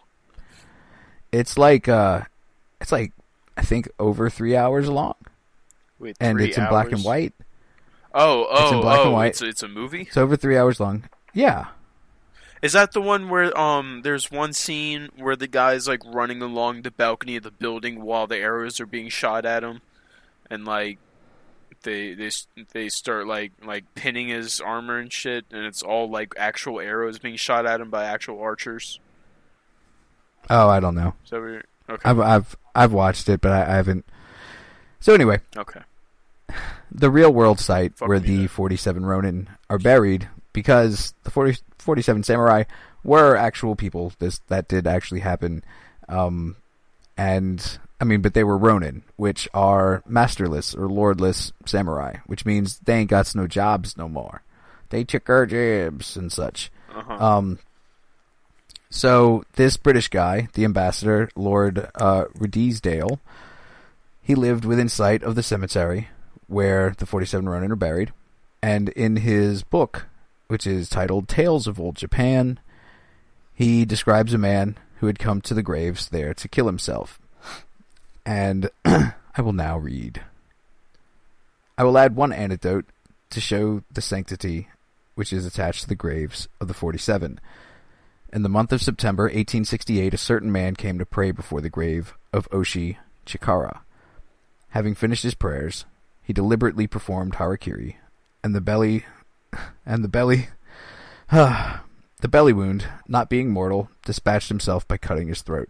It's 1.30 1.56
like 1.56 1.88
uh, 1.88 2.22
it's 2.80 2.90
like 2.90 3.12
I 3.56 3.62
think 3.62 3.88
over 4.00 4.28
three 4.28 4.56
hours 4.56 4.88
long, 4.88 5.14
Wait, 6.00 6.16
and 6.20 6.40
it's 6.40 6.58
in 6.58 6.66
black 6.68 6.90
and 6.90 7.04
white. 7.04 7.32
Oh, 8.12 8.48
oh, 8.50 8.62
It's 8.64 8.72
in 8.72 8.80
black 8.80 8.98
oh! 8.98 9.04
and 9.04 9.12
white. 9.12 9.28
It's, 9.28 9.42
it's 9.42 9.62
a 9.62 9.68
movie. 9.68 10.02
It's 10.02 10.16
over 10.16 10.36
three 10.36 10.56
hours 10.56 10.80
long. 10.80 11.04
Yeah, 11.32 11.66
Is 12.62 12.72
that 12.72 12.92
the 12.92 13.00
one 13.00 13.28
where 13.28 13.56
um 13.58 14.02
there's 14.02 14.30
one 14.30 14.52
scene 14.52 15.08
where 15.16 15.36
the 15.36 15.46
guy's 15.46 15.86
like 15.86 16.02
running 16.04 16.42
along 16.42 16.82
the 16.82 16.90
balcony 16.90 17.36
of 17.36 17.42
the 17.44 17.50
building 17.50 18.02
while 18.02 18.26
the 18.26 18.36
arrows 18.38 18.80
are 18.80 18.86
being 18.86 19.08
shot 19.08 19.44
at 19.44 19.62
him, 19.62 19.80
and 20.50 20.64
like 20.64 20.98
they 21.82 22.14
they 22.14 22.30
they 22.72 22.88
start 22.88 23.26
like 23.26 23.52
like 23.64 23.84
pinning 23.94 24.28
his 24.28 24.60
armor 24.60 24.98
and 24.98 25.12
shit, 25.12 25.44
and 25.52 25.64
it's 25.64 25.82
all 25.82 26.10
like 26.10 26.34
actual 26.36 26.80
arrows 26.80 27.18
being 27.18 27.36
shot 27.36 27.66
at 27.66 27.80
him 27.80 27.90
by 27.90 28.04
actual 28.04 28.40
archers. 28.40 28.98
Oh, 30.50 30.68
I 30.68 30.80
don't 30.80 30.94
know. 30.94 31.14
So 31.24 31.36
that 31.36 31.42
what 31.42 31.48
you're- 31.50 31.62
okay? 31.90 32.08
I've 32.10 32.20
I've 32.20 32.56
I've 32.74 32.92
watched 32.92 33.28
it, 33.28 33.40
but 33.40 33.52
I, 33.52 33.62
I 33.62 33.76
haven't. 33.76 34.04
So 35.00 35.14
anyway, 35.14 35.40
okay. 35.56 35.80
the 36.90 37.10
real 37.10 37.32
world 37.32 37.60
site 37.60 37.96
Fuck 37.96 38.08
where 38.08 38.18
the 38.18 38.38
then. 38.38 38.48
47 38.48 39.06
Ronin 39.06 39.48
are 39.70 39.78
buried, 39.78 40.28
because 40.58 41.14
the 41.22 41.30
40, 41.30 41.60
47 41.78 42.24
samurai 42.24 42.64
were 43.04 43.36
actual 43.36 43.76
people. 43.76 44.12
This 44.18 44.40
that 44.48 44.66
did 44.66 44.88
actually 44.88 45.20
happen, 45.20 45.62
um, 46.08 46.56
and 47.16 47.78
I 48.00 48.04
mean, 48.04 48.22
but 48.22 48.34
they 48.34 48.42
were 48.42 48.58
Ronin, 48.58 49.04
which 49.14 49.48
are 49.54 50.02
masterless 50.04 50.74
or 50.74 50.88
lordless 50.88 51.52
samurai, 51.64 52.16
which 52.26 52.44
means 52.44 52.80
they 52.80 52.96
ain't 52.96 53.10
got 53.10 53.32
no 53.36 53.46
jobs 53.46 53.96
no 53.96 54.08
more. 54.08 54.42
They 54.90 55.04
took 55.04 55.30
our 55.30 55.46
jobs 55.46 56.16
and 56.16 56.32
such. 56.32 56.72
Uh-huh. 56.92 57.24
Um, 57.24 57.60
so 58.90 59.44
this 59.52 59.76
British 59.76 60.08
guy, 60.08 60.48
the 60.54 60.64
ambassador, 60.64 61.30
Lord 61.36 61.88
uh, 61.94 62.24
Redesdale, 62.36 63.20
he 64.20 64.34
lived 64.34 64.64
within 64.64 64.88
sight 64.88 65.22
of 65.22 65.36
the 65.36 65.42
cemetery 65.44 66.08
where 66.48 66.94
the 66.98 67.06
47 67.06 67.48
Ronin 67.48 67.70
are 67.70 67.76
buried, 67.76 68.12
and 68.60 68.88
in 68.88 69.16
his 69.16 69.62
book, 69.62 70.06
which 70.48 70.66
is 70.66 70.88
titled 70.88 71.28
Tales 71.28 71.66
of 71.66 71.78
Old 71.78 71.96
Japan, 71.96 72.58
he 73.54 73.84
describes 73.84 74.34
a 74.34 74.38
man 74.38 74.76
who 74.96 75.06
had 75.06 75.18
come 75.18 75.40
to 75.42 75.54
the 75.54 75.62
graves 75.62 76.08
there 76.08 76.34
to 76.34 76.48
kill 76.48 76.66
himself. 76.66 77.20
And 78.26 78.70
I 78.84 79.14
will 79.40 79.52
now 79.52 79.78
read. 79.78 80.22
I 81.76 81.84
will 81.84 81.96
add 81.96 82.16
one 82.16 82.32
anecdote 82.32 82.86
to 83.30 83.40
show 83.40 83.82
the 83.92 84.00
sanctity 84.00 84.68
which 85.14 85.32
is 85.32 85.44
attached 85.44 85.82
to 85.82 85.88
the 85.88 85.94
graves 85.94 86.48
of 86.60 86.68
the 86.68 86.74
47. 86.74 87.40
In 88.32 88.42
the 88.42 88.48
month 88.48 88.72
of 88.72 88.82
September 88.82 89.24
1868, 89.24 90.14
a 90.14 90.18
certain 90.18 90.52
man 90.52 90.76
came 90.76 90.98
to 90.98 91.06
pray 91.06 91.30
before 91.30 91.60
the 91.60 91.70
grave 91.70 92.14
of 92.32 92.48
Oishi 92.50 92.98
Chikara. 93.26 93.80
Having 94.70 94.94
finished 94.94 95.24
his 95.24 95.34
prayers, 95.34 95.86
he 96.22 96.32
deliberately 96.32 96.86
performed 96.86 97.34
harakiri, 97.34 97.96
and 98.44 98.54
the 98.54 98.60
belly, 98.60 99.06
and 99.86 100.04
the 100.04 100.08
belly, 100.08 100.48
the 101.30 102.28
belly 102.28 102.52
wound, 102.52 102.86
not 103.06 103.30
being 103.30 103.50
mortal, 103.50 103.90
dispatched 104.04 104.48
himself 104.48 104.86
by 104.86 104.96
cutting 104.96 105.28
his 105.28 105.42
throat. 105.42 105.68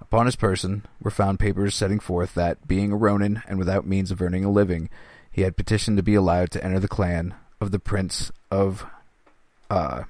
Upon 0.00 0.26
his 0.26 0.36
person 0.36 0.84
were 1.00 1.10
found 1.10 1.40
papers 1.40 1.74
setting 1.74 1.98
forth 1.98 2.34
that, 2.34 2.68
being 2.68 2.92
a 2.92 2.96
Ronin 2.96 3.42
and 3.48 3.58
without 3.58 3.86
means 3.86 4.10
of 4.10 4.20
earning 4.20 4.44
a 4.44 4.50
living, 4.50 4.90
he 5.30 5.40
had 5.42 5.56
petitioned 5.56 5.96
to 5.96 6.02
be 6.02 6.14
allowed 6.14 6.50
to 6.50 6.62
enter 6.62 6.78
the 6.78 6.88
clan 6.88 7.34
of 7.62 7.70
the 7.70 7.78
Prince 7.78 8.30
of 8.50 8.84
uh, 9.70 10.02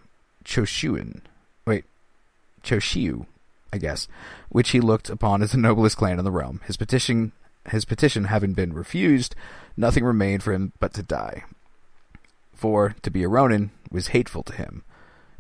Choshuin. 0.45 1.21
Wait, 1.65 1.85
Choshiu, 2.65 3.27
I 3.73 3.79
guess, 3.79 4.09
which 4.49 4.71
he 4.71 4.81
looked 4.81 5.09
upon 5.09 5.41
as 5.41 5.53
the 5.53 5.59
noblest 5.59 5.97
clan 5.97 6.19
in 6.19 6.25
the 6.25 6.33
realm. 6.33 6.61
His 6.67 6.77
petition, 6.77 7.31
his 7.69 7.85
petition 7.85 8.25
having 8.25 8.55
been 8.55 8.73
refused, 8.73 9.37
nothing 9.77 10.03
remained 10.03 10.43
for 10.43 10.53
him 10.53 10.73
but 10.81 10.93
to 10.95 11.05
die. 11.05 11.45
For 12.63 12.95
to 13.03 13.11
be 13.11 13.25
a 13.25 13.29
Ronin 13.29 13.73
was 13.91 14.15
hateful 14.15 14.45
to 14.45 14.53
him, 14.53 14.85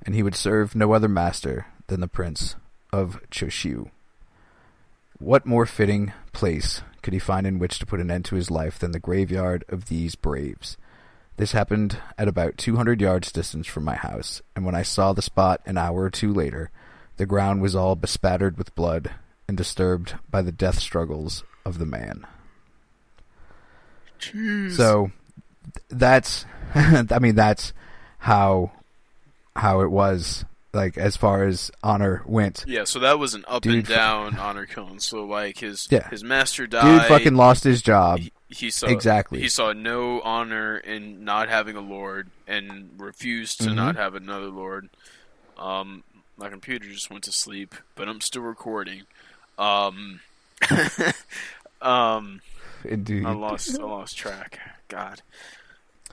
and 0.04 0.12
he 0.12 0.24
would 0.24 0.34
serve 0.34 0.74
no 0.74 0.92
other 0.92 1.06
master 1.06 1.66
than 1.86 2.00
the 2.00 2.08
Prince 2.08 2.56
of 2.92 3.20
Choshiu. 3.30 3.90
What 5.20 5.46
more 5.46 5.64
fitting 5.64 6.12
place 6.32 6.82
could 7.00 7.12
he 7.12 7.20
find 7.20 7.46
in 7.46 7.60
which 7.60 7.78
to 7.78 7.86
put 7.86 8.00
an 8.00 8.10
end 8.10 8.24
to 8.24 8.34
his 8.34 8.50
life 8.50 8.76
than 8.76 8.90
the 8.90 8.98
graveyard 8.98 9.64
of 9.68 9.84
these 9.84 10.16
braves? 10.16 10.76
This 11.36 11.52
happened 11.52 11.96
at 12.18 12.26
about 12.26 12.58
200 12.58 13.00
yards 13.00 13.30
distance 13.30 13.68
from 13.68 13.84
my 13.84 13.94
house, 13.94 14.42
and 14.56 14.66
when 14.66 14.74
I 14.74 14.82
saw 14.82 15.12
the 15.12 15.22
spot 15.22 15.60
an 15.64 15.78
hour 15.78 16.02
or 16.02 16.10
two 16.10 16.34
later, 16.34 16.72
the 17.18 17.26
ground 17.26 17.62
was 17.62 17.76
all 17.76 17.94
bespattered 17.94 18.58
with 18.58 18.74
blood 18.74 19.12
and 19.46 19.56
disturbed 19.56 20.16
by 20.28 20.42
the 20.42 20.50
death 20.50 20.80
struggles 20.80 21.44
of 21.64 21.78
the 21.78 21.86
man. 21.86 22.26
So 24.74 25.04
th- 25.04 25.12
that's 25.88 26.44
I 26.74 27.18
mean 27.20 27.34
that's 27.34 27.72
how 28.18 28.72
how 29.56 29.80
it 29.82 29.90
was 29.90 30.44
like 30.72 30.96
as 30.96 31.16
far 31.16 31.44
as 31.44 31.70
honor 31.82 32.22
went. 32.24 32.64
Yeah, 32.66 32.84
so 32.84 32.98
that 33.00 33.18
was 33.18 33.34
an 33.34 33.44
up 33.46 33.62
Dude, 33.62 33.74
and 33.74 33.86
down 33.86 34.38
honor 34.38 34.66
cone. 34.66 35.00
So 35.00 35.24
like 35.24 35.58
his 35.58 35.86
Yeah. 35.90 36.08
his 36.08 36.24
master 36.24 36.66
died. 36.66 37.00
Dude 37.00 37.08
fucking 37.08 37.34
lost 37.34 37.62
his 37.64 37.82
job. 37.82 38.20
he, 38.20 38.32
he 38.48 38.70
saw 38.70 38.86
Exactly. 38.86 39.40
He 39.40 39.48
saw 39.48 39.72
no 39.72 40.20
honor 40.22 40.78
in 40.78 41.24
not 41.24 41.48
having 41.50 41.76
a 41.76 41.80
lord 41.80 42.30
and 42.46 42.90
refused 42.96 43.60
to 43.62 43.68
Mhm. 43.70 43.74
not 43.74 43.96
have 43.96 44.14
another 44.14 44.46
lord. 44.48 44.88
Um, 45.58 46.04
my 46.38 46.48
computer 46.48 46.86
just 46.88 47.10
went 47.10 47.24
to 47.24 47.32
sleep, 47.32 47.74
but 47.94 48.08
I'm 48.08 48.20
still 48.22 48.42
recording. 48.42 49.02
Um, 49.58 50.20
um, 51.82 52.40
Indeed. 52.84 53.26
I 53.26 53.32
lost 53.32 53.78
I 53.78 53.82
lost 53.82 54.16
track. 54.16 54.58
God. 54.88 55.22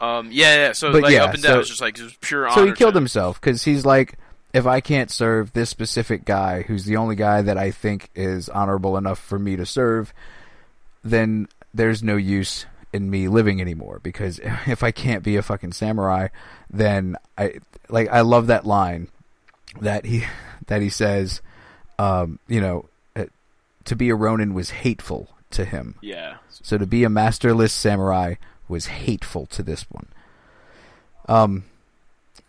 Um, 0.02 0.30
yeah, 0.32 0.56
yeah. 0.56 0.72
So 0.74 0.92
But 0.92 1.04
like 1.04 1.14
yeah, 1.14 1.26
up 1.26 1.34
and 1.34 1.44
down, 1.44 1.54
so- 1.54 1.60
it's 1.60 1.70
just 1.70 1.82
like 1.82 1.96
just 1.96 2.20
pure 2.22 2.48
honor. 2.48 2.56
So 2.56 2.66
he 2.66 2.74
killed 2.74 2.94
to 2.94 3.00
himself 3.00 3.40
because 3.40 3.64
he's 3.64 3.86
like, 3.86 4.18
if 4.54 4.66
I 4.66 4.82
can't 4.82 5.12
serve 5.12 5.54
this 5.54 5.70
specific 5.70 6.26
guy, 6.26 6.64
who's 6.64 6.86
the 6.86 6.98
only 6.98 7.16
guy 7.16 7.42
that 7.42 7.58
I 7.58 7.72
think 7.72 8.10
is 8.16 8.50
honorable 8.50 8.98
enough 8.98 9.20
for 9.20 9.38
me 9.38 9.56
to 9.56 9.66
serve, 9.66 10.14
then 11.04 11.48
there's 11.74 12.02
no 12.02 12.16
use 12.16 12.66
in 12.92 13.10
me 13.10 13.28
living 13.28 13.62
anymore 13.62 14.00
because 14.02 14.40
if 14.66 14.84
I 14.84 14.92
can't 14.92 15.24
be 15.24 15.36
a 15.36 15.42
fucking 15.42 15.74
samurai, 15.74 16.30
then 16.70 17.16
I 17.38 17.60
like 17.90 18.10
I 18.10 18.22
love 18.22 18.48
that 18.48 18.66
line 18.66 19.10
that 19.82 20.06
he 20.06 20.24
that 20.68 20.82
he 20.82 20.90
says, 20.90 21.42
um, 21.98 22.40
you 22.48 22.62
know, 22.62 22.86
uh, 23.16 23.26
to 23.86 23.96
be 23.96 24.10
a 24.10 24.16
ronin 24.16 24.54
was 24.54 24.70
hateful 24.70 25.30
to 25.52 25.66
him. 25.66 25.96
Yeah. 26.02 26.38
So 26.50 26.78
to 26.78 26.86
be 26.86 27.04
a 27.04 27.10
masterless 27.10 27.74
samurai 27.74 28.36
was 28.70 28.86
hateful 28.86 29.46
to 29.48 29.64
this 29.64 29.86
one. 29.90 30.08
Um, 31.28 31.64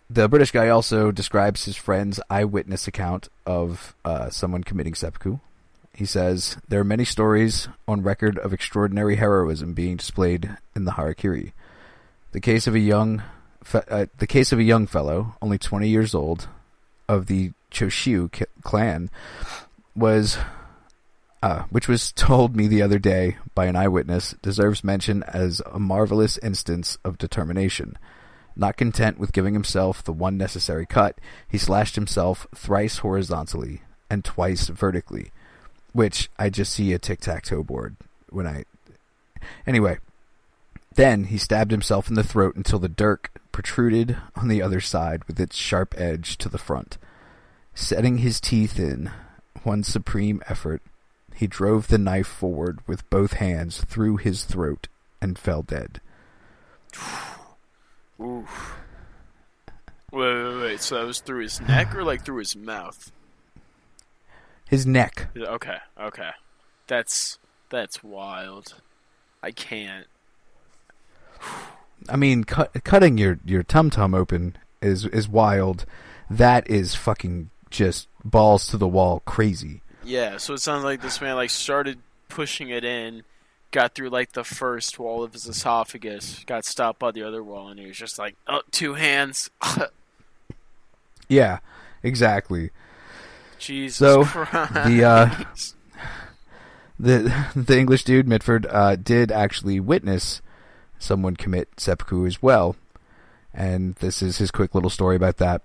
the 0.09 0.27
British 0.27 0.51
guy 0.51 0.69
also 0.69 1.11
describes 1.11 1.65
his 1.65 1.75
friend's 1.75 2.19
eyewitness 2.29 2.87
account 2.87 3.29
of 3.45 3.95
uh, 4.03 4.29
someone 4.29 4.63
committing 4.63 4.93
seppuku. 4.93 5.39
He 5.93 6.05
says 6.05 6.57
there 6.67 6.79
are 6.79 6.85
many 6.85 7.05
stories 7.05 7.67
on 7.87 8.01
record 8.01 8.37
of 8.39 8.53
extraordinary 8.53 9.17
heroism 9.17 9.73
being 9.73 9.97
displayed 9.97 10.57
in 10.75 10.85
the 10.85 10.91
harakiri. 10.91 11.51
The 12.31 12.39
case 12.39 12.67
of 12.67 12.75
a 12.75 12.79
young, 12.79 13.23
fe- 13.63 13.83
uh, 13.89 14.05
the 14.17 14.27
case 14.27 14.51
of 14.51 14.59
a 14.59 14.63
young 14.63 14.87
fellow, 14.87 15.35
only 15.41 15.57
20 15.57 15.87
years 15.87 16.15
old, 16.15 16.47
of 17.07 17.27
the 17.27 17.51
Choshu 17.71 18.29
clan, 18.63 19.09
was, 19.95 20.37
uh, 21.41 21.63
which 21.69 21.87
was 21.87 22.11
told 22.15 22.55
me 22.55 22.67
the 22.67 22.81
other 22.81 22.99
day 22.99 23.37
by 23.55 23.65
an 23.65 23.75
eyewitness, 23.75 24.35
deserves 24.41 24.83
mention 24.83 25.23
as 25.23 25.61
a 25.71 25.79
marvelous 25.79 26.37
instance 26.39 26.97
of 27.03 27.17
determination. 27.17 27.97
Not 28.55 28.77
content 28.77 29.17
with 29.17 29.33
giving 29.33 29.53
himself 29.53 30.03
the 30.03 30.13
one 30.13 30.37
necessary 30.37 30.85
cut, 30.85 31.19
he 31.47 31.57
slashed 31.57 31.95
himself 31.95 32.47
thrice 32.53 32.99
horizontally 32.99 33.81
and 34.09 34.25
twice 34.25 34.67
vertically, 34.67 35.31
which 35.93 36.29
I 36.37 36.49
just 36.49 36.73
see 36.73 36.93
a 36.93 36.99
tic 36.99 37.21
tac 37.21 37.43
toe 37.45 37.63
board 37.63 37.95
when 38.29 38.45
I. 38.45 38.65
Anyway, 39.65 39.97
then 40.95 41.25
he 41.25 41.37
stabbed 41.37 41.71
himself 41.71 42.09
in 42.09 42.15
the 42.15 42.23
throat 42.23 42.55
until 42.55 42.79
the 42.79 42.89
dirk 42.89 43.31
protruded 43.51 44.17
on 44.35 44.47
the 44.47 44.61
other 44.61 44.81
side 44.81 45.23
with 45.25 45.39
its 45.39 45.55
sharp 45.55 45.95
edge 45.97 46.37
to 46.37 46.49
the 46.49 46.57
front. 46.57 46.97
Setting 47.73 48.17
his 48.17 48.41
teeth 48.41 48.77
in 48.77 49.11
one 49.63 49.83
supreme 49.83 50.41
effort, 50.47 50.81
he 51.41 51.47
drove 51.47 51.87
the 51.87 51.97
knife 51.97 52.27
forward 52.27 52.77
with 52.85 53.09
both 53.09 53.33
hands 53.33 53.83
through 53.85 54.17
his 54.17 54.43
throat 54.43 54.87
and 55.19 55.39
fell 55.39 55.63
dead. 55.63 55.99
Oof. 58.21 58.75
Wait, 60.11 60.43
wait, 60.43 60.61
wait. 60.61 60.81
So 60.81 60.99
that 60.99 61.07
was 61.07 61.19
through 61.19 61.41
his 61.41 61.59
neck 61.59 61.95
or 61.95 62.03
like 62.03 62.23
through 62.23 62.37
his 62.37 62.55
mouth? 62.55 63.11
His 64.69 64.85
neck. 64.85 65.29
Okay, 65.35 65.77
okay. 65.99 66.29
That's 66.85 67.39
that's 67.71 68.03
wild. 68.03 68.75
I 69.41 69.49
can't. 69.49 70.05
I 72.07 72.17
mean, 72.17 72.43
cut, 72.43 72.83
cutting 72.83 73.17
your 73.17 73.39
your 73.43 73.63
tum 73.63 73.89
tum 73.89 74.13
open 74.13 74.57
is 74.79 75.07
is 75.07 75.27
wild. 75.27 75.87
That 76.29 76.69
is 76.69 76.93
fucking 76.93 77.49
just 77.71 78.07
balls 78.23 78.67
to 78.67 78.77
the 78.77 78.87
wall 78.87 79.23
crazy. 79.25 79.81
Yeah, 80.11 80.37
so 80.37 80.53
it 80.53 80.59
sounds 80.59 80.83
like 80.83 81.01
this 81.01 81.21
man 81.21 81.35
like 81.35 81.49
started 81.49 81.99
pushing 82.27 82.67
it 82.69 82.83
in, 82.83 83.23
got 83.71 83.95
through 83.95 84.09
like 84.09 84.33
the 84.33 84.43
first 84.43 84.99
wall 84.99 85.23
of 85.23 85.31
his 85.31 85.47
esophagus, 85.47 86.43
got 86.45 86.65
stopped 86.65 86.99
by 86.99 87.11
the 87.11 87.23
other 87.23 87.41
wall, 87.41 87.69
and 87.69 87.79
he 87.79 87.85
was 87.85 87.95
just 87.97 88.19
like, 88.19 88.35
"Oh, 88.45 88.61
two 88.71 88.95
hands." 88.95 89.49
Yeah, 91.29 91.59
exactly. 92.03 92.71
Jesus 93.57 93.95
So, 93.95 94.25
Christ. 94.25 94.73
the, 94.85 95.03
uh, 95.05 95.29
The 96.99 97.33
the 97.55 97.79
English 97.79 98.03
dude 98.03 98.27
Mitford 98.27 98.67
uh, 98.69 98.97
did 98.97 99.31
actually 99.31 99.79
witness 99.79 100.41
someone 100.99 101.35
commit 101.37 101.69
seppuku 101.77 102.25
as 102.27 102.43
well, 102.43 102.75
and 103.53 103.95
this 103.95 104.21
is 104.21 104.39
his 104.39 104.51
quick 104.51 104.75
little 104.75 104.89
story 104.89 105.15
about 105.15 105.37
that. 105.37 105.61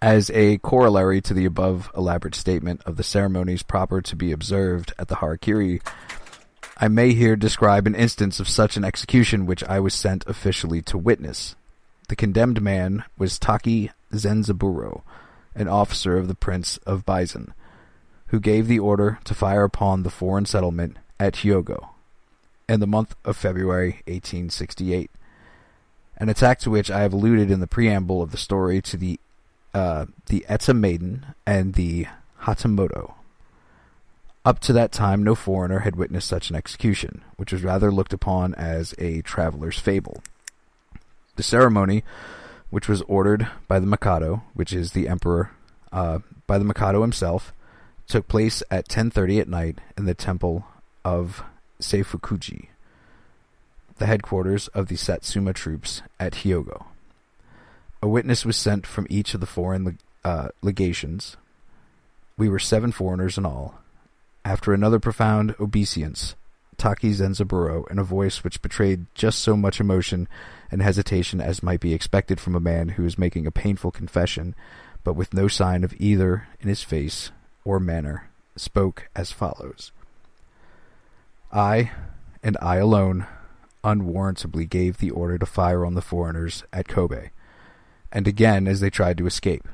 As 0.00 0.30
a 0.30 0.58
corollary 0.58 1.20
to 1.22 1.34
the 1.34 1.44
above 1.44 1.90
elaborate 1.96 2.36
statement 2.36 2.82
of 2.86 2.96
the 2.96 3.02
ceremonies 3.02 3.64
proper 3.64 4.00
to 4.02 4.14
be 4.14 4.30
observed 4.30 4.92
at 4.96 5.08
the 5.08 5.16
harakiri, 5.16 5.82
I 6.76 6.86
may 6.86 7.14
here 7.14 7.34
describe 7.34 7.88
an 7.88 7.96
instance 7.96 8.38
of 8.38 8.48
such 8.48 8.76
an 8.76 8.84
execution 8.84 9.44
which 9.44 9.64
I 9.64 9.80
was 9.80 9.94
sent 9.94 10.24
officially 10.28 10.82
to 10.82 10.96
witness. 10.96 11.56
The 12.08 12.14
condemned 12.14 12.62
man 12.62 13.04
was 13.18 13.40
Taki 13.40 13.90
Zenzaburo, 14.12 15.02
an 15.56 15.66
officer 15.66 16.16
of 16.16 16.28
the 16.28 16.36
Prince 16.36 16.76
of 16.86 17.04
Bizen, 17.04 17.52
who 18.28 18.38
gave 18.38 18.68
the 18.68 18.78
order 18.78 19.18
to 19.24 19.34
fire 19.34 19.64
upon 19.64 20.04
the 20.04 20.10
foreign 20.10 20.46
settlement 20.46 20.96
at 21.18 21.36
Hyogo 21.36 21.88
in 22.68 22.78
the 22.78 22.86
month 22.86 23.16
of 23.24 23.36
February 23.36 24.02
1868. 24.06 25.10
An 26.18 26.28
attack 26.28 26.60
to 26.60 26.70
which 26.70 26.90
I 26.90 27.00
have 27.00 27.12
alluded 27.12 27.50
in 27.50 27.58
the 27.58 27.66
preamble 27.66 28.22
of 28.22 28.30
the 28.30 28.36
story 28.36 28.80
to 28.82 28.96
the 28.96 29.18
uh, 29.74 30.06
the 30.26 30.44
Eta 30.48 30.74
Maiden 30.74 31.26
and 31.46 31.74
the 31.74 32.06
Hatamoto. 32.42 33.14
Up 34.44 34.60
to 34.60 34.72
that 34.72 34.92
time, 34.92 35.22
no 35.22 35.34
foreigner 35.34 35.80
had 35.80 35.96
witnessed 35.96 36.28
such 36.28 36.48
an 36.48 36.56
execution, 36.56 37.22
which 37.36 37.52
was 37.52 37.62
rather 37.62 37.92
looked 37.92 38.12
upon 38.12 38.54
as 38.54 38.94
a 38.98 39.20
traveler's 39.22 39.78
fable. 39.78 40.22
The 41.36 41.42
ceremony, 41.42 42.02
which 42.70 42.88
was 42.88 43.02
ordered 43.02 43.48
by 43.66 43.78
the 43.78 43.86
Mikado, 43.86 44.42
which 44.54 44.72
is 44.72 44.92
the 44.92 45.08
emperor, 45.08 45.50
uh, 45.92 46.20
by 46.46 46.58
the 46.58 46.64
Mikado 46.64 47.02
himself, 47.02 47.52
took 48.06 48.26
place 48.26 48.62
at 48.70 48.88
10:30 48.88 49.40
at 49.40 49.48
night 49.48 49.78
in 49.96 50.06
the 50.06 50.14
temple 50.14 50.64
of 51.04 51.42
Seifukuji, 51.80 52.68
the 53.98 54.06
headquarters 54.06 54.68
of 54.68 54.88
the 54.88 54.96
Satsuma 54.96 55.52
troops 55.52 56.02
at 56.18 56.32
Hyogo. 56.42 56.86
A 58.00 58.08
witness 58.08 58.44
was 58.44 58.56
sent 58.56 58.86
from 58.86 59.06
each 59.10 59.34
of 59.34 59.40
the 59.40 59.46
foreign 59.46 59.98
uh, 60.24 60.48
legations. 60.62 61.36
We 62.36 62.48
were 62.48 62.58
seven 62.58 62.92
foreigners 62.92 63.36
in 63.36 63.44
all. 63.44 63.80
After 64.44 64.72
another 64.72 65.00
profound 65.00 65.56
obeisance, 65.58 66.34
Taki 66.76 67.12
Zenzaburo, 67.12 67.90
in 67.90 67.98
a 67.98 68.04
voice 68.04 68.44
which 68.44 68.62
betrayed 68.62 69.06
just 69.14 69.40
so 69.40 69.56
much 69.56 69.80
emotion 69.80 70.28
and 70.70 70.80
hesitation 70.80 71.40
as 71.40 71.62
might 71.62 71.80
be 71.80 71.92
expected 71.92 72.38
from 72.38 72.54
a 72.54 72.60
man 72.60 72.90
who 72.90 73.04
is 73.04 73.18
making 73.18 73.46
a 73.46 73.50
painful 73.50 73.90
confession, 73.90 74.54
but 75.02 75.14
with 75.14 75.34
no 75.34 75.48
sign 75.48 75.82
of 75.82 75.94
either 75.98 76.46
in 76.60 76.68
his 76.68 76.84
face 76.84 77.32
or 77.64 77.80
manner, 77.80 78.30
spoke 78.54 79.08
as 79.16 79.32
follows. 79.32 79.90
I, 81.52 81.90
and 82.44 82.56
I 82.62 82.76
alone, 82.76 83.26
unwarrantably 83.82 84.66
gave 84.66 84.98
the 84.98 85.10
order 85.10 85.36
to 85.38 85.46
fire 85.46 85.84
on 85.84 85.94
the 85.94 86.02
foreigners 86.02 86.62
at 86.72 86.86
Kobe, 86.86 87.30
and 88.12 88.26
again 88.26 88.66
as 88.66 88.80
they 88.80 88.90
tried 88.90 89.18
to 89.18 89.26
escape. 89.26 89.68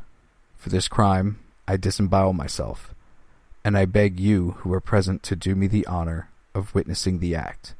For 0.56 0.70
this 0.70 0.88
crime 0.88 1.38
I 1.68 1.76
disembowel 1.76 2.32
myself, 2.32 2.94
and 3.64 3.76
I 3.76 3.84
beg 3.84 4.20
you 4.20 4.52
who 4.58 4.72
are 4.72 4.80
present 4.80 5.22
to 5.24 5.36
do 5.36 5.54
me 5.54 5.66
the 5.66 5.86
honor 5.86 6.28
of 6.54 6.74
witnessing 6.74 7.18
the 7.18 7.34
act. 7.34 7.74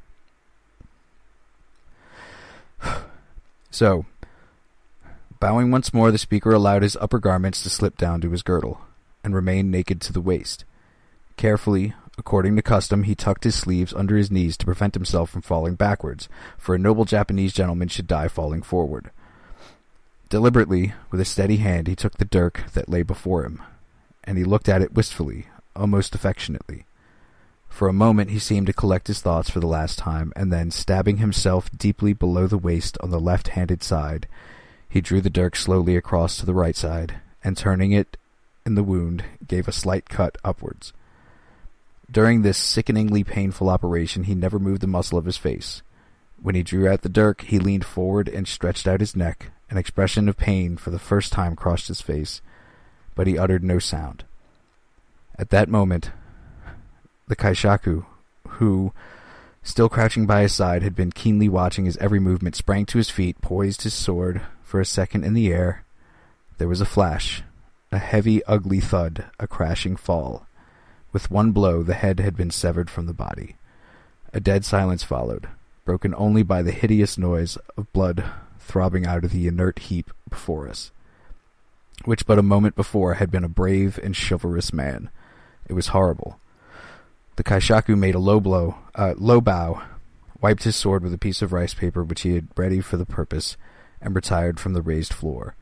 so, 3.71 4.07
bowing 5.41 5.71
once 5.71 5.93
more, 5.95 6.11
the 6.11 6.19
speaker 6.19 6.53
allowed 6.53 6.83
his 6.83 6.97
upper 7.01 7.19
garments 7.19 7.63
to 7.63 7.71
slip 7.71 7.97
down 7.97 8.21
to 8.23 8.31
his 8.31 8.43
girdle, 8.43 8.81
and 9.23 9.35
remain 9.35 9.71
naked 9.71 10.01
to 10.03 10.13
the 10.13 10.21
waist. 10.21 10.65
Carefully, 11.37 11.95
according 12.17 12.57
to 12.57 12.63
custom, 12.63 13.03
he 13.05 13.15
tucked 13.15 13.45
his 13.45 13.55
sleeves 13.55 13.93
under 13.95 14.17
his 14.17 14.31
knees 14.31 14.57
to 14.57 14.67
prevent 14.67 14.95
himself 14.95 15.31
from 15.31 15.43
falling 15.43 15.75
backwards, 15.75 16.29
for 16.59 16.75
a 16.75 16.79
noble 16.79 17.05
Japanese 17.05 17.53
gentleman 17.53 17.89
should 17.89 18.07
die 18.07 18.29
falling 18.29 18.63
forward. 18.63 19.11
Deliberately, 20.35 20.95
with 21.13 21.21
a 21.21 21.25
steady 21.25 21.59
hand, 21.59 21.87
he 21.87 21.95
took 21.95 22.17
the 22.17 22.25
dirk 22.25 22.65
that 22.73 22.89
lay 22.89 23.05
before 23.05 23.45
him, 23.45 23.63
and 24.25 24.37
he 24.37 24.43
looked 24.43 24.69
at 24.69 24.83
it 24.83 24.93
wistfully, 24.93 25.47
almost 25.77 26.13
affectionately. 26.13 26.87
For 27.69 27.87
a 27.87 27.93
moment 27.93 28.31
he 28.31 28.41
seemed 28.41 28.67
to 28.67 28.73
collect 28.73 29.07
his 29.07 29.21
thoughts 29.21 29.49
for 29.49 29.61
the 29.61 29.69
last 29.69 29.97
time, 29.97 30.33
and 30.35 30.53
then, 30.53 30.73
stabbing 30.73 31.19
himself 31.19 31.71
deeply 31.71 32.15
below 32.15 32.49
the 32.49 32.59
waist 32.59 32.99
on 33.01 33.11
the 33.11 33.21
left-handed 33.21 33.85
side, 33.85 34.27
he 34.89 35.01
drew 35.01 35.21
the 35.21 35.31
dirk 35.31 35.55
slowly 35.55 35.97
across 35.97 36.37
to 36.39 36.47
the 36.47 36.53
right 36.53 36.75
side, 36.75 37.21
and 37.45 37.57
turning 37.57 37.93
it 37.93 38.17
in 38.67 38.75
the 38.75 38.83
wound, 38.83 39.25
gave 39.47 39.69
a 39.69 39.73
slight 39.73 40.09
cut 40.09 40.37
upwards. 40.43 40.93
During 42.11 42.43
this 42.43 42.59
sickeningly 42.59 43.23
painful 43.23 43.69
operation 43.69 44.25
he 44.25 44.35
never 44.35 44.59
moved 44.59 44.83
a 44.83 44.89
muscle 44.89 45.17
of 45.17 45.27
his 45.27 45.37
face. 45.37 45.83
When 46.43 46.57
he 46.57 46.65
drew 46.65 46.89
out 46.89 47.03
the 47.03 47.09
dirk, 47.09 47.43
he 47.43 47.61
leaned 47.61 47.85
forward 47.85 48.29
and 48.29 48.49
stretched 48.49 48.89
out 48.89 48.99
his 48.99 49.15
neck. 49.15 49.53
An 49.71 49.79
expression 49.79 50.29
of 50.29 50.37
pain 50.37 50.77
for 50.77 50.91
the 50.91 50.99
first 50.99 51.33
time 51.33 51.57
crossed 51.57 51.89
his 51.89 52.01
face, 52.01 52.41
but 53.15 53.27
he 53.27 53.39
uttered 53.39 53.65
no 53.65 53.79
sound. 53.79 54.25
At 55.39 55.51
that 55.51 55.69
moment, 55.69 56.11
the 57.27 57.37
Kaishaku, 57.37 58.05
who, 58.47 58.93
still 59.63 59.89
crouching 59.89 60.27
by 60.27 60.43
his 60.43 60.53
side, 60.53 60.83
had 60.83 60.95
been 60.95 61.11
keenly 61.11 61.49
watching 61.49 61.87
his 61.87 61.97
every 61.97 62.21
movement, 62.21 62.55
sprang 62.55 62.87
to 62.87 62.99
his 62.99 63.11
feet, 63.11 63.41
poised 63.41 63.83
his 63.83 63.95
sword 63.95 64.43
for 64.63 64.81
a 64.81 64.85
second 64.85 65.25
in 65.25 65.35
the 65.35 65.53
air. 65.53 65.85
There 66.59 66.69
was 66.69 66.81
a 66.81 66.87
flash, 66.87 67.43
a 67.91 67.99
heavy, 67.99 68.45
ugly 68.45 68.81
thud, 68.81 69.25
a 69.41 69.47
crashing 69.47 69.97
fall. 69.97 70.47
With 71.13 71.31
one 71.31 71.53
blow, 71.53 71.83
the 71.83 71.95
head 71.95 72.21
had 72.21 72.37
been 72.37 72.51
severed 72.51 72.91
from 72.91 73.07
the 73.07 73.15
body. 73.15 73.57
A 74.33 74.41
dead 74.41 74.65
silence 74.65 75.03
followed. 75.03 75.49
broken 75.85 76.15
only 76.17 76.43
by 76.43 76.63
the 76.63 76.73
hideous 76.73 77.19
noise 77.19 77.59
of 77.77 77.93
blood 77.93 78.25
throbbing 78.65 79.07
out 79.07 79.25
of 79.25 79.31
the 79.31 79.47
inert 79.47 79.79
heap 79.79 80.11
before 80.29 80.69
us, 80.69 80.91
which 82.05 82.27
but 82.27 82.39
a 82.39 82.43
moment 82.43 82.75
before 82.75 83.15
had 83.15 83.31
been 83.31 83.45
a 83.45 83.49
brave 83.49 83.99
and 84.03 84.17
chivalrous 84.17 84.73
man. 84.73 85.11
It 85.69 85.75
was 85.75 85.89
horrible. 85.89 86.39
The 87.37 87.45
Kaishaku 87.45 87.97
made 87.97 88.15
a 88.15 88.21
low 88.21 88.41
blow, 88.41 88.77
uh, 88.95 89.15
low 89.17 89.41
bow, 89.41 89.83
wiped 90.41 90.65
his 90.65 90.77
sword 90.77 91.03
with 91.03 91.13
a 91.13 91.19
piece 91.19 91.43
of 91.43 91.53
rice 91.53 91.75
paper 91.75 92.03
which 92.03 92.23
he 92.23 92.35
had 92.35 92.49
ready 92.57 92.81
for 92.81 92.97
the 92.97 93.07
purpose, 93.07 93.57
and 94.01 94.15
retired 94.15 94.61
from 94.61 94.75
the 94.75 94.83
raised 94.83 95.13
floor. 95.13 95.57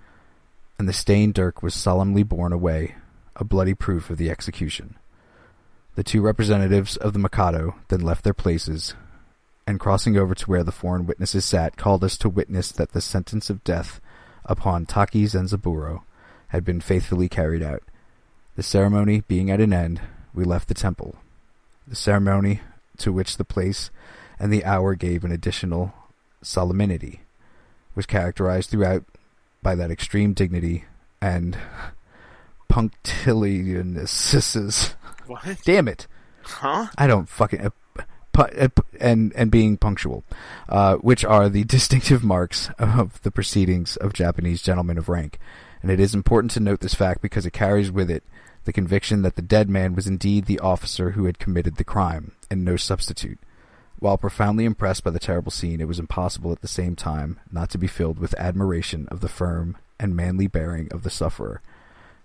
And 0.78 0.88
the 0.88 0.92
stained 0.92 1.34
dirk 1.34 1.62
was 1.62 1.74
solemnly 1.74 2.22
borne 2.22 2.52
away, 2.52 2.96
a 3.36 3.44
bloody 3.44 3.74
proof 3.74 4.10
of 4.10 4.18
the 4.18 4.30
execution. 4.30 4.96
The 5.94 6.02
two 6.02 6.20
representatives 6.20 6.96
of 6.96 7.12
the 7.12 7.18
Mikado 7.18 7.76
then 7.88 8.00
left 8.00 8.24
their 8.24 8.34
places, 8.34 8.94
and 9.66 9.80
crossing 9.80 10.16
over 10.16 10.34
to 10.34 10.50
where 10.50 10.64
the 10.64 10.72
foreign 10.72 11.06
witnesses 11.06 11.44
sat, 11.44 11.76
called 11.76 12.04
us 12.04 12.16
to 12.18 12.28
witness 12.28 12.72
that 12.72 12.92
the 12.92 13.00
sentence 13.00 13.50
of 13.50 13.64
death 13.64 14.00
upon 14.44 14.86
Taki 14.86 15.24
Zenzaburo 15.24 16.02
had 16.48 16.64
been 16.64 16.80
faithfully 16.80 17.28
carried 17.28 17.62
out. 17.62 17.82
The 18.56 18.62
ceremony 18.62 19.22
being 19.28 19.50
at 19.50 19.60
an 19.60 19.72
end, 19.72 20.00
we 20.34 20.44
left 20.44 20.68
the 20.68 20.74
temple. 20.74 21.16
The 21.86 21.96
ceremony 21.96 22.60
to 22.98 23.12
which 23.12 23.36
the 23.36 23.44
place 23.44 23.90
and 24.38 24.52
the 24.52 24.64
hour 24.64 24.94
gave 24.94 25.24
an 25.24 25.32
additional 25.32 25.94
solemnity 26.42 27.20
was 27.94 28.06
characterized 28.06 28.70
throughout 28.70 29.04
by 29.62 29.74
that 29.74 29.90
extreme 29.90 30.34
dignity 30.34 30.84
and 31.20 31.56
punctiliousness. 32.68 34.94
What? 35.26 35.58
Damn 35.64 35.88
it! 35.88 36.06
Huh? 36.42 36.88
I 36.98 37.06
don't 37.06 37.28
fucking 37.28 37.60
and 39.00 39.32
and 39.34 39.50
being 39.50 39.76
punctual, 39.76 40.24
uh, 40.68 40.96
which 40.96 41.24
are 41.24 41.48
the 41.48 41.64
distinctive 41.76 42.24
marks 42.24 42.70
of 42.78 43.20
the 43.22 43.30
proceedings 43.30 43.96
of 43.96 44.12
Japanese 44.12 44.62
gentlemen 44.62 44.98
of 44.98 45.08
rank. 45.08 45.38
And 45.82 45.90
it 45.90 46.00
is 46.00 46.14
important 46.14 46.52
to 46.52 46.60
note 46.60 46.80
this 46.80 46.94
fact 46.94 47.22
because 47.22 47.44
it 47.44 47.52
carries 47.52 47.90
with 47.90 48.10
it 48.10 48.22
the 48.64 48.72
conviction 48.72 49.22
that 49.22 49.34
the 49.34 49.42
dead 49.42 49.68
man 49.68 49.94
was 49.94 50.06
indeed 50.06 50.46
the 50.46 50.60
officer 50.60 51.10
who 51.10 51.24
had 51.24 51.38
committed 51.38 51.76
the 51.76 51.84
crime, 51.84 52.32
and 52.50 52.64
no 52.64 52.76
substitute. 52.76 53.38
While 53.98 54.18
profoundly 54.18 54.64
impressed 54.64 55.04
by 55.04 55.10
the 55.10 55.18
terrible 55.18 55.50
scene, 55.50 55.80
it 55.80 55.88
was 55.88 55.98
impossible 55.98 56.52
at 56.52 56.60
the 56.60 56.68
same 56.68 56.96
time 56.96 57.38
not 57.50 57.70
to 57.70 57.78
be 57.78 57.86
filled 57.86 58.18
with 58.18 58.34
admiration 58.38 59.06
of 59.10 59.20
the 59.20 59.28
firm 59.28 59.76
and 59.98 60.16
manly 60.16 60.46
bearing 60.46 60.88
of 60.92 61.02
the 61.02 61.10
sufferer, 61.10 61.60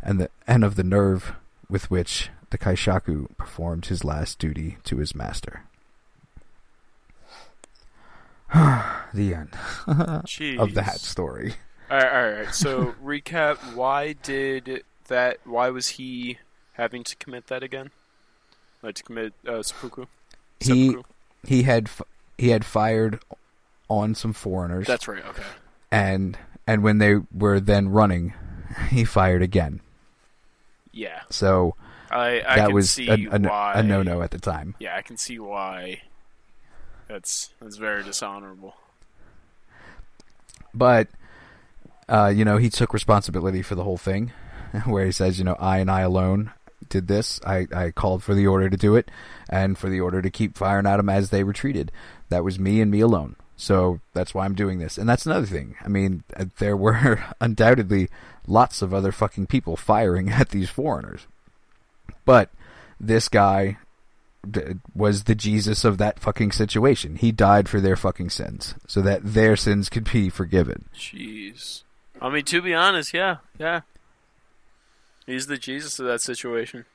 and 0.02 0.20
the 0.20 0.30
and 0.48 0.64
of 0.64 0.76
the 0.76 0.84
nerve 0.84 1.34
with 1.70 1.92
which 1.92 2.30
the 2.50 2.58
Kaishaku 2.58 3.36
performed 3.38 3.88
his 3.88 4.04
last 4.04 4.40
duty 4.40 4.78
to 4.86 4.98
his 4.98 5.14
master. 5.14 5.64
the 9.14 9.34
end 9.34 9.50
of 10.60 10.74
that 10.74 11.00
story. 11.00 11.56
All 11.90 11.98
right, 11.98 12.14
all 12.14 12.32
right. 12.32 12.54
So 12.56 12.96
recap. 13.04 13.58
Why 13.76 14.14
did 14.14 14.84
that? 15.08 15.38
Why 15.46 15.70
was 15.70 15.90
he 15.90 16.38
having 16.74 17.04
to 17.04 17.16
commit 17.18 17.48
that 17.48 17.64
again? 17.64 17.92
Like 18.82 18.96
to 18.96 19.04
commit 19.04 19.34
uh, 19.48 19.64
seppuku? 19.64 20.06
He 20.60 20.88
Seppuku? 20.90 21.04
he 21.46 21.64
had 21.64 21.90
he 22.38 22.50
had 22.50 22.64
fired 22.66 23.20
on 23.90 24.16
some 24.16 24.34
foreigners, 24.34 24.86
That's 24.88 25.08
right. 25.08 25.26
Okay. 25.26 25.44
and 25.92 26.38
and 26.66 26.84
when 26.84 26.98
they 26.98 27.16
were 27.34 27.60
then 27.60 27.90
running, 27.90 28.34
he 28.90 29.04
fired 29.06 29.42
again. 29.42 29.82
Yeah. 30.92 31.22
So 31.30 31.76
I 32.12 32.42
I 32.48 32.56
that 32.58 32.66
can 32.68 32.76
was 32.76 32.90
see 32.90 33.08
a, 33.10 33.14
a, 33.36 33.40
why. 33.40 33.74
a 33.76 33.84
no 33.84 34.04
no 34.04 34.22
at 34.22 34.32
the 34.32 34.40
time. 34.40 34.76
Yeah, 34.80 34.96
I 34.96 35.02
can 35.02 35.18
see 35.18 35.40
why. 35.40 36.02
That's 37.08 37.52
that's 37.62 37.78
very 37.78 38.04
dishonorable. 38.04 38.76
But 40.74 41.08
uh, 42.10 42.32
you 42.36 42.46
know, 42.46 42.58
he 42.58 42.70
took 42.70 42.94
responsibility 42.94 43.62
for 43.62 43.76
the 43.76 43.84
whole 43.84 43.98
thing, 43.98 44.32
where 44.86 45.06
he 45.06 45.12
says, 45.12 45.40
you 45.40 45.46
know, 45.46 45.58
I 45.60 45.80
and 45.80 45.92
I 45.92 46.02
alone 46.02 46.52
did 46.90 47.08
this. 47.08 47.40
I, 47.46 47.68
I 47.74 47.92
called 47.92 48.24
for 48.24 48.34
the 48.34 48.48
order 48.48 48.70
to 48.70 48.78
do 48.78 48.96
it, 48.96 49.10
and 49.50 49.78
for 49.78 49.90
the 49.90 50.00
order 50.00 50.22
to 50.22 50.30
keep 50.30 50.58
firing 50.58 50.86
at 50.86 50.98
them 50.98 51.10
as 51.10 51.30
they 51.30 51.44
retreated. 51.44 51.92
That 52.30 52.44
was 52.44 52.60
me 52.60 52.82
and 52.82 52.92
me 52.92 53.00
alone. 53.00 53.36
So 53.56 54.00
that's 54.14 54.34
why 54.34 54.46
I'm 54.46 54.54
doing 54.54 54.78
this. 54.78 54.98
And 54.98 55.10
that's 55.10 55.26
another 55.26 55.48
thing. 55.48 55.76
I 55.84 55.88
mean, 55.88 56.24
uh, 56.36 56.46
there 56.60 56.78
were 56.78 57.26
undoubtedly 57.42 58.08
lots 58.46 58.82
of 58.82 58.94
other 58.94 59.12
fucking 59.12 59.48
people 59.48 59.76
firing 59.76 60.30
at 60.32 60.50
these 60.50 60.70
foreigners. 60.70 61.26
But 62.24 62.52
this 63.00 63.28
guy 63.28 63.78
was 64.96 65.24
the 65.26 65.36
Jesus 65.36 65.84
of 65.86 65.98
that 65.98 66.20
fucking 66.20 66.52
situation. 66.52 67.16
He 67.16 67.32
died 67.32 67.68
for 67.70 67.80
their 67.80 67.96
fucking 67.96 68.30
sins 68.30 68.76
so 68.88 69.02
that 69.02 69.22
their 69.24 69.56
sins 69.56 69.90
could 69.90 70.12
be 70.12 70.30
forgiven. 70.30 70.86
Jeez. 70.96 71.84
I 72.22 72.30
mean, 72.30 72.46
to 72.46 72.62
be 72.62 72.74
honest, 72.74 73.14
yeah, 73.14 73.38
yeah. 73.60 73.82
He's 75.26 75.48
the 75.48 75.58
Jesus 75.58 76.00
of 76.00 76.06
that 76.08 76.22
situation. 76.22 76.86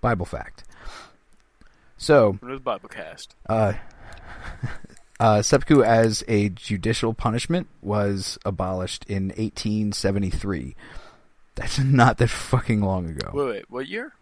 Bible 0.00 0.26
fact. 0.26 0.64
So, 1.98 2.38
What 2.40 2.52
is 2.52 2.60
Bible 2.60 2.88
cast? 2.88 3.34
uh, 3.48 3.74
uh, 5.20 5.42
seppuku 5.42 5.82
as 5.82 6.24
a 6.28 6.48
judicial 6.48 7.12
punishment 7.12 7.68
was 7.82 8.38
abolished 8.44 9.04
in 9.06 9.28
1873. 9.28 10.74
That's 11.56 11.78
not 11.84 12.16
that 12.18 12.30
fucking 12.30 12.80
long 12.80 13.10
ago. 13.10 13.30
Wait, 13.34 13.46
wait, 13.46 13.64
what 13.70 13.86
year? 13.88 14.12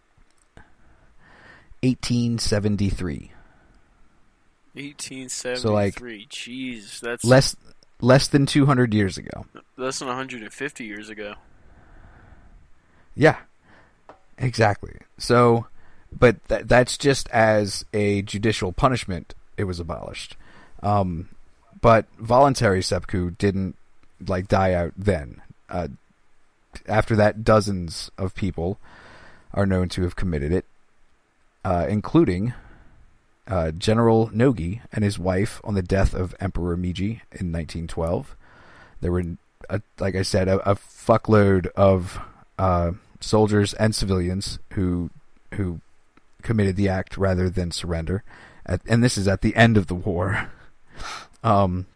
1873. 1.83 3.33
1873. 4.75 6.27
Jeez, 6.31 7.01
that's 7.01 7.25
Less 7.25 7.57
less 8.01 8.29
than 8.29 8.47
200 8.47 8.95
years 8.95 9.19
ago. 9.19 9.45
less 9.77 9.99
than 9.99 10.09
150 10.09 10.85
years 10.85 11.09
ago. 11.09 11.35
Yeah. 13.17 13.37
Exactly. 14.39 14.99
So, 15.19 15.67
but 16.17 16.37
th- 16.49 16.63
that's 16.67 16.97
just 16.97 17.29
as 17.31 17.85
a 17.93 18.23
judicial 18.23 18.71
punishment 18.73 19.35
it 19.57 19.65
was 19.65 19.81
abolished. 19.81 20.37
Um, 20.81 21.29
but 21.81 22.07
voluntary 22.21 22.83
seppuku 22.83 23.31
didn't 23.33 23.77
like 24.25 24.47
die 24.47 24.75
out 24.75 24.93
then. 24.97 25.43
Uh, 25.69 25.89
after 26.87 27.17
that, 27.17 27.43
dozens 27.43 28.13
of 28.17 28.35
people 28.37 28.79
are 29.53 29.67
known 29.67 29.89
to 29.89 30.03
have 30.03 30.15
committed 30.15 30.53
it, 30.53 30.65
uh, 31.69 31.87
including 31.87 32.55
uh, 33.47 33.71
General 33.73 34.31
Nogi 34.33 34.81
and 34.91 35.05
his 35.05 35.19
wife 35.19 35.61
on 35.63 35.75
the 35.75 35.83
death 35.83 36.15
of 36.15 36.35
Emperor 36.41 36.79
Meiji 36.79 37.21
in 37.31 37.53
1912. 37.53 38.35
There 39.03 39.13
were, 39.13 39.25
a, 39.69 39.83
like 39.99 40.15
I 40.15 40.23
said, 40.23 40.49
a, 40.49 40.71
a 40.71 40.77
fuckload 40.77 41.67
of 41.77 42.19
uh, 42.59 42.93
soldiers 43.21 43.75
and 43.75 43.95
civilians 43.95 44.59
who 44.73 45.11
who 45.57 45.83
committed 46.41 46.77
the 46.77 46.89
act 46.89 47.19
rather 47.19 47.51
than 47.51 47.71
surrender. 47.71 48.25
At, 48.65 48.81
and 48.87 49.05
this 49.05 49.19
is 49.19 49.29
at 49.29 49.43
the 49.43 49.55
end 49.55 49.77
of 49.77 49.89
the 49.89 49.95
war. 49.95 50.51
Um, 51.45 51.87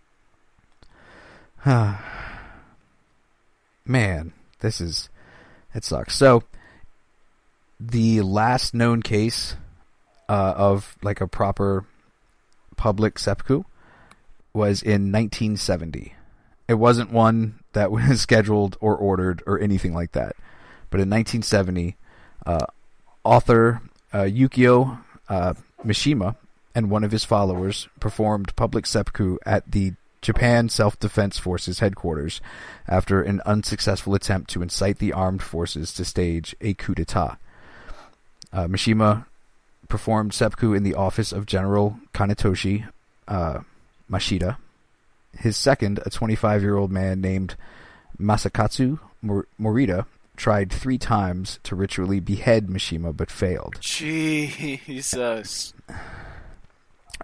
man, 3.84 4.32
this 4.60 4.80
is 4.80 5.08
it 5.74 5.82
sucks. 5.82 6.14
So 6.14 6.44
the 7.80 8.22
last 8.22 8.72
known 8.72 9.02
case 9.02 9.56
uh, 10.28 10.54
of 10.56 10.96
like 11.02 11.20
a 11.20 11.28
proper 11.28 11.84
public 12.76 13.18
seppuku 13.18 13.64
was 14.52 14.82
in 14.82 15.12
1970. 15.12 16.14
It 16.68 16.74
wasn't 16.74 17.12
one 17.12 17.60
that 17.72 17.90
was 17.92 18.20
scheduled 18.20 18.76
or 18.80 18.96
ordered 18.96 19.42
or 19.46 19.58
anything 19.58 19.94
like 19.94 20.12
that. 20.12 20.36
But 20.90 21.00
in 21.00 21.08
1970, 21.08 21.96
uh, 22.44 22.66
author 23.24 23.82
uh, 24.12 24.24
Yukio 24.24 24.98
uh, 25.28 25.54
Mishima 25.84 26.36
and 26.74 26.90
one 26.90 27.04
of 27.04 27.12
his 27.12 27.24
followers 27.24 27.88
performed 28.00 28.54
public 28.56 28.86
seppuku 28.86 29.38
at 29.46 29.70
the 29.70 29.94
Japan 30.20 30.68
Self 30.68 30.98
Defense 31.00 31.38
Forces 31.38 31.80
headquarters 31.80 32.40
after 32.86 33.22
an 33.22 33.40
unsuccessful 33.44 34.14
attempt 34.14 34.50
to 34.50 34.62
incite 34.62 34.98
the 34.98 35.12
armed 35.12 35.42
forces 35.42 35.92
to 35.94 36.04
stage 36.04 36.54
a 36.60 36.74
coup 36.74 36.94
d'etat. 36.94 37.36
Uh, 38.52 38.66
Mishima 38.66 39.26
performed 39.88 40.34
seppuku 40.34 40.72
in 40.72 40.82
the 40.82 40.94
office 40.94 41.32
of 41.32 41.46
General 41.46 41.98
Kanetoshi 42.14 42.88
uh, 43.28 43.60
Mashita. 44.10 44.56
His 45.38 45.56
second, 45.56 46.00
a 46.04 46.10
25 46.10 46.62
year 46.62 46.76
old 46.76 46.90
man 46.90 47.20
named 47.20 47.56
Masakatsu 48.18 48.98
Morita, 49.24 50.06
tried 50.36 50.72
three 50.72 50.98
times 50.98 51.58
to 51.62 51.76
ritually 51.76 52.20
behead 52.20 52.66
Mishima 52.68 53.16
but 53.16 53.30
failed. 53.30 53.76
Jesus. 53.80 55.72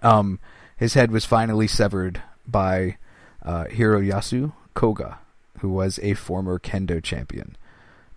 Um, 0.01 0.39
his 0.77 0.93
head 0.93 1.11
was 1.11 1.25
finally 1.25 1.67
severed 1.67 2.21
by 2.47 2.97
uh, 3.43 3.65
Hiroyasu 3.65 4.53
Koga, 4.73 5.19
who 5.59 5.69
was 5.69 5.99
a 6.01 6.13
former 6.13 6.59
kendo 6.59 7.03
champion. 7.03 7.57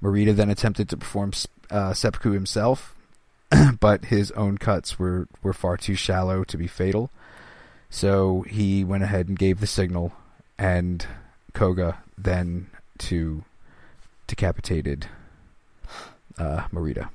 Morita 0.02 0.34
then 0.34 0.50
attempted 0.50 0.88
to 0.88 0.96
perform 0.96 1.32
uh, 1.70 1.92
seppuku 1.92 2.32
himself, 2.32 2.94
but 3.80 4.06
his 4.06 4.30
own 4.32 4.58
cuts 4.58 4.98
were, 4.98 5.28
were 5.42 5.52
far 5.52 5.76
too 5.76 5.94
shallow 5.94 6.44
to 6.44 6.56
be 6.56 6.66
fatal. 6.66 7.10
So 7.90 8.42
he 8.48 8.84
went 8.84 9.02
ahead 9.02 9.28
and 9.28 9.38
gave 9.38 9.60
the 9.60 9.66
signal, 9.66 10.12
and 10.58 11.06
Koga 11.52 11.98
then 12.16 12.68
to 12.98 13.44
decapitated 14.26 15.08
uh, 16.38 16.62
Morita. 16.72 17.10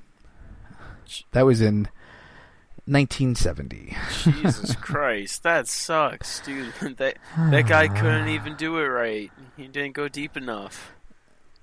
That 1.31 1.45
was 1.45 1.61
in 1.61 1.87
1970. 2.85 3.97
Jesus 4.23 4.75
Christ, 4.81 5.43
that 5.43 5.67
sucks, 5.67 6.41
dude. 6.41 6.73
that 6.97 7.17
that 7.37 7.67
guy 7.67 7.87
couldn't 7.87 8.27
even 8.35 8.55
do 8.55 8.77
it 8.77 8.85
right. 8.85 9.31
He 9.55 9.67
didn't 9.67 9.93
go 9.93 10.07
deep 10.07 10.37
enough. 10.37 10.93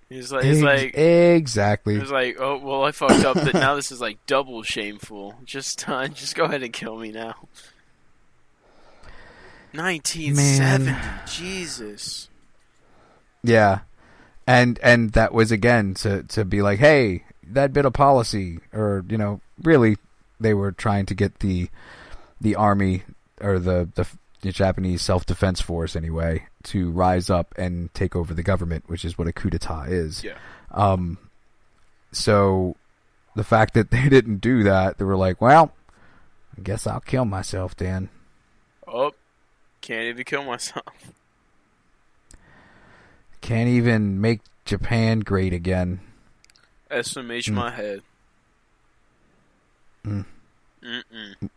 He's 0.08 0.30
like, 0.30 0.44
he's 0.44 0.62
like, 0.62 0.96
exactly. 0.96 1.94
he 1.94 2.00
was 2.00 2.10
like, 2.10 2.36
oh 2.38 2.58
well, 2.58 2.84
I 2.84 2.92
fucked 2.92 3.24
up. 3.24 3.34
But 3.34 3.54
now 3.54 3.74
this 3.74 3.90
is 3.90 4.00
like 4.00 4.24
double 4.26 4.62
shameful. 4.62 5.34
Just, 5.44 5.88
uh, 5.88 6.08
just 6.08 6.34
go 6.34 6.44
ahead 6.44 6.62
and 6.62 6.72
kill 6.72 6.98
me 6.98 7.10
now. 7.10 7.34
1970, 9.72 10.94
Jesus. 11.26 12.28
Yeah, 13.42 13.80
and 14.46 14.78
and 14.82 15.10
that 15.12 15.34
was 15.34 15.50
again 15.50 15.94
to 15.94 16.22
to 16.24 16.44
be 16.44 16.62
like, 16.62 16.78
hey, 16.78 17.24
that 17.48 17.72
bit 17.72 17.84
of 17.84 17.92
policy, 17.92 18.60
or 18.72 19.04
you 19.08 19.18
know, 19.18 19.40
really, 19.62 19.96
they 20.38 20.54
were 20.54 20.70
trying 20.70 21.06
to 21.06 21.14
get 21.14 21.40
the 21.40 21.68
the 22.40 22.54
army 22.54 23.02
or 23.40 23.58
the, 23.58 23.88
the 23.94 24.06
Japanese 24.52 25.02
self 25.02 25.24
defense 25.26 25.60
force 25.60 25.96
anyway 25.96 26.46
to 26.64 26.90
rise 26.90 27.30
up 27.30 27.54
and 27.56 27.92
take 27.94 28.14
over 28.16 28.34
the 28.34 28.42
government, 28.42 28.84
which 28.88 29.04
is 29.04 29.16
what 29.18 29.26
a 29.28 29.32
coup 29.32 29.50
d'état 29.50 29.88
is. 29.88 30.22
Yeah. 30.24 30.36
Um, 30.70 31.18
so 32.12 32.76
the 33.34 33.44
fact 33.44 33.74
that 33.74 33.90
they 33.92 34.08
didn't 34.08 34.38
do 34.38 34.62
that, 34.64 34.98
they 34.98 35.04
were 35.04 35.16
like, 35.16 35.40
well, 35.40 35.72
I 36.56 36.60
guess 36.62 36.86
I'll 36.86 37.00
kill 37.00 37.24
myself 37.24 37.76
then. 37.76 38.08
Oh, 38.86 39.12
can't 39.80 40.04
even 40.04 40.24
kill 40.24 40.44
myself. 40.44 40.84
Can't 43.40 43.68
even 43.68 44.20
make 44.20 44.40
Japan 44.64 45.20
great 45.20 45.52
again. 45.52 46.00
SMH 46.90 47.50
Mm. 47.50 47.54
my 47.54 47.70
head. 47.70 48.00
Mm. 50.06 50.24
Mm-mm. 50.82 51.50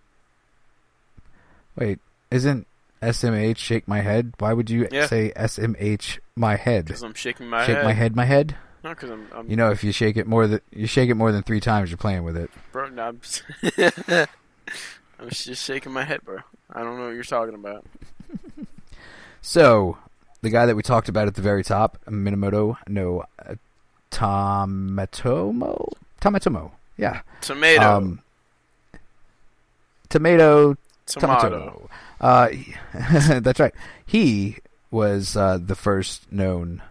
Wait, 1.77 1.99
isn't 2.31 2.66
SMH 3.01 3.57
shake 3.57 3.87
my 3.87 4.01
head? 4.01 4.33
Why 4.39 4.53
would 4.53 4.69
you 4.69 4.87
Yeah. 4.91 5.07
say 5.07 5.31
SMH 5.35 6.19
my 6.35 6.55
head? 6.55 6.85
Because 6.85 7.03
I'm 7.03 7.13
shaking 7.13 7.47
my 7.47 7.59
shake 7.65 7.67
head. 7.67 7.75
Shake 7.77 7.83
my 7.85 7.93
head, 7.93 8.15
my 8.15 8.25
head. 8.25 8.55
No, 8.83 8.89
because 8.91 9.09
I'm, 9.09 9.27
I'm 9.35 9.49
You 9.49 9.55
know, 9.55 9.71
if 9.71 9.83
you 9.83 9.91
shake 9.91 10.17
it 10.17 10.27
more 10.27 10.47
than 10.47 10.61
you 10.71 10.87
shake 10.87 11.09
it 11.09 11.15
more 11.15 11.31
than 11.31 11.43
three 11.43 11.59
times, 11.59 11.89
you're 11.89 11.97
playing 11.97 12.23
with 12.23 12.37
it. 12.37 12.49
bro. 12.71 12.89
no, 12.89 13.03
I'm, 13.09 13.21
I'm 15.19 15.29
just 15.29 15.63
shaking 15.65 15.91
my 15.91 16.03
head, 16.03 16.21
bro. 16.23 16.37
I 16.73 16.83
don't 16.83 16.97
know 16.97 17.05
what 17.05 17.15
you're 17.15 17.23
talking 17.23 17.55
about. 17.55 17.85
So, 19.39 19.97
the 20.41 20.49
guy 20.49 20.65
that 20.65 20.75
we 20.75 20.81
talked 20.83 21.07
about 21.07 21.27
at 21.27 21.35
the 21.35 21.41
very 21.41 21.63
top, 21.63 21.97
Minamoto 22.05 22.75
no 22.89 23.23
uh, 23.47 23.55
Tamatomo, 24.11 25.87
Tamatomo, 26.19 26.71
yeah, 26.97 27.21
Tomato. 27.39 27.81
um, 27.81 28.21
tomato, 30.09 30.75
Tomato. 31.07 31.89
Uh, 32.19 32.49
that's 33.39 33.59
right. 33.59 33.73
He 34.05 34.57
was 34.91 35.35
uh, 35.35 35.57
the 35.63 35.75
first 35.75 36.31
known 36.31 36.81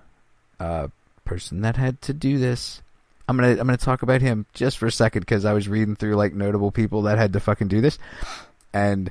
uh, 0.60 0.88
person 1.24 1.62
that 1.62 1.76
had 1.76 2.00
to 2.02 2.12
do 2.12 2.38
this. 2.38 2.82
I'm 3.28 3.36
gonna 3.36 3.50
I'm 3.52 3.56
gonna 3.66 3.76
talk 3.76 4.02
about 4.02 4.20
him 4.22 4.46
just 4.52 4.78
for 4.78 4.86
a 4.86 4.92
second 4.92 5.20
because 5.22 5.44
I 5.44 5.52
was 5.52 5.68
reading 5.68 5.96
through 5.96 6.14
like 6.14 6.32
notable 6.34 6.70
people 6.70 7.02
that 7.02 7.18
had 7.18 7.32
to 7.32 7.40
fucking 7.40 7.68
do 7.68 7.80
this, 7.80 7.98
and 8.72 9.10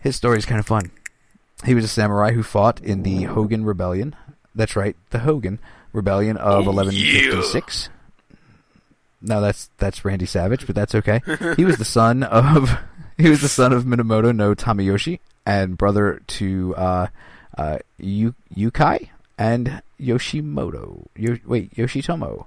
his 0.00 0.14
story 0.16 0.36
is 0.38 0.44
kind 0.44 0.60
of 0.60 0.66
fun. 0.66 0.90
He 1.64 1.74
was 1.74 1.84
a 1.84 1.88
samurai 1.88 2.32
who 2.32 2.42
fought 2.42 2.80
in 2.82 3.02
the 3.02 3.22
Hogan 3.24 3.64
Rebellion. 3.64 4.14
That's 4.54 4.76
right, 4.76 4.94
the 5.10 5.20
Hogan 5.20 5.58
Rebellion 5.92 6.36
of 6.36 6.66
Oh, 6.68 6.70
1156. 6.72 7.88
No, 9.22 9.40
that's 9.40 9.70
that's 9.78 10.04
Randy 10.04 10.26
Savage, 10.26 10.66
but 10.66 10.76
that's 10.76 10.94
okay. 10.94 11.20
He 11.56 11.64
was 11.64 11.78
the 11.78 11.84
son 11.86 12.22
of 12.22 12.78
he 13.22 13.28
was 13.28 13.40
the 13.40 13.48
son 13.48 13.72
of 13.72 13.84
Minamoto 13.84 14.34
no 14.34 14.54
Tamayoshi 14.54 15.18
and 15.44 15.76
brother 15.76 16.20
to 16.26 16.74
uh, 16.76 17.06
uh, 17.56 17.78
Yu- 17.98 18.34
Yukai 18.56 19.08
and 19.36 19.82
Yoshimoto. 20.00 21.06
Yo- 21.16 21.38
wait, 21.46 21.74
Yoshitomo. 21.74 22.46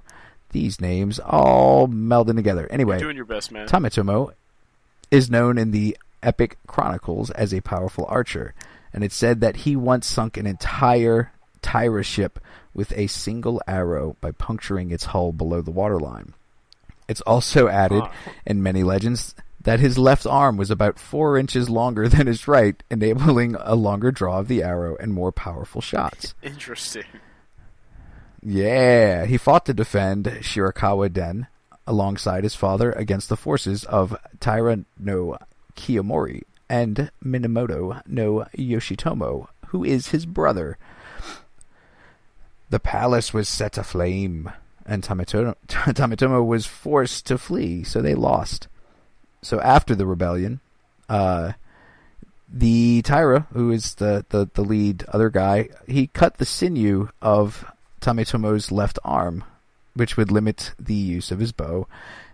These 0.50 0.80
names 0.80 1.18
all 1.18 1.88
melding 1.88 2.36
together. 2.36 2.66
Anyway, 2.70 2.96
You're 2.96 3.04
doing 3.06 3.16
your 3.16 3.24
best, 3.24 3.50
man. 3.52 3.66
Tamatomo 3.68 4.32
is 5.10 5.30
known 5.30 5.56
in 5.58 5.70
the 5.70 5.96
epic 6.22 6.58
chronicles 6.66 7.30
as 7.30 7.52
a 7.54 7.60
powerful 7.62 8.04
archer, 8.08 8.54
and 8.92 9.02
it's 9.02 9.16
said 9.16 9.40
that 9.40 9.56
he 9.56 9.76
once 9.76 10.06
sunk 10.06 10.36
an 10.36 10.46
entire 10.46 11.32
Taira 11.62 12.02
ship 12.02 12.38
with 12.74 12.92
a 12.96 13.06
single 13.06 13.62
arrow 13.66 14.16
by 14.20 14.30
puncturing 14.32 14.90
its 14.90 15.04
hull 15.06 15.32
below 15.32 15.62
the 15.62 15.70
waterline. 15.70 16.34
It's 17.08 17.20
also 17.22 17.68
added 17.68 18.02
Huh. 18.02 18.30
in 18.46 18.62
many 18.62 18.82
legends 18.82 19.34
that 19.64 19.80
his 19.80 19.98
left 19.98 20.26
arm 20.26 20.56
was 20.56 20.70
about 20.70 20.98
four 20.98 21.38
inches 21.38 21.70
longer 21.70 22.08
than 22.08 22.26
his 22.26 22.48
right, 22.48 22.82
enabling 22.90 23.56
a 23.60 23.74
longer 23.74 24.10
draw 24.10 24.38
of 24.38 24.48
the 24.48 24.62
arrow 24.62 24.96
and 24.96 25.12
more 25.12 25.32
powerful 25.32 25.80
shots. 25.80 26.34
Interesting. 26.42 27.04
Yeah, 28.42 29.24
he 29.24 29.38
fought 29.38 29.66
to 29.66 29.74
defend 29.74 30.26
Shirakawa 30.26 31.12
Den 31.12 31.46
alongside 31.86 32.44
his 32.44 32.54
father 32.54 32.92
against 32.92 33.28
the 33.28 33.36
forces 33.36 33.84
of 33.84 34.16
Taira 34.40 34.84
no 34.98 35.36
Kiyomori 35.76 36.42
and 36.68 37.10
Minamoto 37.24 38.00
no 38.06 38.46
Yoshitomo, 38.56 39.46
who 39.68 39.84
is 39.84 40.08
his 40.08 40.26
brother. 40.26 40.76
The 42.70 42.80
palace 42.80 43.34
was 43.34 43.48
set 43.48 43.74
aflame, 43.74 44.52
and 44.86 45.02
Tamatomo, 45.02 45.54
Tamatomo 45.68 46.44
was 46.44 46.66
forced 46.66 47.26
to 47.26 47.38
flee, 47.38 47.84
so 47.84 48.00
they 48.00 48.14
lost. 48.14 48.66
So 49.42 49.60
after 49.60 49.94
the 49.94 50.06
rebellion, 50.06 50.60
uh, 51.08 51.52
the 52.52 53.02
Taira, 53.02 53.46
who 53.52 53.70
is 53.70 53.96
the, 53.96 54.24
the, 54.28 54.48
the 54.54 54.62
lead 54.62 55.04
other 55.08 55.30
guy, 55.30 55.68
he 55.86 56.08
cut 56.08 56.36
the 56.36 56.44
sinew 56.44 57.08
of 57.20 57.64
Tametomo's 58.00 58.70
left 58.70 58.98
arm, 59.04 59.44
which 59.94 60.16
would 60.16 60.30
limit 60.30 60.72
the 60.78 60.94
use 60.94 61.30
of 61.30 61.40
his 61.40 61.52
bow, 61.52 61.86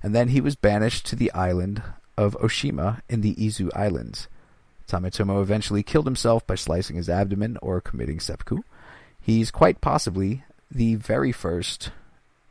and 0.03 0.15
then 0.15 0.29
he 0.29 0.41
was 0.41 0.57
banished 0.57 1.07
to 1.07 1.17
the 1.17 1.33
island 1.33 1.83
of 2.17 2.37
Oshima 2.41 3.01
in 3.09 3.21
the 3.21 3.35
Izu 3.37 3.71
Islands. 3.77 4.29
Tametomo 4.89 5.41
eventually 5.41 5.83
killed 5.83 6.07
himself 6.07 6.47
by 6.47 6.55
slicing 6.57 6.97
his 6.97 7.09
abdomen 7.09 7.59
or 7.63 7.81
committing 7.81 8.21
seppuku. 8.21 8.63
He's 9.21 9.51
quite 9.51 9.81
possibly 9.81 10.45
the 10.71 10.97
very 10.97 11.33
first 11.33 11.91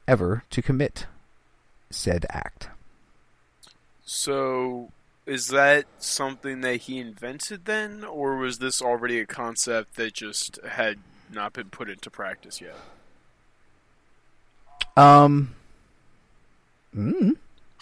ever 0.07 0.43
to 0.51 0.61
commit 0.61 1.07
said 1.89 2.25
act. 2.29 2.69
So, 4.09 4.93
is 5.25 5.49
that 5.49 5.83
something 5.99 6.61
that 6.61 6.77
he 6.77 6.97
invented 6.97 7.65
then, 7.65 8.05
or 8.05 8.37
was 8.37 8.59
this 8.59 8.81
already 8.81 9.19
a 9.19 9.25
concept 9.25 9.97
that 9.97 10.13
just 10.13 10.59
had 10.65 10.99
not 11.29 11.51
been 11.51 11.69
put 11.69 11.89
into 11.89 12.09
practice 12.09 12.61
yet? 12.61 12.77
Um. 14.95 15.53
Mm. 16.95 17.35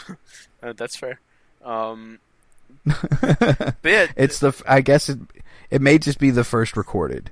Uh, 0.64 0.74
that's 0.74 0.96
fair. 0.96 1.20
Um, 1.64 2.18
but 2.86 3.76
yeah, 3.84 4.08
it's 4.16 4.40
the. 4.40 4.52
I 4.68 4.82
guess 4.82 5.10
it. 5.10 5.20
It 5.70 5.80
may 5.80 6.00
just 6.00 6.18
be 6.18 6.32
the 6.32 6.44
first 6.44 6.76
recorded. 6.76 7.30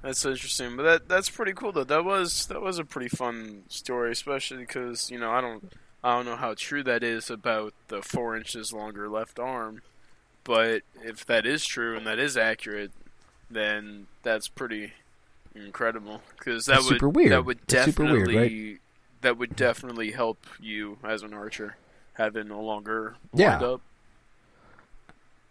That's 0.00 0.24
interesting, 0.24 0.76
but 0.76 0.84
that 0.84 1.08
that's 1.08 1.28
pretty 1.28 1.52
cool 1.52 1.72
though. 1.72 1.84
That 1.84 2.06
was 2.06 2.46
that 2.46 2.62
was 2.62 2.78
a 2.78 2.84
pretty 2.84 3.10
fun 3.10 3.64
story, 3.68 4.12
especially 4.12 4.58
because 4.58 5.10
you 5.10 5.18
know 5.18 5.30
I 5.30 5.42
don't 5.42 5.70
I 6.08 6.16
don't 6.16 6.24
know 6.24 6.36
how 6.36 6.54
true 6.56 6.82
that 6.84 7.02
is 7.02 7.28
about 7.28 7.74
the 7.88 8.00
four 8.00 8.34
inches 8.34 8.72
longer 8.72 9.08
left 9.10 9.38
arm, 9.38 9.82
but 10.42 10.82
if 11.02 11.26
that 11.26 11.44
is 11.44 11.66
true 11.66 11.96
and 11.96 12.06
that 12.06 12.18
is 12.18 12.36
accurate, 12.36 12.92
then 13.50 14.06
that's 14.22 14.48
pretty 14.48 14.92
incredible 15.54 16.22
because 16.38 16.64
that 16.66 16.74
That's 16.76 16.84
would 16.86 16.94
super 16.94 17.08
weird. 17.10 17.32
that 17.32 17.44
would 17.44 17.66
definitely 17.66 18.34
weird, 18.36 18.78
that 19.20 19.36
would 19.36 19.54
definitely 19.54 20.12
help 20.12 20.38
you 20.58 20.96
as 21.04 21.22
an 21.22 21.34
archer 21.34 21.76
having 22.14 22.50
a 22.50 22.60
longer 22.60 23.16
Yeah. 23.34 23.58
windup. 23.58 23.80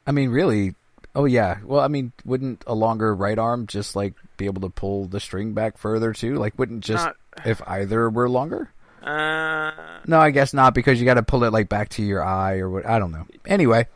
I 0.08 0.12
mean, 0.12 0.30
really. 0.30 0.74
Oh 1.16 1.26
yeah. 1.26 1.58
Well, 1.64 1.82
I 1.82 1.88
mean, 1.88 2.14
wouldn't 2.26 2.64
a 2.66 2.74
longer 2.74 3.14
right 3.14 3.38
arm 3.38 3.68
just 3.68 3.96
like 3.96 4.14
be 4.38 4.46
able 4.46 4.62
to 4.62 4.70
pull 4.70 5.06
the 5.06 5.20
string 5.20 5.54
back 5.54 5.78
further 5.78 6.14
too? 6.14 6.36
Like, 6.36 6.58
wouldn't 6.58 6.84
just 6.84 7.06
Not- 7.06 7.16
if 7.46 7.62
either 7.68 8.10
were 8.10 8.30
longer? 8.30 8.72
Uh, 9.08 10.00
No, 10.06 10.20
I 10.20 10.32
guess 10.32 10.54
not 10.54 10.74
because 10.74 11.00
you 11.00 11.06
got 11.06 11.16
to 11.16 11.24
pull 11.24 11.44
it 11.44 11.54
like 11.54 11.70
back 11.70 11.90
to 11.90 12.04
your 12.04 12.24
eye 12.24 12.58
or 12.58 12.70
what. 12.70 12.86
I 12.86 13.00
don't 13.00 13.12
know. 13.12 13.26
Anyway, 13.46 13.88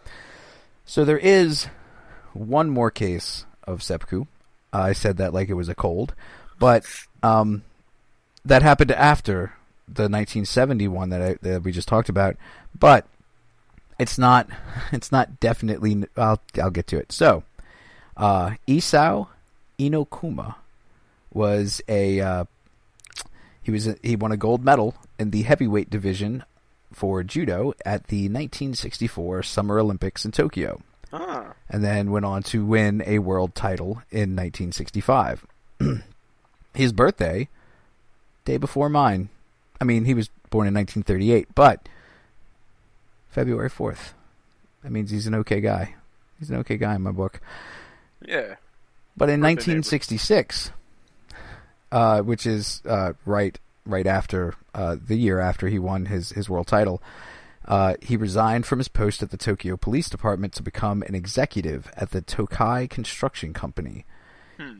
so 0.86 1.06
there 1.06 1.18
is 1.18 1.68
one 2.34 2.70
more 2.70 2.92
case 2.92 3.46
of 3.66 3.84
seppuku. 3.84 4.26
I 4.74 4.94
said 4.94 5.18
that 5.18 5.34
like 5.34 5.50
it 5.50 5.54
was 5.56 5.70
a 5.70 5.76
cold, 5.76 6.14
but 6.60 6.86
um, 7.24 7.64
that 8.46 8.62
happened 8.62 8.92
after 8.92 9.54
the 9.88 10.04
1970 10.04 10.88
one 10.88 11.10
that 11.10 11.22
I, 11.22 11.36
that 11.42 11.64
we 11.64 11.72
just 11.74 11.88
talked 11.90 12.08
about. 12.10 12.38
But 12.78 13.06
it's 14.00 14.18
not 14.18 14.48
it's 14.92 15.12
not 15.12 15.40
definitely 15.40 16.06
I'll 16.16 16.40
I'll 16.62 16.70
get 16.72 16.88
to 16.88 16.98
it. 16.98 17.12
So, 17.12 17.44
uh 18.16 18.52
Isao 18.68 19.28
Inokuma 19.80 20.56
was 21.34 21.82
a 21.88 22.20
uh, 22.20 22.46
he 23.62 23.72
was 23.72 23.90
he 24.02 24.16
won 24.16 24.32
a 24.32 24.38
gold 24.38 24.64
medal 24.64 24.96
in 25.20 25.32
the 25.32 25.44
heavyweight 25.44 25.90
division 25.90 26.44
for 26.92 27.24
judo 27.24 27.74
at 27.86 28.08
the 28.08 28.24
1964 28.24 29.44
Summer 29.44 29.80
Olympics 29.80 30.26
in 30.26 30.32
Tokyo 30.32 30.82
Ah, 31.14 31.54
and 31.70 31.84
then 31.84 32.12
went 32.12 32.26
on 32.26 32.44
to 32.44 32.66
win 32.66 33.04
a 33.06 33.20
world 33.20 33.54
title 33.54 34.02
in 34.12 34.36
1965. 34.36 35.46
His 36.74 36.94
birthday, 36.94 37.50
day 38.46 38.58
before 38.58 38.88
mine. 38.90 39.30
I 39.80 39.84
mean, 39.84 40.06
he 40.06 40.14
was 40.14 40.30
born 40.50 40.68
in 40.68 40.74
1938, 40.74 41.50
but 41.54 41.90
February 43.30 43.70
4th. 43.70 44.14
That 44.84 44.92
means 44.92 45.12
he's 45.12 45.28
an 45.28 45.36
okay 45.36 45.60
guy. 45.60 45.96
He's 46.40 46.50
an 46.50 46.58
okay 46.58 46.78
guy 46.78 46.96
in 46.96 47.02
my 47.02 47.12
book. 47.12 47.42
yeah. 48.26 48.56
But 49.18 49.30
in 49.30 49.42
Birthday 49.42 49.74
1966, 49.74 50.72
uh, 51.92 52.22
which 52.22 52.46
is 52.46 52.82
uh, 52.86 53.14
right 53.26 53.60
right 53.86 54.08
after 54.08 54.54
uh, 54.74 54.96
the 55.06 55.16
year 55.16 55.40
after 55.40 55.68
he 55.68 55.80
won 55.80 56.06
his 56.06 56.32
his 56.32 56.50
world 56.50 56.68
title, 56.68 57.02
uh, 57.66 57.96
he 58.02 58.18
resigned 58.18 58.66
from 58.66 58.80
his 58.80 58.88
post 58.88 59.22
at 59.22 59.32
the 59.32 59.38
Tokyo 59.38 59.78
Police 59.78 60.10
Department 60.10 60.54
to 60.54 60.64
become 60.64 61.04
an 61.04 61.16
executive 61.16 61.92
at 61.96 62.12
the 62.12 62.22
Tokai 62.22 62.88
Construction 62.88 63.54
Company. 63.54 64.06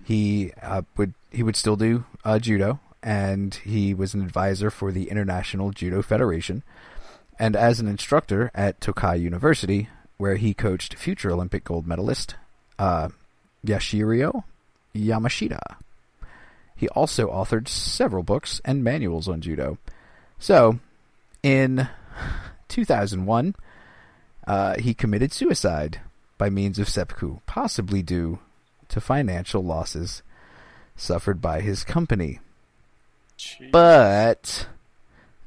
He 0.04 0.52
uh, 0.62 0.84
would 0.98 1.14
he 1.32 1.44
would 1.44 1.56
still 1.56 1.76
do 1.76 2.06
uh, 2.24 2.38
judo, 2.40 2.80
and 3.02 3.56
he 3.56 3.94
was 3.94 4.14
an 4.14 4.22
advisor 4.22 4.70
for 4.70 4.92
the 4.92 5.10
International 5.10 5.72
Judo 5.72 6.02
Federation, 6.02 6.62
and 7.40 7.56
as 7.56 7.80
an 7.80 7.88
instructor 7.88 8.52
at 8.54 8.80
Tokai 8.80 9.16
University, 9.16 9.90
where 10.18 10.36
he 10.36 10.54
coached 10.54 10.96
future 10.96 11.32
Olympic 11.32 11.64
gold 11.64 11.88
medalist 11.88 12.36
uh, 12.78 13.10
Yasuhiro 13.66 14.44
Yamashita. 14.96 15.78
He 16.82 16.90
also 16.90 17.30
authored 17.30 17.68
several 17.68 18.24
books 18.24 18.60
and 18.66 18.84
manuals 18.84 19.28
on 19.28 19.40
judo. 19.40 19.78
So, 20.40 20.80
in 21.44 21.88
2001, 22.70 23.56
uh, 24.48 24.80
he 24.80 24.96
committed 24.96 25.32
suicide 25.32 26.02
by 26.40 26.50
means 26.50 26.80
of 26.80 26.90
seppuku, 26.90 27.38
possibly 27.46 28.02
due 28.02 28.40
to 28.90 29.00
financial 29.00 29.64
losses 29.64 30.24
suffered 30.96 31.40
by 31.40 31.62
his 31.62 31.84
company. 31.84 32.40
Jeez. 33.38 33.72
But, 33.72 34.66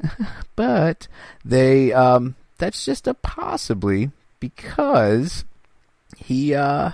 but 0.54 1.08
they 1.44 1.92
um, 1.92 2.36
that's 2.58 2.84
just 2.84 3.08
a 3.08 3.14
possibly 3.14 4.12
because 4.38 5.44
he 6.16 6.54
uh 6.54 6.92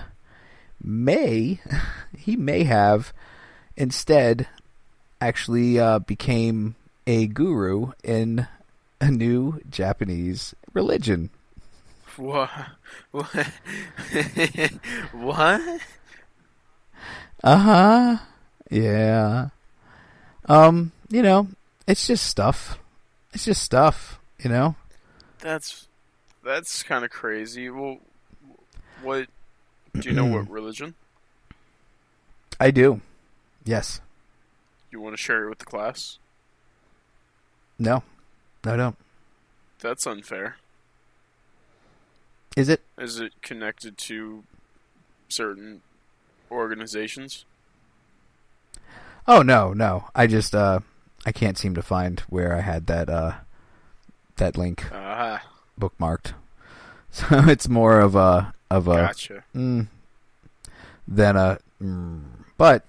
may 0.83 1.59
he 2.17 2.35
may 2.35 2.63
have 2.63 3.13
instead 3.75 4.47
actually 5.19 5.79
uh, 5.79 5.99
became 5.99 6.75
a 7.07 7.27
guru 7.27 7.91
in 8.03 8.47
a 8.99 9.09
new 9.11 9.59
Japanese 9.69 10.55
religion. 10.73 11.29
What? 12.17 12.49
What? 13.11 13.25
what? 15.13 15.61
Uh 17.41 17.57
huh. 17.57 18.17
Yeah. 18.69 19.49
Um, 20.45 20.91
you 21.09 21.21
know, 21.21 21.47
it's 21.87 22.05
just 22.07 22.27
stuff. 22.27 22.77
It's 23.33 23.45
just 23.45 23.63
stuff, 23.63 24.19
you 24.43 24.49
know? 24.49 24.75
That's 25.39 25.87
that's 26.43 26.83
kind 26.83 27.05
of 27.05 27.11
crazy. 27.11 27.69
Well, 27.69 27.99
what? 29.01 29.27
Do 29.97 30.09
you 30.09 30.13
know 30.13 30.25
what 30.25 30.49
religion? 30.49 30.95
I 32.59 32.71
do. 32.71 33.01
Yes. 33.63 34.01
You 34.91 34.99
want 34.99 35.13
to 35.15 35.21
share 35.21 35.45
it 35.45 35.49
with 35.49 35.59
the 35.59 35.65
class? 35.65 36.17
No. 37.79 38.03
No, 38.65 38.73
I 38.73 38.77
don't. 38.77 38.97
That's 39.79 40.05
unfair. 40.05 40.57
Is 42.55 42.69
it? 42.69 42.81
Is 42.97 43.19
it 43.19 43.33
connected 43.41 43.97
to 43.99 44.43
certain 45.29 45.81
organizations? 46.51 47.45
Oh 49.27 49.41
no, 49.41 49.73
no. 49.73 50.05
I 50.13 50.27
just 50.27 50.53
uh 50.53 50.79
I 51.25 51.31
can't 51.31 51.57
seem 51.57 51.73
to 51.75 51.81
find 51.81 52.19
where 52.21 52.55
I 52.55 52.61
had 52.61 52.87
that 52.87 53.09
uh 53.09 53.33
that 54.37 54.57
link 54.57 54.83
Ah, 54.93 55.43
bookmarked. 55.79 56.33
So 57.13 57.25
it's 57.49 57.67
more 57.67 57.99
of 57.99 58.15
a 58.15 58.53
of 58.69 58.87
a 58.87 58.95
gotcha. 58.95 59.43
mm, 59.53 59.87
than 61.05 61.35
a 61.35 61.59
mm. 61.81 62.21
but 62.57 62.85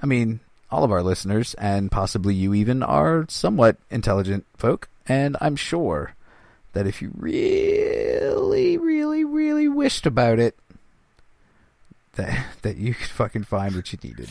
I 0.00 0.06
mean 0.06 0.40
all 0.70 0.84
of 0.84 0.90
our 0.90 1.02
listeners 1.02 1.54
and 1.54 1.90
possibly 1.90 2.34
you 2.34 2.54
even 2.54 2.82
are 2.82 3.26
somewhat 3.28 3.76
intelligent 3.90 4.44
folk 4.56 4.88
and 5.06 5.36
I'm 5.40 5.56
sure 5.56 6.14
that 6.72 6.86
if 6.86 7.00
you 7.00 7.12
really 7.14 8.76
really 8.76 9.24
really 9.24 9.68
wished 9.68 10.06
about 10.06 10.38
it 10.38 10.56
that 12.16 12.46
that 12.62 12.76
you 12.76 12.94
could 12.94 13.08
fucking 13.08 13.44
find 13.44 13.74
what 13.74 13.92
you 13.92 13.98
needed. 14.02 14.30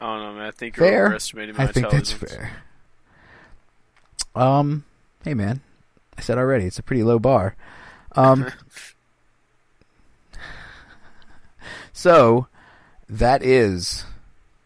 I 0.00 0.06
don't 0.06 0.22
know, 0.22 0.32
man. 0.34 0.46
I 0.46 0.50
think 0.52 0.76
you're 0.76 0.86
Fair. 0.86 1.06
overestimating 1.06 1.56
my 1.56 1.64
I 1.64 1.66
think 1.66 1.90
that's 1.90 2.12
fair. 2.12 2.52
Um, 4.34 4.84
hey 5.24 5.34
man, 5.34 5.60
I 6.16 6.20
said 6.20 6.38
already 6.38 6.66
it's 6.66 6.78
a 6.78 6.82
pretty 6.82 7.02
low 7.02 7.18
bar. 7.18 7.56
Um, 8.12 8.46
so 11.92 12.46
that 13.08 13.42
is 13.42 14.04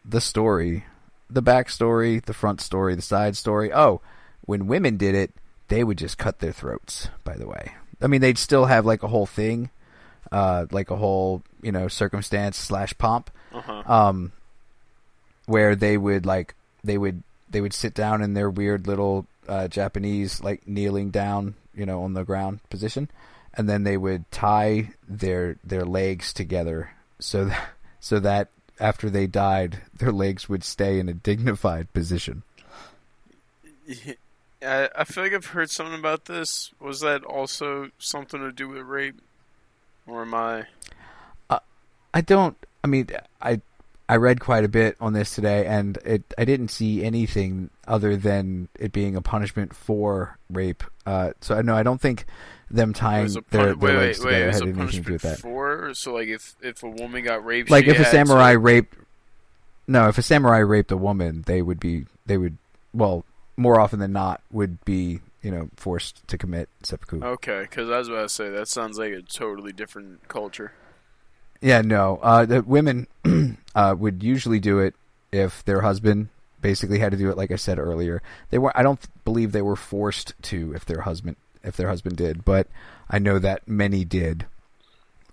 the 0.05 0.21
story, 0.21 0.85
the 1.29 1.41
backstory, 1.43 2.23
the 2.23 2.33
front 2.33 2.61
story, 2.61 2.95
the 2.95 3.01
side 3.01 3.35
story. 3.37 3.71
Oh, 3.73 4.01
when 4.45 4.67
women 4.67 4.97
did 4.97 5.15
it, 5.15 5.31
they 5.69 5.83
would 5.83 5.97
just 5.97 6.17
cut 6.17 6.39
their 6.39 6.51
throats. 6.51 7.09
By 7.23 7.35
the 7.35 7.47
way, 7.47 7.73
I 8.01 8.07
mean 8.07 8.21
they'd 8.21 8.37
still 8.37 8.65
have 8.65 8.85
like 8.85 9.03
a 9.03 9.07
whole 9.07 9.25
thing, 9.25 9.69
uh, 10.31 10.65
like 10.71 10.91
a 10.91 10.95
whole 10.97 11.41
you 11.61 11.71
know 11.71 11.87
circumstance 11.87 12.57
slash 12.57 12.93
pomp 12.97 13.29
Uh-huh. 13.53 13.83
um, 13.85 14.31
where 15.45 15.75
they 15.75 15.97
would 15.97 16.25
like 16.25 16.55
they 16.83 16.97
would 16.97 17.23
they 17.49 17.61
would 17.61 17.73
sit 17.73 17.93
down 17.93 18.21
in 18.21 18.33
their 18.33 18.49
weird 18.49 18.87
little 18.87 19.25
uh, 19.47 19.67
Japanese 19.67 20.41
like 20.41 20.67
kneeling 20.67 21.11
down, 21.11 21.55
you 21.73 21.85
know, 21.85 22.03
on 22.03 22.13
the 22.13 22.23
ground 22.23 22.59
position, 22.69 23.09
and 23.53 23.69
then 23.69 23.83
they 23.83 23.97
would 23.97 24.29
tie 24.31 24.89
their 25.07 25.55
their 25.63 25.85
legs 25.85 26.33
together 26.33 26.91
so 27.19 27.45
that, 27.45 27.69
so 28.03 28.19
that 28.19 28.49
after 28.81 29.09
they 29.09 29.27
died, 29.27 29.79
their 29.97 30.11
legs 30.11 30.49
would 30.49 30.65
stay 30.65 30.99
in 30.99 31.07
a 31.07 31.13
dignified 31.13 31.93
position. 31.93 32.43
I, 34.61 34.89
I 34.93 35.05
feel 35.05 35.23
like 35.23 35.33
I've 35.33 35.45
heard 35.45 35.69
something 35.69 35.97
about 35.97 36.25
this. 36.25 36.71
Was 36.81 36.99
that 36.99 37.23
also 37.23 37.91
something 37.99 38.41
to 38.41 38.51
do 38.51 38.67
with 38.67 38.81
rape? 38.81 39.21
Or 40.05 40.23
am 40.23 40.33
I? 40.33 40.65
I 42.13 42.21
don't. 42.21 42.57
I 42.83 42.87
mean, 42.87 43.07
I 43.41 43.61
I 44.09 44.17
read 44.17 44.41
quite 44.41 44.65
a 44.65 44.67
bit 44.67 44.97
on 44.99 45.13
this 45.13 45.33
today, 45.33 45.65
and 45.65 45.97
it 46.05 46.23
I 46.37 46.43
didn't 46.43 46.67
see 46.67 47.05
anything 47.05 47.69
other 47.87 48.17
than 48.17 48.67
it 48.77 48.91
being 48.91 49.15
a 49.15 49.21
punishment 49.21 49.73
for 49.73 50.37
rape. 50.49 50.83
Uh, 51.05 51.31
so 51.39 51.61
no, 51.61 51.73
I 51.73 51.83
don't 51.83 52.01
think 52.01 52.25
them 52.71 52.93
tying 52.93 53.25
a 53.27 53.29
their, 53.29 53.41
pun- 53.41 53.51
their 53.51 53.75
wait, 53.75 53.95
legs 53.97 54.19
wait, 54.19 54.25
wait. 54.25 54.31
together 54.31 54.43
It 54.43 54.47
was 54.47 54.55
had 54.55 54.63
anything 54.63 54.87
to 54.89 55.01
do 55.01 55.13
with 55.13 55.21
that. 55.23 55.39
for. 55.39 55.93
So, 55.93 56.13
like, 56.13 56.27
if 56.27 56.55
if 56.61 56.83
a 56.83 56.89
woman 56.89 57.23
got 57.23 57.45
raped, 57.45 57.69
Like 57.69 57.87
if 57.87 57.99
a 57.99 58.05
samurai 58.05 58.53
to- 58.53 58.59
raped, 58.59 58.95
no, 59.87 60.07
if 60.07 60.17
a 60.17 60.21
samurai 60.21 60.59
raped 60.59 60.91
a 60.91 60.97
woman, 60.97 61.43
they 61.45 61.61
would 61.61 61.79
be 61.79 62.05
they 62.25 62.37
would 62.37 62.57
well 62.93 63.25
more 63.57 63.79
often 63.79 63.99
than 63.99 64.11
not 64.13 64.41
would 64.51 64.83
be 64.85 65.19
you 65.41 65.51
know 65.51 65.69
forced 65.75 66.25
to 66.27 66.37
commit 66.37 66.69
seppuku. 66.83 67.23
Okay, 67.23 67.61
because 67.61 67.89
I 67.89 67.97
was 67.99 68.07
about 68.07 68.23
to 68.23 68.29
say 68.29 68.49
that 68.49 68.67
sounds 68.67 68.97
like 68.97 69.11
a 69.13 69.21
totally 69.21 69.71
different 69.73 70.27
culture. 70.27 70.71
Yeah, 71.61 71.81
no. 71.81 72.19
Uh, 72.21 72.45
the 72.45 72.61
women 72.61 73.07
uh, 73.75 73.95
would 73.97 74.21
usually 74.23 74.59
do 74.59 74.79
it 74.79 74.95
if 75.31 75.63
their 75.65 75.81
husband 75.81 76.27
basically 76.61 76.99
had 76.99 77.11
to 77.11 77.17
do 77.17 77.29
it. 77.29 77.37
Like 77.37 77.51
I 77.51 77.55
said 77.57 77.77
earlier, 77.79 78.21
they 78.49 78.57
were. 78.57 78.77
I 78.77 78.83
don't 78.83 78.99
believe 79.25 79.51
they 79.51 79.61
were 79.61 79.75
forced 79.75 80.33
to 80.43 80.73
if 80.73 80.85
their 80.85 81.01
husband 81.01 81.35
if 81.63 81.75
their 81.77 81.87
husband 81.89 82.17
did, 82.17 82.43
but 82.45 82.67
I 83.09 83.19
know 83.19 83.39
that 83.39 83.67
many 83.67 84.03
did. 84.05 84.45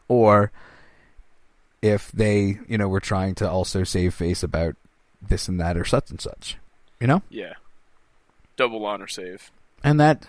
Or 0.08 0.50
if 1.82 2.10
they, 2.12 2.58
you 2.68 2.76
know, 2.78 2.88
were 2.88 3.00
trying 3.00 3.34
to 3.36 3.48
also 3.50 3.84
save 3.84 4.14
face 4.14 4.42
about 4.42 4.76
this 5.22 5.48
and 5.48 5.60
that 5.60 5.76
or 5.76 5.84
such 5.84 6.10
and 6.10 6.20
such, 6.20 6.56
you 7.00 7.06
know, 7.06 7.22
Yeah, 7.30 7.54
double 8.56 8.84
honor 8.86 9.06
save. 9.06 9.50
and 9.84 9.98
that, 10.00 10.26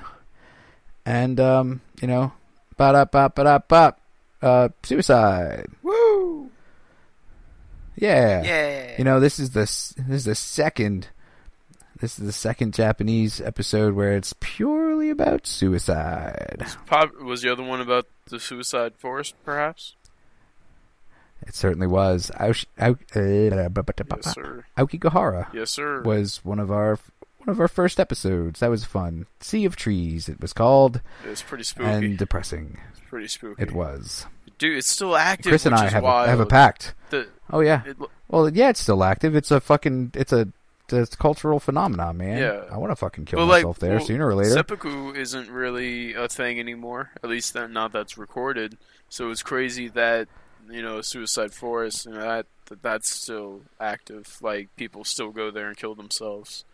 and 1.05 1.39
um, 1.39 1.81
you 2.01 2.07
know, 2.07 2.33
ba 2.77 2.91
da 2.93 3.05
ba 3.05 3.31
ba 3.33 3.43
da 3.43 3.59
ba, 3.59 3.95
uh, 4.41 4.69
suicide. 4.83 5.67
Woo! 5.83 6.49
Yeah. 7.95 8.43
Yeah. 8.43 8.95
You 8.97 9.03
know, 9.03 9.19
this 9.19 9.39
is 9.39 9.51
the 9.51 9.61
this 9.61 9.95
is 10.09 10.25
the 10.25 10.35
second 10.35 11.09
this 12.01 12.19
is 12.19 12.25
the 12.25 12.31
second 12.31 12.73
Japanese 12.73 13.39
episode 13.39 13.93
where 13.93 14.13
it's 14.17 14.33
purely 14.39 15.09
about 15.09 15.47
suicide. 15.47 16.65
Pop, 16.87 17.11
was 17.21 17.41
the 17.41 17.51
other 17.51 17.63
one 17.63 17.79
about 17.79 18.07
the 18.27 18.39
suicide 18.39 18.93
forest, 18.97 19.35
perhaps? 19.45 19.95
It 21.47 21.55
certainly 21.55 21.87
was. 21.87 22.31
Aoshi, 22.39 22.65
Ao, 22.79 22.91
uh, 22.91 23.69
Yes, 24.15 24.33
sir. 24.33 24.65
Aokigahara 24.77 25.53
Yes, 25.53 25.69
sir. 25.71 26.01
was 26.03 26.43
one 26.43 26.59
of 26.59 26.69
our 26.71 26.99
one 27.37 27.49
of 27.49 27.59
our 27.59 27.67
first 27.67 27.99
episodes. 27.99 28.59
That 28.59 28.69
was 28.69 28.83
fun. 28.85 29.25
Sea 29.39 29.65
of 29.65 29.75
Trees. 29.75 30.29
It 30.29 30.39
was 30.39 30.53
called 30.53 31.01
It 31.25 31.29
was 31.29 31.41
pretty 31.41 31.63
spooky. 31.63 31.89
and 31.89 32.17
depressing. 32.17 32.77
it's 32.91 33.01
pretty 33.09 33.27
spooky. 33.27 33.61
It 33.63 33.71
was. 33.71 34.27
Dude, 34.59 34.77
it's 34.77 34.89
still 34.91 35.15
active. 35.15 35.49
Chris 35.49 35.65
and 35.65 35.73
I 35.73 35.89
have 35.89 36.03
a, 36.03 36.27
have 36.27 36.39
a 36.39 36.45
pact. 36.45 36.93
The, 37.09 37.27
Oh 37.49 37.61
yeah. 37.61 37.81
it, 37.85 37.97
Well, 38.27 38.47
yeah, 38.49 38.69
it's 38.69 38.79
still 38.79 39.03
active. 39.03 39.35
It's 39.35 39.49
a 39.49 39.59
fucking. 39.59 40.11
It's 40.13 40.31
a. 40.31 40.47
It's 40.89 41.13
a 41.13 41.17
cultural 41.17 41.59
phenomenon, 41.59 42.17
man. 42.17 42.37
Yeah. 42.37 42.63
I 42.71 42.77
want 42.77 42.91
to 42.91 42.95
fucking 42.95 43.25
kill 43.25 43.39
but 43.39 43.45
like, 43.45 43.63
myself 43.63 43.79
there 43.79 43.95
well, 43.97 44.05
sooner 44.05 44.27
or 44.27 44.35
later. 44.35 44.51
seppuku 44.51 45.13
isn't 45.13 45.49
really 45.49 46.13
a 46.13 46.27
thing 46.27 46.59
anymore. 46.59 47.11
At 47.23 47.29
least 47.29 47.53
that, 47.53 47.71
not 47.71 47.91
that's 47.93 48.17
recorded. 48.17 48.77
So 49.09 49.29
it's 49.31 49.43
crazy 49.43 49.87
that 49.89 50.27
you 50.69 50.81
know 50.81 51.01
Suicide 51.01 51.53
Forest 51.53 52.05
and 52.05 52.15
that, 52.15 52.45
that 52.65 52.81
that's 52.81 53.11
still 53.13 53.61
active. 53.79 54.37
Like 54.41 54.75
people 54.75 55.03
still 55.03 55.29
go 55.31 55.49
there 55.51 55.67
and 55.67 55.77
kill 55.77 55.95
themselves. 55.95 56.65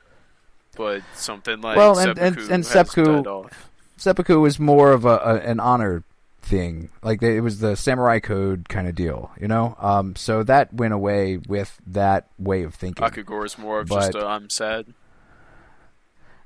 But 0.76 1.02
something 1.16 1.62
like 1.62 1.78
Well, 1.78 1.98
and- 1.98 2.18
seppuku 2.18 2.42
and- 2.42 2.52
and 2.52 2.66
seppuku-. 2.66 3.50
Seppuku 3.98 4.40
was 4.40 4.60
more 4.60 4.92
of 4.92 5.06
a, 5.06 5.18
a 5.18 5.36
an 5.40 5.60
honor 5.60 6.04
thing. 6.48 6.90
Like 7.04 7.20
they, 7.20 7.38
it 7.38 7.42
was 7.42 7.60
the 7.60 7.76
samurai 7.76 8.20
code 8.20 8.70
kind 8.70 8.88
of 8.88 8.96
deal, 8.96 9.32
you 9.40 9.48
know. 9.48 9.76
Um, 9.80 10.16
so 10.16 10.44
that 10.44 10.74
went 10.74 10.94
away 10.94 11.38
with 11.38 11.80
that 11.88 12.28
way 12.40 12.64
of 12.64 12.74
thinking. 12.74 13.06
Akagore 13.06 13.46
is 13.46 13.58
more 13.58 13.80
of 13.82 13.90
just 13.90 14.14
But- 14.14 14.24
a 14.24 14.26
I'm 14.26 14.50
sad. 14.50 14.94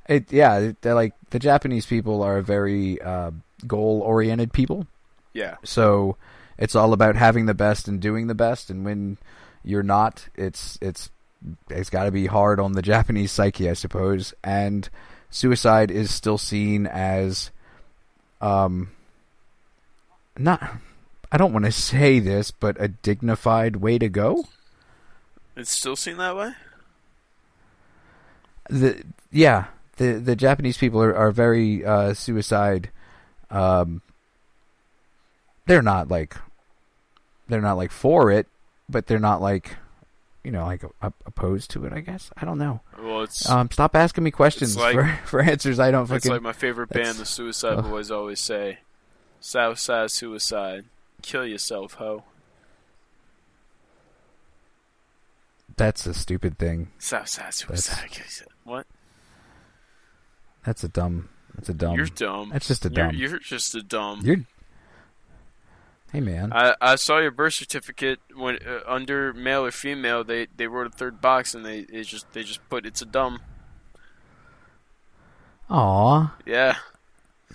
It 0.08 0.32
yeah, 0.34 0.72
they're 0.82 0.96
like 0.96 1.14
the 1.30 1.40
Japanese 1.40 1.86
people 1.86 2.24
are 2.24 2.42
very 2.42 3.00
uh, 3.02 3.32
goal 3.68 4.02
oriented 4.02 4.52
people. 4.52 4.88
Yeah. 5.34 5.56
So 5.64 6.18
it's 6.58 6.76
all 6.76 6.92
about 6.92 7.16
having 7.16 7.46
the 7.46 7.54
best 7.54 7.88
and 7.88 8.02
doing 8.02 8.28
the 8.28 8.36
best. 8.36 8.70
And 8.70 8.84
when 8.84 9.18
you're 9.64 9.84
not, 9.84 10.28
it's 10.36 10.78
it's 10.82 11.12
it's 11.70 11.90
got 11.92 12.06
to 12.06 12.12
be 12.12 12.26
hard 12.26 12.60
on 12.60 12.74
the 12.74 12.82
Japanese 12.82 13.32
psyche, 13.32 13.70
I 13.70 13.74
suppose. 13.74 14.34
And 14.44 14.90
suicide 15.30 15.92
is 15.92 16.12
still 16.14 16.38
seen 16.40 16.88
as 16.88 17.52
um 18.42 18.90
not. 20.44 20.78
I 21.32 21.38
don't 21.38 21.54
want 21.54 21.66
to 21.66 21.72
say 21.72 22.20
this, 22.20 22.52
but 22.52 22.76
a 22.80 22.88
dignified 22.90 23.78
way 23.78 23.98
to 23.98 24.10
go. 24.10 24.46
It's 25.56 25.72
still 25.72 25.96
seen 25.96 26.18
that 26.18 26.36
way? 26.36 26.54
the 28.70 29.04
yeah 29.32 29.66
the 29.98 30.14
the 30.14 30.36
Japanese 30.36 30.78
people 30.78 31.02
are 31.02 31.16
are 31.16 31.32
very 31.32 31.84
uh, 31.86 32.14
suicide. 32.14 32.90
Um, 33.50 34.02
they're 35.68 35.82
not 35.82 36.08
like 36.10 36.36
they're 37.48 37.62
not 37.62 37.78
like 37.78 37.92
for 37.92 38.32
it, 38.32 38.48
but 38.90 39.08
they're 39.08 39.20
not 39.20 39.42
like 39.42 39.76
you 40.44 40.52
know 40.52 40.66
like 40.66 40.84
op- 41.02 41.22
opposed 41.26 41.70
to 41.72 41.86
it. 41.86 41.94
I 41.94 42.00
guess 42.00 42.32
I 42.38 42.46
don't 42.46 42.58
know. 42.58 42.82
Well, 42.98 43.24
it's 43.24 43.50
Um, 43.50 43.70
stop 43.72 43.96
asking 43.96 44.24
me 44.24 44.32
questions 44.32 44.78
like- 44.78 44.94
for 44.96 45.20
for 45.26 45.42
answers 45.42 45.80
I 45.80 45.92
don't 45.92 46.04
it's 46.04 46.12
fucking. 46.12 46.32
like 46.32 46.42
my 46.42 46.54
favorite 46.54 46.90
band, 46.90 47.18
the 47.18 47.26
Suicide 47.26 47.80
ugh. 47.80 47.90
Boys, 47.90 48.10
always 48.12 48.40
say, 48.40 48.80
"Southside 49.42 50.12
suicide, 50.12 50.86
kill 51.22 51.46
yourself, 51.46 51.96
ho." 51.96 52.24
That's 55.78 56.06
a 56.06 56.14
stupid 56.14 56.58
thing. 56.58 56.92
Southside 57.00 57.54
suicide, 57.54 58.16
yourself. 58.18 58.52
What? 58.64 58.86
That's 60.66 60.84
a 60.84 60.88
dumb. 60.88 61.30
That's 61.56 61.70
a 61.70 61.74
dumb. 61.74 61.96
You're 61.98 62.06
dumb. 62.06 62.50
That's 62.52 62.68
just 62.68 62.86
a 62.86 62.90
You're, 62.90 63.08
dumb. 63.08 63.16
you're 63.16 63.40
just 63.40 63.76
a 63.76 63.82
dumb. 63.82 64.22
You're. 64.24 64.38
Hey 66.12 66.20
man. 66.20 66.52
I, 66.54 66.76
I 66.82 66.96
saw 66.96 67.20
your 67.20 67.32
birth 67.32 67.54
certificate 67.54 68.20
when 68.36 68.60
uh, 68.68 68.82
under 68.86 69.34
male 69.34 69.66
or 69.66 69.72
female 69.72 70.24
they, 70.26 70.48
they 70.56 70.68
wrote 70.68 70.88
a 70.88 70.90
third 70.90 71.22
box 71.22 71.56
and 71.56 71.66
they 71.66 71.80
it 71.80 72.04
just 72.04 72.32
they 72.34 72.44
just 72.44 72.60
put 72.70 72.86
it's 72.86 73.02
a 73.02 73.06
dumb. 73.06 73.40
Aw, 75.70 76.36
Yeah. 76.46 76.76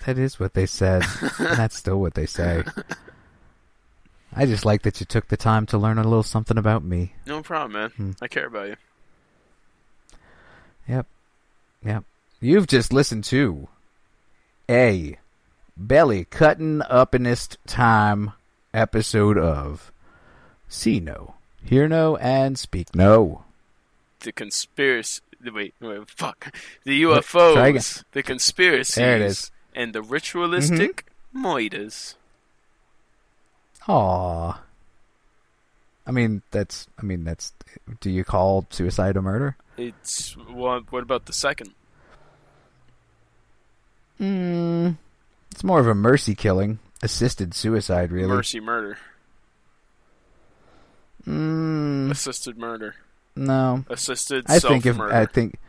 That 0.05 0.17
is 0.17 0.39
what 0.39 0.53
they 0.53 0.65
said. 0.65 1.03
and 1.39 1.57
that's 1.57 1.75
still 1.77 1.99
what 1.99 2.13
they 2.13 2.25
say. 2.25 2.63
I 4.35 4.45
just 4.45 4.65
like 4.65 4.83
that 4.83 4.99
you 4.99 5.05
took 5.05 5.27
the 5.27 5.37
time 5.37 5.65
to 5.67 5.77
learn 5.77 5.97
a 5.97 6.03
little 6.03 6.23
something 6.23 6.57
about 6.57 6.83
me. 6.83 7.13
No 7.25 7.41
problem, 7.41 7.73
man. 7.73 7.89
Hmm. 7.91 8.11
I 8.21 8.27
care 8.27 8.47
about 8.47 8.67
you. 8.67 8.75
Yep. 10.87 11.07
Yep. 11.85 12.03
You've 12.39 12.67
just 12.67 12.93
listened 12.93 13.23
to 13.25 13.67
a 14.69 15.17
belly 15.75 16.25
cutting 16.25 16.81
uppinest 16.89 17.57
time 17.65 18.33
episode 18.73 19.37
of 19.37 19.91
See 20.67 20.99
No, 20.99 21.35
Hear 21.63 21.87
No, 21.87 22.15
and 22.17 22.57
Speak 22.59 22.93
No. 22.95 23.43
The 24.19 24.31
conspiracy 24.31 25.21
wait, 25.53 25.73
wait 25.79 26.09
fuck. 26.09 26.53
The? 26.83 27.03
UFOs, 27.03 28.03
the 28.11 28.23
conspiracies 28.23 28.95
There 28.95 29.15
it 29.15 29.21
is. 29.21 29.51
Mm-hmm. 29.77 29.83
and 29.83 29.93
the 29.93 30.01
ritualistic 30.01 31.05
moitas. 31.35 32.15
Aw. 33.87 34.59
I 36.05 36.11
mean, 36.11 36.41
that's. 36.51 36.87
I 36.97 37.03
mean, 37.03 37.23
that's. 37.23 37.53
Do 38.01 38.09
you 38.09 38.23
call 38.23 38.65
suicide 38.69 39.15
a 39.17 39.21
murder? 39.21 39.55
It's 39.77 40.35
what 40.37 40.91
what 40.91 41.03
about 41.03 41.25
the 41.25 41.33
second? 41.33 41.71
Mm, 44.19 44.97
it's 45.51 45.63
more 45.63 45.79
of 45.79 45.87
a 45.87 45.93
mercy 45.93 46.33
killing, 46.33 46.79
assisted 47.03 47.53
suicide, 47.53 48.11
really. 48.11 48.29
Mercy 48.29 48.59
murder. 48.59 48.97
Mm, 51.27 52.09
Assisted 52.09 52.57
murder. 52.57 52.95
no, 53.35 53.83
Assisted 53.89 54.45
I 54.47 54.57
self 54.59 54.71
think 54.71 54.85
if 54.85 54.95
murder. 54.97 55.13
I 55.13 55.25
think 55.25 55.59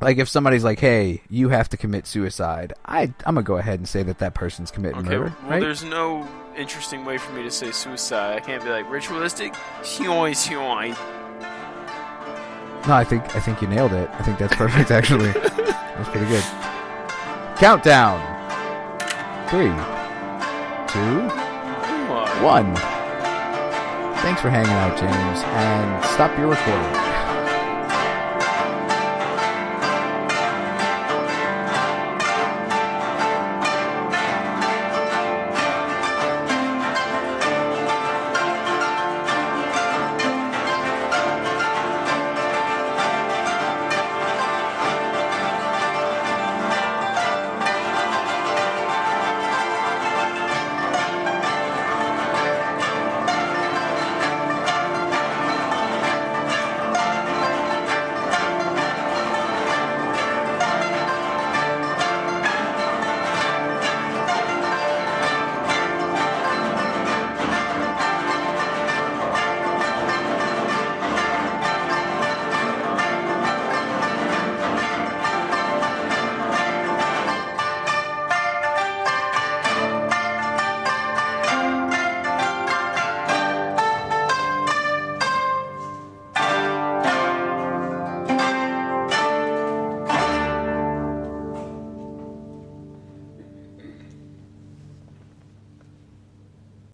like 0.00 0.18
if 0.18 0.28
somebody's 0.28 0.64
like, 0.64 0.78
"Hey, 0.80 1.22
you 1.28 1.50
have 1.50 1.68
to 1.70 1.76
commit 1.76 2.06
suicide," 2.06 2.72
I 2.84 3.02
I'm 3.26 3.34
gonna 3.34 3.42
go 3.42 3.56
ahead 3.56 3.78
and 3.78 3.88
say 3.88 4.02
that 4.02 4.18
that 4.18 4.34
person's 4.34 4.70
committing 4.70 5.00
Okay, 5.00 5.16
murder, 5.18 5.34
well, 5.42 5.50
right? 5.50 5.60
there's 5.60 5.84
no 5.84 6.26
interesting 6.56 7.04
way 7.04 7.18
for 7.18 7.32
me 7.32 7.42
to 7.42 7.50
say 7.50 7.70
suicide. 7.70 8.36
I 8.36 8.40
can't 8.40 8.62
be 8.62 8.70
like 8.70 8.90
ritualistic. 8.90 9.54
No, 12.88 12.94
I 12.94 13.04
think 13.04 13.36
I 13.36 13.40
think 13.40 13.62
you 13.62 13.68
nailed 13.68 13.92
it. 13.92 14.10
I 14.14 14.22
think 14.22 14.38
that's 14.38 14.56
perfect. 14.56 14.90
Actually, 14.98 15.30
that's 15.32 16.08
pretty 16.08 16.26
good. 16.26 16.42
Countdown: 17.58 18.18
three, 19.48 19.70
two, 20.92 21.20
one. 22.44 22.74
Thanks 24.22 24.40
for 24.40 24.50
hanging 24.50 24.70
out, 24.72 24.96
James, 24.98 25.42
and 25.44 26.04
stop 26.06 26.36
your 26.38 26.48
recording. 26.48 27.11